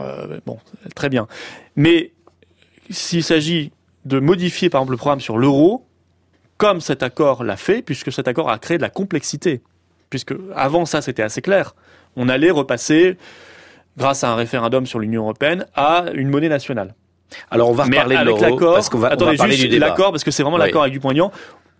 euh, 0.00 0.40
bon, 0.46 0.58
très 0.96 1.10
bien. 1.10 1.28
Mais 1.76 2.10
s'il 2.90 3.22
s'agit 3.22 3.70
de 4.04 4.18
modifier, 4.18 4.68
par 4.68 4.80
exemple, 4.80 4.94
le 4.94 4.98
programme 4.98 5.20
sur 5.20 5.38
l'euro, 5.38 5.86
comme 6.56 6.80
cet 6.80 7.04
accord 7.04 7.44
l'a 7.44 7.56
fait, 7.56 7.82
puisque 7.82 8.10
cet 8.10 8.26
accord 8.26 8.50
a 8.50 8.58
créé 8.58 8.78
de 8.78 8.82
la 8.82 8.90
complexité. 8.90 9.62
Puisque 10.10 10.34
avant 10.54 10.86
ça, 10.86 11.02
c'était 11.02 11.22
assez 11.22 11.42
clair. 11.42 11.74
On 12.16 12.28
allait 12.28 12.50
repasser, 12.50 13.16
grâce 13.96 14.24
à 14.24 14.30
un 14.30 14.34
référendum 14.36 14.86
sur 14.86 14.98
l'Union 14.98 15.22
européenne, 15.22 15.66
à 15.74 16.04
une 16.14 16.28
monnaie 16.28 16.48
nationale. 16.48 16.94
Alors, 17.50 17.68
on 17.68 17.74
va 17.74 17.84
reparler 17.84 18.16
de 18.16 18.24
l'euro, 18.24 18.40
l'accord, 18.40 18.74
parce 18.74 18.88
qu'on 18.88 18.98
va, 18.98 19.08
on 19.08 19.10
va 19.10 19.14
attendez, 19.14 19.36
parler 19.36 19.56
juste 19.56 19.68
du 19.70 19.78
l'accord, 19.78 20.12
parce 20.12 20.24
que 20.24 20.30
c'est 20.30 20.42
vraiment 20.42 20.56
Oui. 20.56 20.62
l'accord 20.64 20.82
avec 20.82 20.94
Dupont-Aignan, 20.94 21.30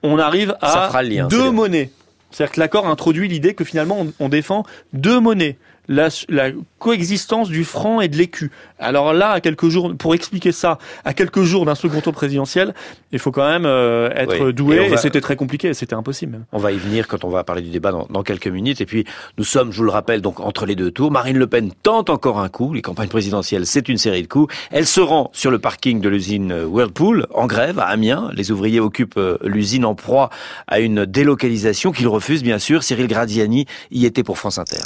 on 0.02 0.18
arrive 0.18 0.54
Ça 0.60 0.84
à 0.84 0.88
fera 0.88 1.02
le 1.02 1.08
lien, 1.08 1.26
deux 1.26 1.50
monnaies. 1.50 1.90
C'est-à-dire 2.30 2.52
que 2.52 2.60
l'accord 2.60 2.86
introduit 2.86 3.26
l'idée 3.28 3.54
que 3.54 3.64
finalement 3.64 4.00
on, 4.00 4.12
on 4.20 4.28
défend 4.28 4.64
deux 4.92 5.18
monnaies. 5.20 5.56
La, 5.88 6.08
la 6.28 6.50
coexistence 6.78 7.48
du 7.48 7.64
franc 7.64 8.00
et 8.00 8.08
de 8.08 8.16
l'écu. 8.16 8.50
Alors 8.78 9.12
là, 9.12 9.30
à 9.30 9.40
quelques 9.40 9.68
jours, 9.68 9.92
pour 9.96 10.14
expliquer 10.14 10.52
ça, 10.52 10.78
à 11.04 11.14
quelques 11.14 11.42
jours 11.42 11.64
d'un 11.64 11.74
second 11.74 12.00
tour 12.00 12.12
présidentiel, 12.12 12.74
il 13.10 13.18
faut 13.18 13.32
quand 13.32 13.48
même 13.48 13.64
euh, 13.66 14.10
être 14.14 14.46
Oui. 14.46 14.54
doué, 14.54 14.76
Et 14.76 14.92
et, 14.92 14.96
c'était 14.96 15.20
très 15.20 15.34
compliqué, 15.36 15.74
c'était 15.74 15.94
impossible 15.94 16.32
même. 16.32 16.44
On 16.52 16.58
va 16.58 16.72
y 16.72 16.76
venir 16.76 17.08
quand 17.08 17.24
on 17.24 17.28
va 17.30 17.42
parler 17.42 17.62
du 17.62 17.70
débat 17.70 17.90
dans, 17.90 18.06
dans 18.10 18.22
quelques 18.22 18.46
minutes. 18.48 18.80
Et 18.80 18.86
puis, 18.86 19.04
nous 19.38 19.44
sommes, 19.44 19.72
je 19.72 19.78
vous 19.78 19.84
le 19.84 19.90
rappelle, 19.90 20.20
donc 20.20 20.40
entre 20.40 20.66
les 20.66 20.76
deux 20.76 20.90
tours. 20.90 21.10
Marine 21.10 21.38
Le 21.38 21.46
Pen 21.46 21.72
tente 21.82 22.10
encore 22.10 22.38
un 22.38 22.48
coup. 22.48 22.72
Les 22.74 22.82
campagnes 22.82 23.08
présidentielles, 23.08 23.66
c'est 23.66 23.88
une 23.88 23.98
série 23.98 24.22
de 24.22 24.28
coups. 24.28 24.54
Elle 24.70 24.86
se 24.86 25.00
rend 25.00 25.30
sur 25.32 25.50
le 25.50 25.58
parking 25.58 26.00
de 26.00 26.08
l'usine 26.08 26.52
Whirlpool, 26.64 27.26
en 27.34 27.46
grève, 27.46 27.78
à 27.78 27.86
Amiens. 27.86 28.30
Les 28.34 28.50
ouvriers 28.50 28.80
occupent 28.80 29.16
euh, 29.16 29.38
l'usine 29.42 29.84
en 29.84 29.94
proie 29.94 30.30
à 30.66 30.80
une 30.80 31.04
délocalisation 31.06 31.92
qu'ils 31.92 32.08
refusent, 32.08 32.42
bien 32.42 32.58
sûr. 32.58 32.82
Cyril 32.82 33.06
Gradiani 33.08 33.66
y 33.90 34.04
était 34.06 34.22
pour 34.22 34.38
France 34.38 34.58
Inter. 34.58 34.76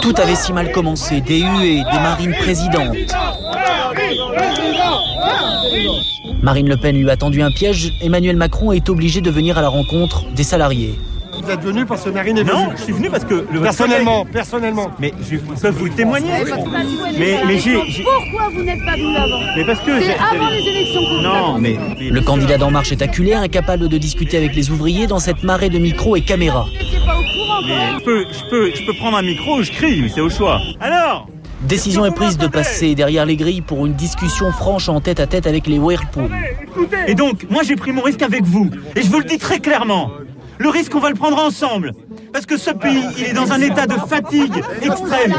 Tout 0.00 0.14
avait 0.16 0.34
si 0.34 0.52
mal 0.52 0.72
commencé, 0.72 1.20
des 1.20 1.40
huées, 1.40 1.82
des 1.90 1.98
marines 2.00 2.34
présidentes. 2.34 2.96
Marine 6.42 6.68
Le 6.68 6.76
Pen 6.76 6.96
lui 6.96 7.10
a 7.10 7.16
tendu 7.16 7.42
un 7.42 7.50
piège, 7.50 7.92
Emmanuel 8.00 8.36
Macron 8.36 8.72
est 8.72 8.88
obligé 8.88 9.20
de 9.20 9.30
venir 9.30 9.58
à 9.58 9.62
la 9.62 9.68
rencontre 9.68 10.24
des 10.34 10.44
salariés. 10.44 10.98
Vous 11.42 11.50
êtes 11.50 11.60
venu 11.62 11.86
parce 11.86 12.02
que 12.04 12.10
Marine 12.10 12.38
est 12.38 12.42
venue. 12.42 12.52
Non, 12.52 12.70
je 12.76 12.82
suis 12.82 12.92
venu 12.92 13.08
parce 13.10 13.24
que 13.24 13.46
le 13.50 13.60
Personnellement, 13.60 14.24
personnellement. 14.24 14.90
Mais 14.98 15.12
je 15.30 15.36
peux 15.36 15.68
vous 15.70 15.84
le 15.86 15.90
témoigner. 15.92 16.30
Mais, 17.18 17.38
mais 17.46 17.58
j'ai, 17.58 17.78
j'ai- 17.88 18.02
Pourquoi 18.04 18.48
vous 18.52 18.62
n'êtes 18.62 18.84
pas 18.84 18.92
venu 18.92 19.16
avant 19.16 19.38
mais 19.56 19.64
parce 19.64 19.80
que 19.80 20.00
C'est 20.00 20.14
avant 20.16 20.48
les 20.50 20.58
élections 20.68 21.00
Non, 21.22 21.52
vous 21.54 21.58
mais 21.60 21.76
Le 22.10 22.20
candidat 22.20 22.58
d'En 22.58 22.70
Marche 22.70 22.92
est 22.92 23.02
aculaire, 23.02 23.40
incapable 23.40 23.88
de 23.88 23.98
discuter 23.98 24.36
avec 24.36 24.54
les 24.54 24.70
ouvriers 24.70 25.06
dans 25.06 25.18
cette 25.18 25.42
marée 25.42 25.68
de 25.70 25.78
micros 25.78 26.16
et 26.16 26.20
caméras. 26.22 26.66
n'étiez 26.72 26.98
pas 27.06 27.14
au 27.16 27.22
courant. 27.22 27.60
mais 27.66 27.98
je 27.98 28.04
peux, 28.04 28.24
je 28.32 28.50
peux, 28.50 28.70
je 28.74 28.86
peux 28.86 28.94
prendre 28.94 29.16
un 29.16 29.22
micro, 29.22 29.62
je 29.62 29.72
crie, 29.72 30.00
mais 30.02 30.08
c'est 30.08 30.20
au 30.20 30.30
choix. 30.30 30.60
Alors, 30.80 31.26
Décision 31.62 32.06
est 32.06 32.12
prise 32.12 32.38
de 32.38 32.46
passer 32.46 32.94
derrière 32.94 33.26
les 33.26 33.34
grilles 33.36 33.62
pour 33.62 33.84
une 33.84 33.94
discussion 33.94 34.52
franche 34.52 34.88
en 34.88 35.00
tête 35.00 35.18
à 35.18 35.26
tête 35.26 35.44
avec 35.46 35.66
les 35.66 35.76
Whirlpool. 35.78 36.30
et 37.08 37.14
donc, 37.16 37.46
moi 37.50 37.62
j'ai 37.64 37.74
pris 37.74 37.90
mon 37.90 38.02
risque 38.02 38.22
avec 38.22 38.44
vous, 38.44 38.70
et 38.94 39.02
je 39.02 39.08
vous 39.08 39.18
le 39.18 39.24
dis 39.24 39.38
très 39.38 39.58
clairement. 39.58 40.10
Le 40.58 40.68
risque, 40.70 40.94
on 40.94 40.98
va 41.00 41.08
le 41.10 41.14
prendre 41.14 41.38
ensemble, 41.38 41.92
parce 42.32 42.44
que 42.44 42.56
ce 42.56 42.70
pays, 42.70 43.04
il 43.16 43.24
est 43.26 43.32
dans 43.32 43.52
un 43.52 43.60
état 43.60 43.86
de 43.86 43.94
fatigue 43.94 44.52
extrême. 44.82 45.34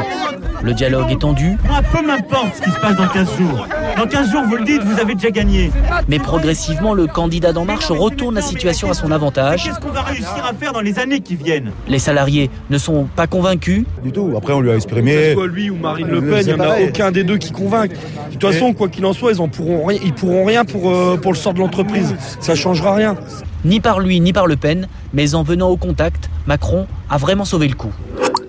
Le 0.62 0.72
dialogue 0.72 1.10
est 1.10 1.20
tendu, 1.20 1.56
Moi, 1.66 1.80
peu 1.92 2.06
m'importe 2.06 2.56
ce 2.56 2.62
qui 2.62 2.70
se 2.70 2.80
passe 2.80 2.96
dans 2.96 3.06
15 3.08 3.28
jours. 3.36 3.66
Dans 3.98 4.06
15 4.06 4.30
jours, 4.30 4.42
vous 4.46 4.56
le 4.56 4.64
dites, 4.64 4.82
vous 4.82 4.98
avez 4.98 5.14
déjà 5.14 5.30
gagné. 5.30 5.70
mais 6.08 6.18
progressivement 6.18 6.94
le 6.94 7.06
candidat 7.06 7.52
d'En 7.52 7.64
Marche 7.66 7.90
retourne 7.90 8.34
la 8.34 8.40
situation 8.42 8.90
à 8.90 8.94
son 8.94 9.10
avantage. 9.10 9.64
Qu'est-ce 9.64 9.80
qu'on 9.80 9.88
va 9.92 10.02
réussir 10.02 10.44
à 10.48 10.54
faire 10.54 10.72
dans 10.72 10.80
les 10.80 10.98
années 10.98 11.20
qui 11.20 11.36
viennent 11.36 11.72
Les 11.88 11.98
salariés 11.98 12.50
ne 12.70 12.78
sont 12.78 13.06
pas 13.14 13.26
convaincus. 13.26 13.84
Du 14.02 14.12
tout. 14.12 14.32
Après, 14.36 14.52
on 14.54 14.60
lui 14.60 14.70
a 14.70 14.72
Que 14.72 14.76
exprimé. 14.76 15.28
ce 15.28 15.32
soit 15.34 15.46
lui 15.46 15.68
ou 15.70 15.76
Marine 15.76 16.06
Le 16.08 16.20
Pen, 16.22 16.40
il 16.40 16.46
n'y 16.46 16.52
en 16.54 16.60
a 16.60 16.80
aucun 16.80 17.10
des 17.10 17.24
deux 17.24 17.36
qui 17.38 17.52
convainc. 17.52 17.90
De 17.90 18.36
toute 18.36 18.52
façon, 18.52 18.72
quoi 18.72 18.88
qu'il 18.88 19.04
en 19.04 19.12
soit, 19.12 19.32
ils 19.32 19.40
en 19.40 19.48
pourront 19.48 19.84
rien, 19.86 19.98
ils 20.02 20.14
pourront 20.14 20.44
rien 20.46 20.64
pour, 20.64 20.90
euh, 20.90 21.16
pour 21.20 21.32
le 21.32 21.38
sort 21.38 21.52
de 21.54 21.58
l'entreprise. 21.60 22.14
Ça 22.40 22.54
changera 22.54 22.94
rien. 22.94 23.16
Ni 23.64 23.80
par 23.80 24.00
lui 24.00 24.20
ni 24.20 24.32
par 24.32 24.46
Le 24.46 24.56
Pen, 24.56 24.88
mais 25.12 25.34
en 25.34 25.42
venant 25.42 25.68
au 25.68 25.76
contact, 25.76 26.30
Macron 26.46 26.86
a 27.10 27.18
vraiment 27.18 27.44
sauvé 27.44 27.68
le 27.68 27.74
coup. 27.74 27.92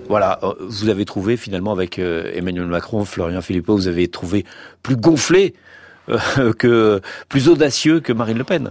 Voilà, 0.08 0.38
euh, 0.42 0.54
vous 0.60 0.88
avez 0.88 1.04
trouvé 1.04 1.36
finalement 1.36 1.72
avec 1.72 1.98
euh, 1.98 2.30
Emmanuel 2.34 2.66
Macron, 2.66 3.04
Florian 3.04 3.40
Philippot, 3.40 3.76
vous 3.76 3.88
avez 3.88 4.08
trouvé 4.08 4.44
plus 4.82 4.96
gonflé 4.96 5.54
euh, 6.08 6.52
que 6.58 7.00
plus 7.28 7.48
audacieux 7.48 8.00
que 8.00 8.12
Marine 8.12 8.38
Le 8.38 8.44
Pen. 8.44 8.70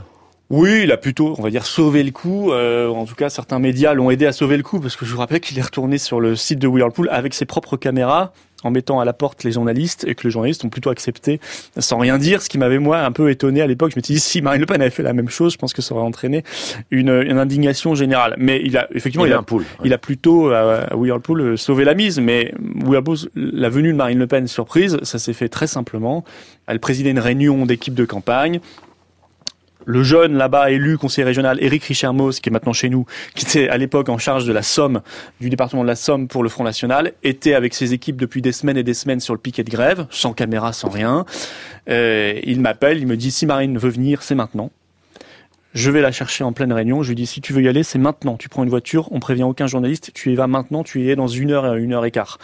Oui, 0.51 0.81
il 0.83 0.91
a 0.91 0.97
plutôt, 0.97 1.33
on 1.37 1.41
va 1.41 1.49
dire, 1.49 1.65
sauvé 1.65 2.03
le 2.03 2.11
coup. 2.11 2.51
Euh, 2.51 2.89
en 2.89 3.05
tout 3.05 3.15
cas, 3.15 3.29
certains 3.29 3.57
médias 3.57 3.93
l'ont 3.93 4.11
aidé 4.11 4.25
à 4.25 4.33
sauver 4.33 4.57
le 4.57 4.63
coup, 4.63 4.81
parce 4.81 4.97
que 4.97 5.05
je 5.05 5.13
vous 5.13 5.17
rappelle 5.17 5.39
qu'il 5.39 5.57
est 5.57 5.61
retourné 5.61 5.97
sur 5.97 6.19
le 6.19 6.35
site 6.35 6.59
de 6.59 6.67
Whirlpool 6.67 7.07
avec 7.09 7.33
ses 7.33 7.45
propres 7.45 7.77
caméras, 7.77 8.33
en 8.63 8.71
mettant 8.71 8.99
à 8.99 9.05
la 9.05 9.13
porte 9.13 9.43
les 9.43 9.51
journalistes, 9.51 10.05
et 10.07 10.15
que 10.15 10.23
les 10.23 10.31
journalistes 10.31 10.63
ont 10.65 10.69
plutôt 10.69 10.89
accepté 10.89 11.39
sans 11.77 11.97
rien 11.97 12.17
dire, 12.17 12.41
ce 12.41 12.49
qui 12.49 12.57
m'avait, 12.57 12.79
moi, 12.79 12.99
un 12.99 13.11
peu 13.11 13.29
étonné 13.29 13.61
à 13.61 13.67
l'époque. 13.67 13.91
Je 13.91 13.99
me 13.99 14.03
suis 14.03 14.15
dit, 14.15 14.19
si 14.19 14.41
Marine 14.41 14.61
Le 14.61 14.65
Pen 14.65 14.81
avait 14.81 14.89
fait 14.89 15.03
la 15.03 15.13
même 15.13 15.29
chose, 15.29 15.53
je 15.53 15.57
pense 15.57 15.73
que 15.73 15.81
ça 15.81 15.95
aurait 15.95 16.03
entraîné 16.03 16.43
une, 16.89 17.09
une 17.09 17.37
indignation 17.37 17.95
générale. 17.95 18.35
Mais 18.37 18.61
il 18.63 18.77
a, 18.77 18.87
effectivement, 18.93 19.25
Il 19.25 19.29
il, 19.29 19.33
a 19.33 19.39
un 19.39 19.43
pool, 19.43 19.61
ouais. 19.61 19.85
il 19.85 19.93
a 19.93 19.97
plutôt, 19.97 20.49
à, 20.49 20.81
à 20.91 20.95
Whirlpool, 20.95 21.41
euh, 21.41 21.57
sauvé 21.57 21.83
la 21.85 21.93
mise. 21.93 22.19
Mais 22.19 22.53
Whirlpool, 22.85 23.17
la 23.35 23.69
venue 23.69 23.91
de 23.91 23.97
Marine 23.97 24.19
Le 24.19 24.27
Pen, 24.27 24.47
surprise, 24.47 24.97
ça 25.03 25.19
s'est 25.19 25.33
fait 25.33 25.49
très 25.49 25.67
simplement. 25.67 26.23
Elle 26.67 26.79
présidait 26.79 27.11
une 27.11 27.19
réunion 27.19 27.65
d'équipe 27.65 27.93
de 27.93 28.05
campagne. 28.05 28.59
Le 29.85 30.03
jeune 30.03 30.35
là-bas 30.35 30.71
élu 30.71 30.97
conseiller 30.97 31.25
régional 31.25 31.61
Éric 31.61 31.83
Richermos, 31.83 32.39
qui 32.39 32.49
est 32.49 32.51
maintenant 32.51 32.73
chez 32.73 32.89
nous, 32.89 33.05
qui 33.35 33.45
était 33.45 33.69
à 33.69 33.77
l'époque 33.77 34.09
en 34.09 34.17
charge 34.17 34.45
de 34.45 34.53
la 34.53 34.61
Somme, 34.61 35.01
du 35.39 35.49
département 35.49 35.81
de 35.81 35.87
la 35.87 35.95
Somme 35.95 36.27
pour 36.27 36.43
le 36.43 36.49
Front 36.49 36.63
National, 36.63 37.13
était 37.23 37.53
avec 37.53 37.73
ses 37.73 37.93
équipes 37.93 38.17
depuis 38.17 38.41
des 38.41 38.51
semaines 38.51 38.77
et 38.77 38.83
des 38.83 38.93
semaines 38.93 39.19
sur 39.19 39.33
le 39.33 39.39
piquet 39.39 39.63
de 39.63 39.71
grève, 39.71 40.05
sans 40.09 40.33
caméra, 40.33 40.73
sans 40.73 40.89
rien. 40.89 41.25
Euh, 41.89 42.39
il 42.43 42.61
m'appelle, 42.61 42.99
il 42.99 43.07
me 43.07 43.17
dit 43.17 43.31
si 43.31 43.45
Marine 43.45 43.77
veut 43.77 43.89
venir, 43.89 44.21
c'est 44.21 44.35
maintenant. 44.35 44.71
Je 45.73 45.89
vais 45.89 46.01
la 46.01 46.11
chercher 46.11 46.43
en 46.43 46.51
pleine 46.51 46.73
réunion. 46.73 47.01
Je 47.01 47.09
lui 47.09 47.15
dis 47.15 47.25
si 47.25 47.41
tu 47.41 47.53
veux 47.53 47.61
y 47.61 47.67
aller, 47.67 47.83
c'est 47.83 47.99
maintenant. 47.99 48.35
Tu 48.37 48.49
prends 48.49 48.63
une 48.63 48.69
voiture, 48.69 49.07
on 49.11 49.19
prévient 49.19 49.43
aucun 49.43 49.67
journaliste, 49.67 50.11
tu 50.13 50.31
y 50.31 50.35
vas 50.35 50.47
maintenant, 50.47 50.83
tu 50.83 51.01
y 51.01 51.09
es 51.09 51.15
dans 51.15 51.27
une 51.27 51.51
heure 51.51 51.75
et 51.75 51.81
une 51.81 51.93
heure 51.93 52.05
et 52.05 52.11
quart. 52.11 52.37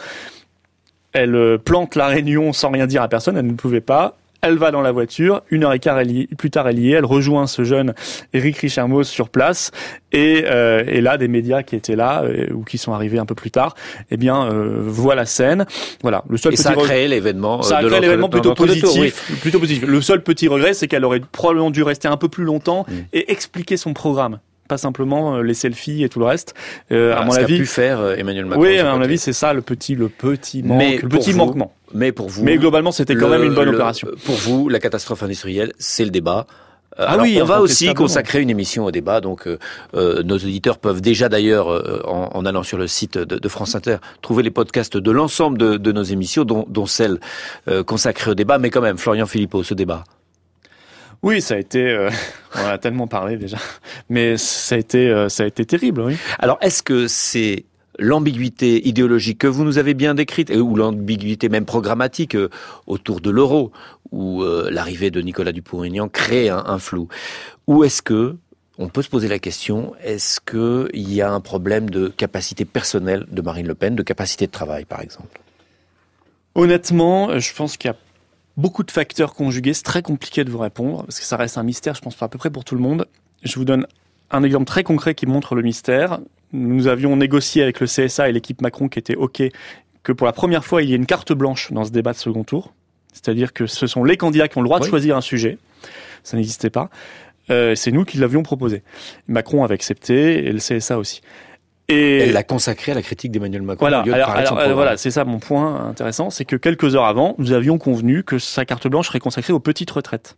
Elle 1.12 1.36
euh, 1.36 1.58
plante 1.58 1.96
la 1.96 2.08
réunion 2.08 2.54
sans 2.54 2.72
rien 2.72 2.88
dire 2.88 3.02
à 3.02 3.08
personne, 3.08 3.38
elle 3.38 3.48
ne 3.48 3.54
pouvait 3.54 3.82
pas. 3.82 4.18
Elle 4.42 4.58
va 4.58 4.72
dans 4.72 4.82
la 4.82 4.92
voiture, 4.92 5.42
une 5.50 5.64
heure 5.64 5.74
et 5.74 5.80
quart 5.80 5.98
elle 6.00 6.12
y- 6.12 6.28
plus 6.28 6.50
tard 6.52 6.68
elle 6.68 6.78
y 6.80 6.92
est, 6.92 6.96
elle 6.98 7.06
rejoint 7.06 7.48
ce 7.48 7.64
jeune 7.64 7.94
Eric 8.34 8.58
Richermos 8.58 9.04
sur 9.06 9.30
place, 9.30 9.72
et, 10.12 10.44
euh, 10.48 10.84
et 10.88 11.02
là 11.02 11.18
des 11.18 11.28
médias 11.28 11.64
qui 11.64 11.76
étaient 11.76 11.96
là 11.96 12.22
euh, 12.24 12.48
ou 12.54 12.64
qui 12.64 12.78
sont 12.78 12.94
arrivés 12.94 13.18
un 13.20 13.26
peu 13.26 13.36
plus 13.36 13.52
tard, 13.52 13.76
eh 14.12 14.18
bien 14.18 14.46
euh, 14.52 14.78
voient 14.86 15.16
la 15.16 15.26
scène. 15.26 15.66
Voilà, 16.04 16.24
le 16.30 16.38
seul 16.38 16.54
Et 16.54 16.56
petit 16.56 16.64
ça 16.64 16.70
a 16.72 16.76
créé 16.76 17.08
l'événement. 17.08 17.60
euh, 17.60 17.64
ça 17.64 17.78
a 17.78 17.84
créé 17.84 18.00
l'événement 18.00 18.30
plutôt 18.30 18.54
positif, 18.54 19.40
plutôt 19.42 19.60
positif. 19.60 19.86
Le 19.88 20.02
seul 20.02 20.22
petit 20.24 20.48
regret, 20.48 20.74
c'est 20.74 20.88
qu'elle 20.88 21.04
aurait 21.06 21.22
probablement 21.32 21.72
dû 21.72 21.82
rester 21.84 22.08
un 22.08 22.18
peu 22.18 22.28
plus 22.30 22.44
longtemps 22.44 22.86
Mm. 22.88 22.94
et 23.14 23.32
expliquer 23.32 23.76
son 23.78 23.94
programme. 23.94 24.40
Pas 24.68 24.78
simplement 24.78 25.38
euh, 25.38 25.42
les 25.44 25.54
selfies 25.54 26.04
et 26.04 26.10
tout 26.10 26.20
le 26.20 26.26
reste. 26.26 26.54
Euh, 26.92 27.16
à 27.16 27.24
mon 27.24 27.32
ce 27.32 27.40
avis, 27.40 27.58
pu 27.58 27.66
faire 27.66 28.00
Emmanuel 28.18 28.46
Macron. 28.46 28.62
oui, 28.64 28.78
à 28.78 28.94
mon 28.96 29.02
avis, 29.02 29.18
c'est 29.18 29.32
ça 29.34 29.54
le 29.54 29.62
petit, 29.62 29.96
le 29.96 30.10
petit 30.10 30.62
manque, 30.62 30.78
Mais 30.78 30.98
le 31.02 31.08
petit 31.08 31.32
vous- 31.32 31.38
manquement. 31.38 31.72
Mais 31.94 32.12
pour 32.12 32.28
vous, 32.30 32.44
Mais 32.44 32.58
globalement, 32.58 32.92
c'était 32.92 33.16
quand 33.16 33.28
le- 33.30 33.38
même 33.38 33.44
une 33.44 33.54
bonne 33.56 33.70
le- 33.70 33.76
opération. 33.76 34.10
Pour 34.26 34.36
vous, 34.36 34.70
la 34.70 34.80
catastrophe 34.80 35.24
industrielle, 35.24 35.72
c'est 35.80 36.04
le 36.06 36.12
débat. 36.12 36.46
Euh, 37.00 37.04
Ah 37.08 37.12
alors, 37.12 37.26
oui, 37.26 37.40
on 37.42 37.46
va 37.46 37.62
aussi 37.62 37.94
consacrer 37.94 38.42
une 38.42 38.50
émission 38.50 38.86
au 38.86 38.92
débat. 38.92 39.22
Donc, 39.22 39.48
euh, 39.48 39.60
euh, 39.94 40.24
nos 40.24 40.36
auditeurs 40.36 40.80
peuvent 40.80 41.00
déjà 41.00 41.30
d'ailleurs, 41.30 41.72
euh, 41.72 42.02
en, 42.06 42.30
en 42.34 42.46
allant 42.46 42.64
sur 42.64 42.78
le 42.78 42.88
site 42.88 43.18
de, 43.20 43.38
de 43.38 43.50
France 43.50 43.76
Inter, 43.76 43.98
trouver 44.22 44.42
les 44.44 44.50
podcasts 44.52 44.98
de 44.98 45.12
l'ensemble 45.12 45.58
de, 45.60 45.78
de 45.78 45.92
nos 45.92 46.02
émissions, 46.04 46.44
dont, 46.44 46.66
dont 46.68 46.88
celle 46.88 47.20
euh, 47.68 47.84
consacrée 47.84 48.32
au 48.32 48.36
débat. 48.36 48.58
Mais 48.58 48.70
quand 48.72 48.82
même, 48.82 48.98
Florian 48.98 49.28
Philippot, 49.28 49.62
ce 49.64 49.74
débat. 49.76 50.04
Oui, 51.24 51.42
ça 51.42 51.56
a 51.56 51.58
été, 51.58 52.08
on 52.56 52.62
en 52.66 52.70
a 52.70 52.78
tellement 52.78 53.08
parlé 53.08 53.38
déjà, 53.38 53.58
mais 54.10 54.38
ça 54.38 54.76
a 54.76 54.78
été, 54.78 55.26
ça 55.30 55.44
a 55.44 55.46
été 55.48 55.66
terrible, 55.66 56.02
oui. 56.02 56.16
Alors, 56.40 56.58
est-ce 56.62 56.84
que 56.84 57.08
c'est 57.08 57.66
l'ambiguïté 58.00 58.88
idéologique 58.88 59.40
que 59.40 59.48
vous 59.48 59.64
nous 59.64 59.78
avez 59.78 59.94
bien 59.94 60.16
décrite, 60.16 60.50
ou 60.52 60.76
l'ambiguïté 60.76 61.50
même 61.50 61.66
programmatique 61.66 62.36
euh, 62.36 62.50
autour 62.86 63.22
de 63.22 63.30
l'euro, 63.30 63.72
où 64.12 64.44
euh, 64.44 64.70
l'arrivée 64.72 65.12
de 65.12 65.22
Nicolas 65.22 65.52
Dupont-Aignan 65.52 66.08
crée 66.08 66.50
un, 66.50 66.64
un 66.66 66.80
flou, 66.80 67.08
ou 67.68 67.84
est-ce 67.84 68.02
que 68.02 68.36
on 68.80 68.90
peut 68.90 69.02
se 69.02 69.10
poser 69.10 69.28
la 69.28 69.40
question 69.40 69.96
est-ce 70.04 70.40
que 70.40 70.90
il 70.94 71.12
y 71.12 71.22
a 71.22 71.32
un 71.32 71.40
problème 71.40 71.90
de 71.90 72.10
capacité 72.10 72.64
personnelle 72.64 73.26
de 73.32 73.42
Marine 73.42 73.68
Le 73.68 73.76
Pen, 73.76 73.96
de 73.96 74.04
capacité 74.04 74.46
de 74.46 74.52
travail, 74.52 74.86
par 74.86 75.02
exemple? 75.02 75.42
Honnêtement, 76.56 77.30
euh, 77.30 77.40
je 77.40 77.54
pense 77.54 77.78
qu'il 77.78 77.90
y 77.90 77.94
a 77.94 77.98
beaucoup 78.56 78.84
de 78.84 78.92
facteurs 78.92 79.34
conjugués. 79.34 79.74
C'est 79.74 79.84
très 79.84 80.02
compliqué 80.02 80.44
de 80.44 80.52
vous 80.52 80.58
répondre 80.58 81.04
parce 81.04 81.20
que 81.20 81.26
ça 81.26 81.38
reste 81.38 81.58
un 81.58 81.64
mystère, 81.64 81.96
je 81.96 82.02
pense, 82.02 82.22
à 82.22 82.28
peu 82.28 82.38
près 82.38 82.50
pour 82.50 82.66
tout 82.66 82.76
le 82.76 82.82
monde. 82.82 83.08
Je 83.44 83.56
vous 83.56 83.66
donne 83.66 83.88
un 84.32 84.44
exemple 84.44 84.66
très 84.66 84.84
concret 84.84 85.16
qui 85.16 85.26
montre 85.26 85.56
le 85.56 85.62
mystère. 85.62 86.20
Nous 86.54 86.88
avions 86.88 87.16
négocié 87.16 87.64
avec 87.64 87.80
le 87.80 87.88
CSA 87.88 88.30
et 88.30 88.32
l'équipe 88.32 88.62
Macron 88.62 88.88
qui 88.88 89.00
était 89.00 89.16
OK 89.16 89.44
que 90.04 90.12
pour 90.14 90.26
la 90.26 90.34
première 90.34 90.64
fois, 90.64 90.82
il 90.82 90.90
y 90.90 90.94
ait 90.94 90.98
une 90.98 91.06
carte 91.06 91.34
blanche 91.34 91.72
dans 91.74 91.84
ce 91.84 91.92
débat 91.92 92.14
de 92.14 92.18
second 92.18 92.44
tour. 92.46 92.74
C'est-à-dire 93.12 93.52
que 93.52 93.66
ce 93.66 93.88
sont 93.88 94.04
les 94.04 94.16
candidats 94.16 94.48
qui 94.48 94.58
ont 94.58 94.62
le 94.62 94.68
droit 94.68 94.80
de 94.80 94.86
choisir 94.86 95.18
un 95.18 95.22
sujet. 95.22 95.58
Ça 96.24 96.38
n'existait 96.38 96.70
pas. 96.70 96.90
Euh, 97.50 97.76
c'est 97.76 97.92
nous 97.92 98.06
qui 98.06 98.18
l'avions 98.18 98.44
proposé. 98.44 98.84
Macron 99.28 99.64
avait 99.64 99.74
accepté 99.74 100.46
et 100.46 100.52
le 100.52 100.60
CSA 100.60 100.98
aussi. 100.98 101.22
Et 101.90 102.20
Elle 102.20 102.34
l'a 102.34 102.44
consacré 102.44 102.92
à 102.92 102.96
la 102.96 103.02
critique 103.02 103.32
d'Emmanuel 103.32 103.62
Macron. 103.62 103.86
voilà, 103.88 104.04
de 104.04 104.12
alors, 104.12 104.30
alors, 104.32 104.60
euh, 104.60 104.74
voilà, 104.74 104.98
c'est 104.98 105.12
ça 105.12 105.24
mon 105.24 105.40
point 105.40 105.88
intéressant, 105.88 106.30
c'est 106.30 106.44
que 106.44 106.58
quelques 106.58 106.96
heures 106.96 107.06
avant, 107.06 107.36
nous 107.38 107.54
avions 107.54 107.78
convenu 107.78 108.24
que 108.24 108.40
sa 108.40 108.66
carte 108.66 108.88
blanche 108.88 109.08
serait 109.08 109.20
consacrée 109.20 109.54
aux 109.54 109.60
petites 109.60 109.92
retraites. 109.92 110.38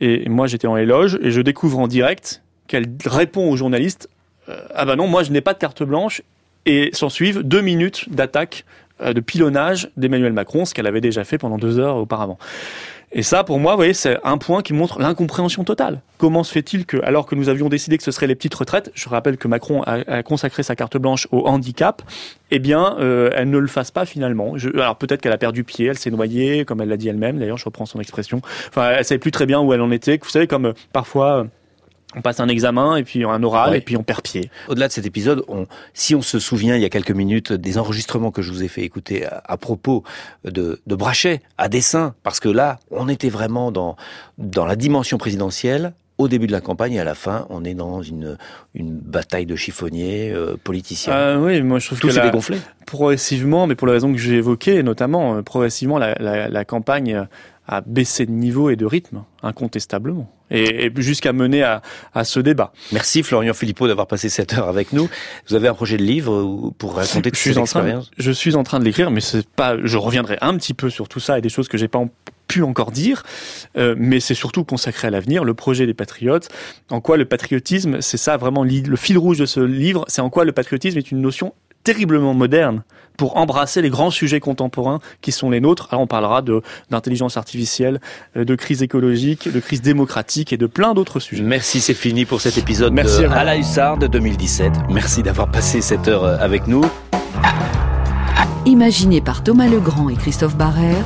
Et 0.00 0.28
moi, 0.28 0.46
j'étais 0.46 0.66
en 0.66 0.78
éloge 0.78 1.18
et 1.22 1.30
je 1.30 1.40
découvre 1.42 1.78
en 1.78 1.86
direct 1.86 2.42
qu'elle 2.66 2.86
répond 3.04 3.50
aux 3.50 3.56
journalistes 3.56 4.08
Ah 4.74 4.84
bah 4.84 4.96
non, 4.96 5.06
moi 5.06 5.22
je 5.22 5.32
n'ai 5.32 5.40
pas 5.40 5.54
de 5.54 5.58
carte 5.58 5.82
blanche. 5.82 6.22
Et 6.66 6.90
s'en 6.94 7.10
suivent 7.10 7.40
deux 7.42 7.60
minutes 7.60 8.08
d'attaque, 8.10 8.64
euh, 9.02 9.12
de 9.12 9.20
pilonnage 9.20 9.90
d'Emmanuel 9.96 10.32
Macron, 10.32 10.64
ce 10.64 10.72
qu'elle 10.72 10.86
avait 10.86 11.02
déjà 11.02 11.24
fait 11.24 11.36
pendant 11.36 11.58
deux 11.58 11.78
heures 11.78 11.96
auparavant. 11.96 12.38
Et 13.16 13.22
ça, 13.22 13.44
pour 13.44 13.60
moi, 13.60 13.72
vous 13.72 13.78
voyez, 13.78 13.94
c'est 13.94 14.18
un 14.24 14.38
point 14.38 14.60
qui 14.62 14.72
montre 14.72 14.98
l'incompréhension 14.98 15.62
totale. 15.62 16.00
Comment 16.18 16.42
se 16.42 16.50
fait-il 16.50 16.84
que, 16.84 16.96
alors 17.04 17.26
que 17.26 17.36
nous 17.36 17.48
avions 17.48 17.68
décidé 17.68 17.96
que 17.96 18.02
ce 18.02 18.10
seraient 18.10 18.26
les 18.26 18.34
petites 18.34 18.54
retraites, 18.54 18.90
je 18.94 19.08
rappelle 19.08 19.36
que 19.36 19.46
Macron 19.46 19.82
a, 19.82 20.24
consacré 20.24 20.64
sa 20.64 20.74
carte 20.74 20.96
blanche 20.96 21.28
au 21.30 21.46
handicap, 21.46 22.02
eh 22.50 22.58
bien, 22.58 22.96
euh, 22.98 23.30
elle 23.34 23.50
ne 23.50 23.58
le 23.58 23.68
fasse 23.68 23.92
pas 23.92 24.04
finalement. 24.04 24.54
Alors 24.74 24.96
peut-être 24.96 25.20
qu'elle 25.20 25.32
a 25.32 25.38
perdu 25.38 25.62
pied, 25.62 25.86
elle 25.86 25.98
s'est 25.98 26.10
noyée, 26.10 26.64
comme 26.64 26.80
elle 26.80 26.88
l'a 26.88 26.96
dit 26.96 27.08
elle-même. 27.08 27.38
D'ailleurs, 27.38 27.58
je 27.58 27.66
reprends 27.66 27.86
son 27.86 28.00
expression. 28.00 28.42
Enfin, 28.68 28.90
elle 28.98 29.04
savait 29.04 29.20
plus 29.20 29.30
très 29.30 29.46
bien 29.46 29.60
où 29.60 29.72
elle 29.72 29.82
en 29.82 29.92
était. 29.92 30.18
Vous 30.20 30.28
savez, 30.28 30.48
comme 30.48 30.66
euh, 30.66 30.72
parfois. 30.92 31.40
euh, 31.40 31.44
on 32.16 32.22
passe 32.22 32.40
un 32.40 32.48
examen 32.48 32.96
et 32.96 33.02
puis 33.04 33.24
un 33.24 33.42
oral 33.42 33.70
Ouais. 33.70 33.78
et 33.78 33.80
puis 33.80 33.96
on 33.96 34.02
perd 34.02 34.22
pied. 34.22 34.50
Au-delà 34.68 34.88
de 34.88 34.92
cet 34.92 35.06
épisode, 35.06 35.44
on, 35.48 35.66
si 35.94 36.14
on 36.14 36.22
se 36.22 36.38
souvient 36.38 36.76
il 36.76 36.82
y 36.82 36.84
a 36.84 36.90
quelques 36.90 37.10
minutes 37.10 37.52
des 37.52 37.78
enregistrements 37.78 38.30
que 38.30 38.42
je 38.42 38.50
vous 38.52 38.62
ai 38.62 38.68
fait 38.68 38.82
écouter 38.82 39.26
à, 39.26 39.42
à 39.46 39.56
propos 39.56 40.02
de, 40.44 40.80
de 40.86 40.94
Brachet, 40.94 41.40
à 41.58 41.68
dessein, 41.68 42.14
parce 42.22 42.40
que 42.40 42.48
là, 42.48 42.78
on 42.90 43.08
était 43.08 43.28
vraiment 43.30 43.72
dans, 43.72 43.96
dans 44.38 44.66
la 44.66 44.76
dimension 44.76 45.18
présidentielle. 45.18 45.92
Au 46.16 46.28
début 46.28 46.46
de 46.46 46.52
la 46.52 46.60
campagne 46.60 46.92
et 46.92 47.00
à 47.00 47.04
la 47.04 47.16
fin, 47.16 47.44
on 47.50 47.64
est 47.64 47.74
dans 47.74 48.00
une, 48.00 48.38
une 48.76 48.96
bataille 48.96 49.46
de 49.46 49.56
chiffonniers 49.56 50.30
euh, 50.32 50.54
politiciens. 50.62 51.12
Euh, 51.12 51.38
oui, 51.44 51.60
moi 51.60 51.80
je 51.80 51.86
trouve 51.86 51.98
Tout 51.98 52.06
que 52.06 52.12
s'est 52.12 52.20
dégonflé. 52.22 52.58
progressivement, 52.86 53.66
mais 53.66 53.74
pour 53.74 53.88
les 53.88 53.94
raisons 53.94 54.12
que 54.12 54.18
j'ai 54.18 54.34
évoquées, 54.36 54.82
notamment 54.84 55.34
euh, 55.34 55.42
progressivement, 55.42 55.98
la, 55.98 56.14
la- 56.20 56.48
la 56.48 56.64
campagne 56.64 57.26
a 57.66 57.80
baissé 57.80 58.26
de 58.26 58.30
niveau 58.30 58.70
et 58.70 58.76
de 58.76 58.84
rythme, 58.86 59.24
incontestablement, 59.42 60.30
et, 60.50 60.90
jusqu'à 60.96 61.32
mener 61.32 61.62
à, 61.62 61.80
à 62.12 62.24
ce 62.24 62.40
débat. 62.40 62.72
Merci 62.92 63.22
Florian 63.22 63.54
Philippot 63.54 63.86
d'avoir 63.88 64.06
passé 64.06 64.28
cette 64.28 64.52
heure 64.52 64.68
avec 64.68 64.92
nous. 64.92 65.08
Vous 65.48 65.54
avez 65.54 65.68
un 65.68 65.74
projet 65.74 65.96
de 65.96 66.02
livre 66.02 66.32
euh, 66.34 66.70
pour 66.76 66.96
raconter 66.96 67.30
toute 67.30 67.38
cette 67.38 67.56
expérience 67.56 68.10
je 68.18 68.30
suis 68.30 68.54
en 68.54 68.62
train 68.64 68.78
de 68.80 68.84
l'écrire, 68.84 69.10
mais 69.10 69.20
c'est 69.20 69.48
pas. 69.48 69.76
Je 69.82 69.96
reviendrai 69.96 70.36
un 70.40 70.56
petit 70.56 70.74
peu 70.74 70.90
sur 70.90 71.08
tout 71.08 71.20
ça 71.20 71.38
et 71.38 71.40
des 71.40 71.48
choses 71.48 71.68
que 71.68 71.78
j'ai 71.78 71.88
pas 71.88 71.98
en- 71.98 72.10
pu 72.46 72.62
encore 72.62 72.90
dire, 72.92 73.22
euh, 73.78 73.94
mais 73.96 74.20
c'est 74.20 74.34
surtout 74.34 74.64
consacré 74.64 75.08
à 75.08 75.10
l'avenir, 75.10 75.44
le 75.44 75.54
projet 75.54 75.86
des 75.86 75.94
patriotes. 75.94 76.50
En 76.90 77.00
quoi 77.00 77.16
le 77.16 77.24
patriotisme, 77.24 78.02
c'est 78.02 78.18
ça 78.18 78.36
vraiment 78.36 78.64
le 78.64 78.96
fil 78.96 79.16
rouge 79.16 79.38
de 79.38 79.46
ce 79.46 79.60
livre, 79.60 80.04
c'est 80.08 80.20
en 80.20 80.28
quoi 80.28 80.44
le 80.44 80.52
patriotisme 80.52 80.98
est 80.98 81.10
une 81.10 81.22
notion 81.22 81.54
terriblement 81.84 82.34
moderne 82.34 82.82
pour 83.16 83.36
embrasser 83.36 83.80
les 83.82 83.90
grands 83.90 84.10
sujets 84.10 84.40
contemporains 84.40 85.00
qui 85.20 85.32
sont 85.32 85.50
les 85.50 85.60
nôtres. 85.60 85.88
Alors 85.90 86.02
on 86.02 86.06
parlera 86.06 86.42
de 86.42 86.62
d'intelligence 86.90 87.36
artificielle, 87.36 88.00
euh, 88.36 88.44
de 88.44 88.54
crise 88.54 88.82
écologique, 88.82 89.52
de 89.52 89.60
crise 89.60 89.82
démocratique 89.82 90.52
et 90.52 90.56
de 90.56 90.66
plein 90.66 90.94
d'autres 90.94 91.20
sujets. 91.20 91.44
Merci, 91.44 91.80
c'est 91.80 91.94
fini 91.94 92.24
pour 92.24 92.40
cet 92.40 92.58
épisode 92.58 92.92
Merci 92.92 93.22
de 93.22 93.28
à 93.28 93.44
la 93.44 93.56
Hussarde 93.56 94.08
2017. 94.08 94.72
Merci 94.90 95.22
d'avoir 95.22 95.50
passé 95.50 95.80
cette 95.80 96.08
heure 96.08 96.24
euh, 96.24 96.36
avec 96.40 96.66
nous. 96.66 96.84
Imaginé 98.66 99.20
par 99.20 99.42
Thomas 99.42 99.68
Legrand 99.68 100.08
et 100.08 100.16
Christophe 100.16 100.56
Barrère, 100.56 101.04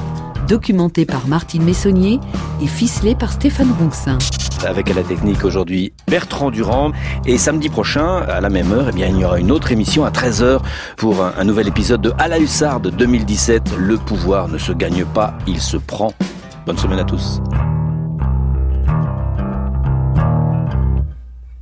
documenté 0.49 1.05
par 1.05 1.29
Martine 1.29 1.63
Messonnier 1.63 2.19
et 2.63 2.67
ficelé 2.67 3.15
par 3.15 3.33
Stéphane 3.33 3.73
Ronxin. 3.79 4.19
Avec 4.67 4.91
à 4.91 4.95
la 4.95 5.03
technique 5.03 5.45
aujourd'hui 5.45 5.93
Bertrand 6.09 6.51
Durand. 6.51 6.91
Et 7.27 7.39
samedi 7.39 7.69
prochain, 7.69 8.17
à 8.17 8.41
la 8.41 8.49
même 8.49 8.73
heure, 8.73 8.89
eh 8.89 9.01
il 9.01 9.19
y 9.19 9.25
aura 9.25 9.39
une 9.39 9.53
autre 9.53 9.71
émission 9.71 10.05
à 10.05 10.11
13h 10.11 10.61
pour 10.97 11.23
un, 11.23 11.35
un 11.39 11.45
nouvel 11.45 11.69
épisode 11.69 12.01
de 12.01 12.13
À 12.19 12.27
la 12.27 12.39
Hussarde 12.39 12.91
2017. 12.91 13.77
Le 13.79 13.99
pouvoir 13.99 14.49
ne 14.49 14.59
se 14.59 14.73
gagne 14.73 15.05
pas, 15.05 15.35
il 15.47 15.61
se 15.61 15.77
prend. 15.77 16.13
Bonne 16.67 16.79
semaine 16.79 16.99
à 16.99 17.05
tous. 17.05 17.41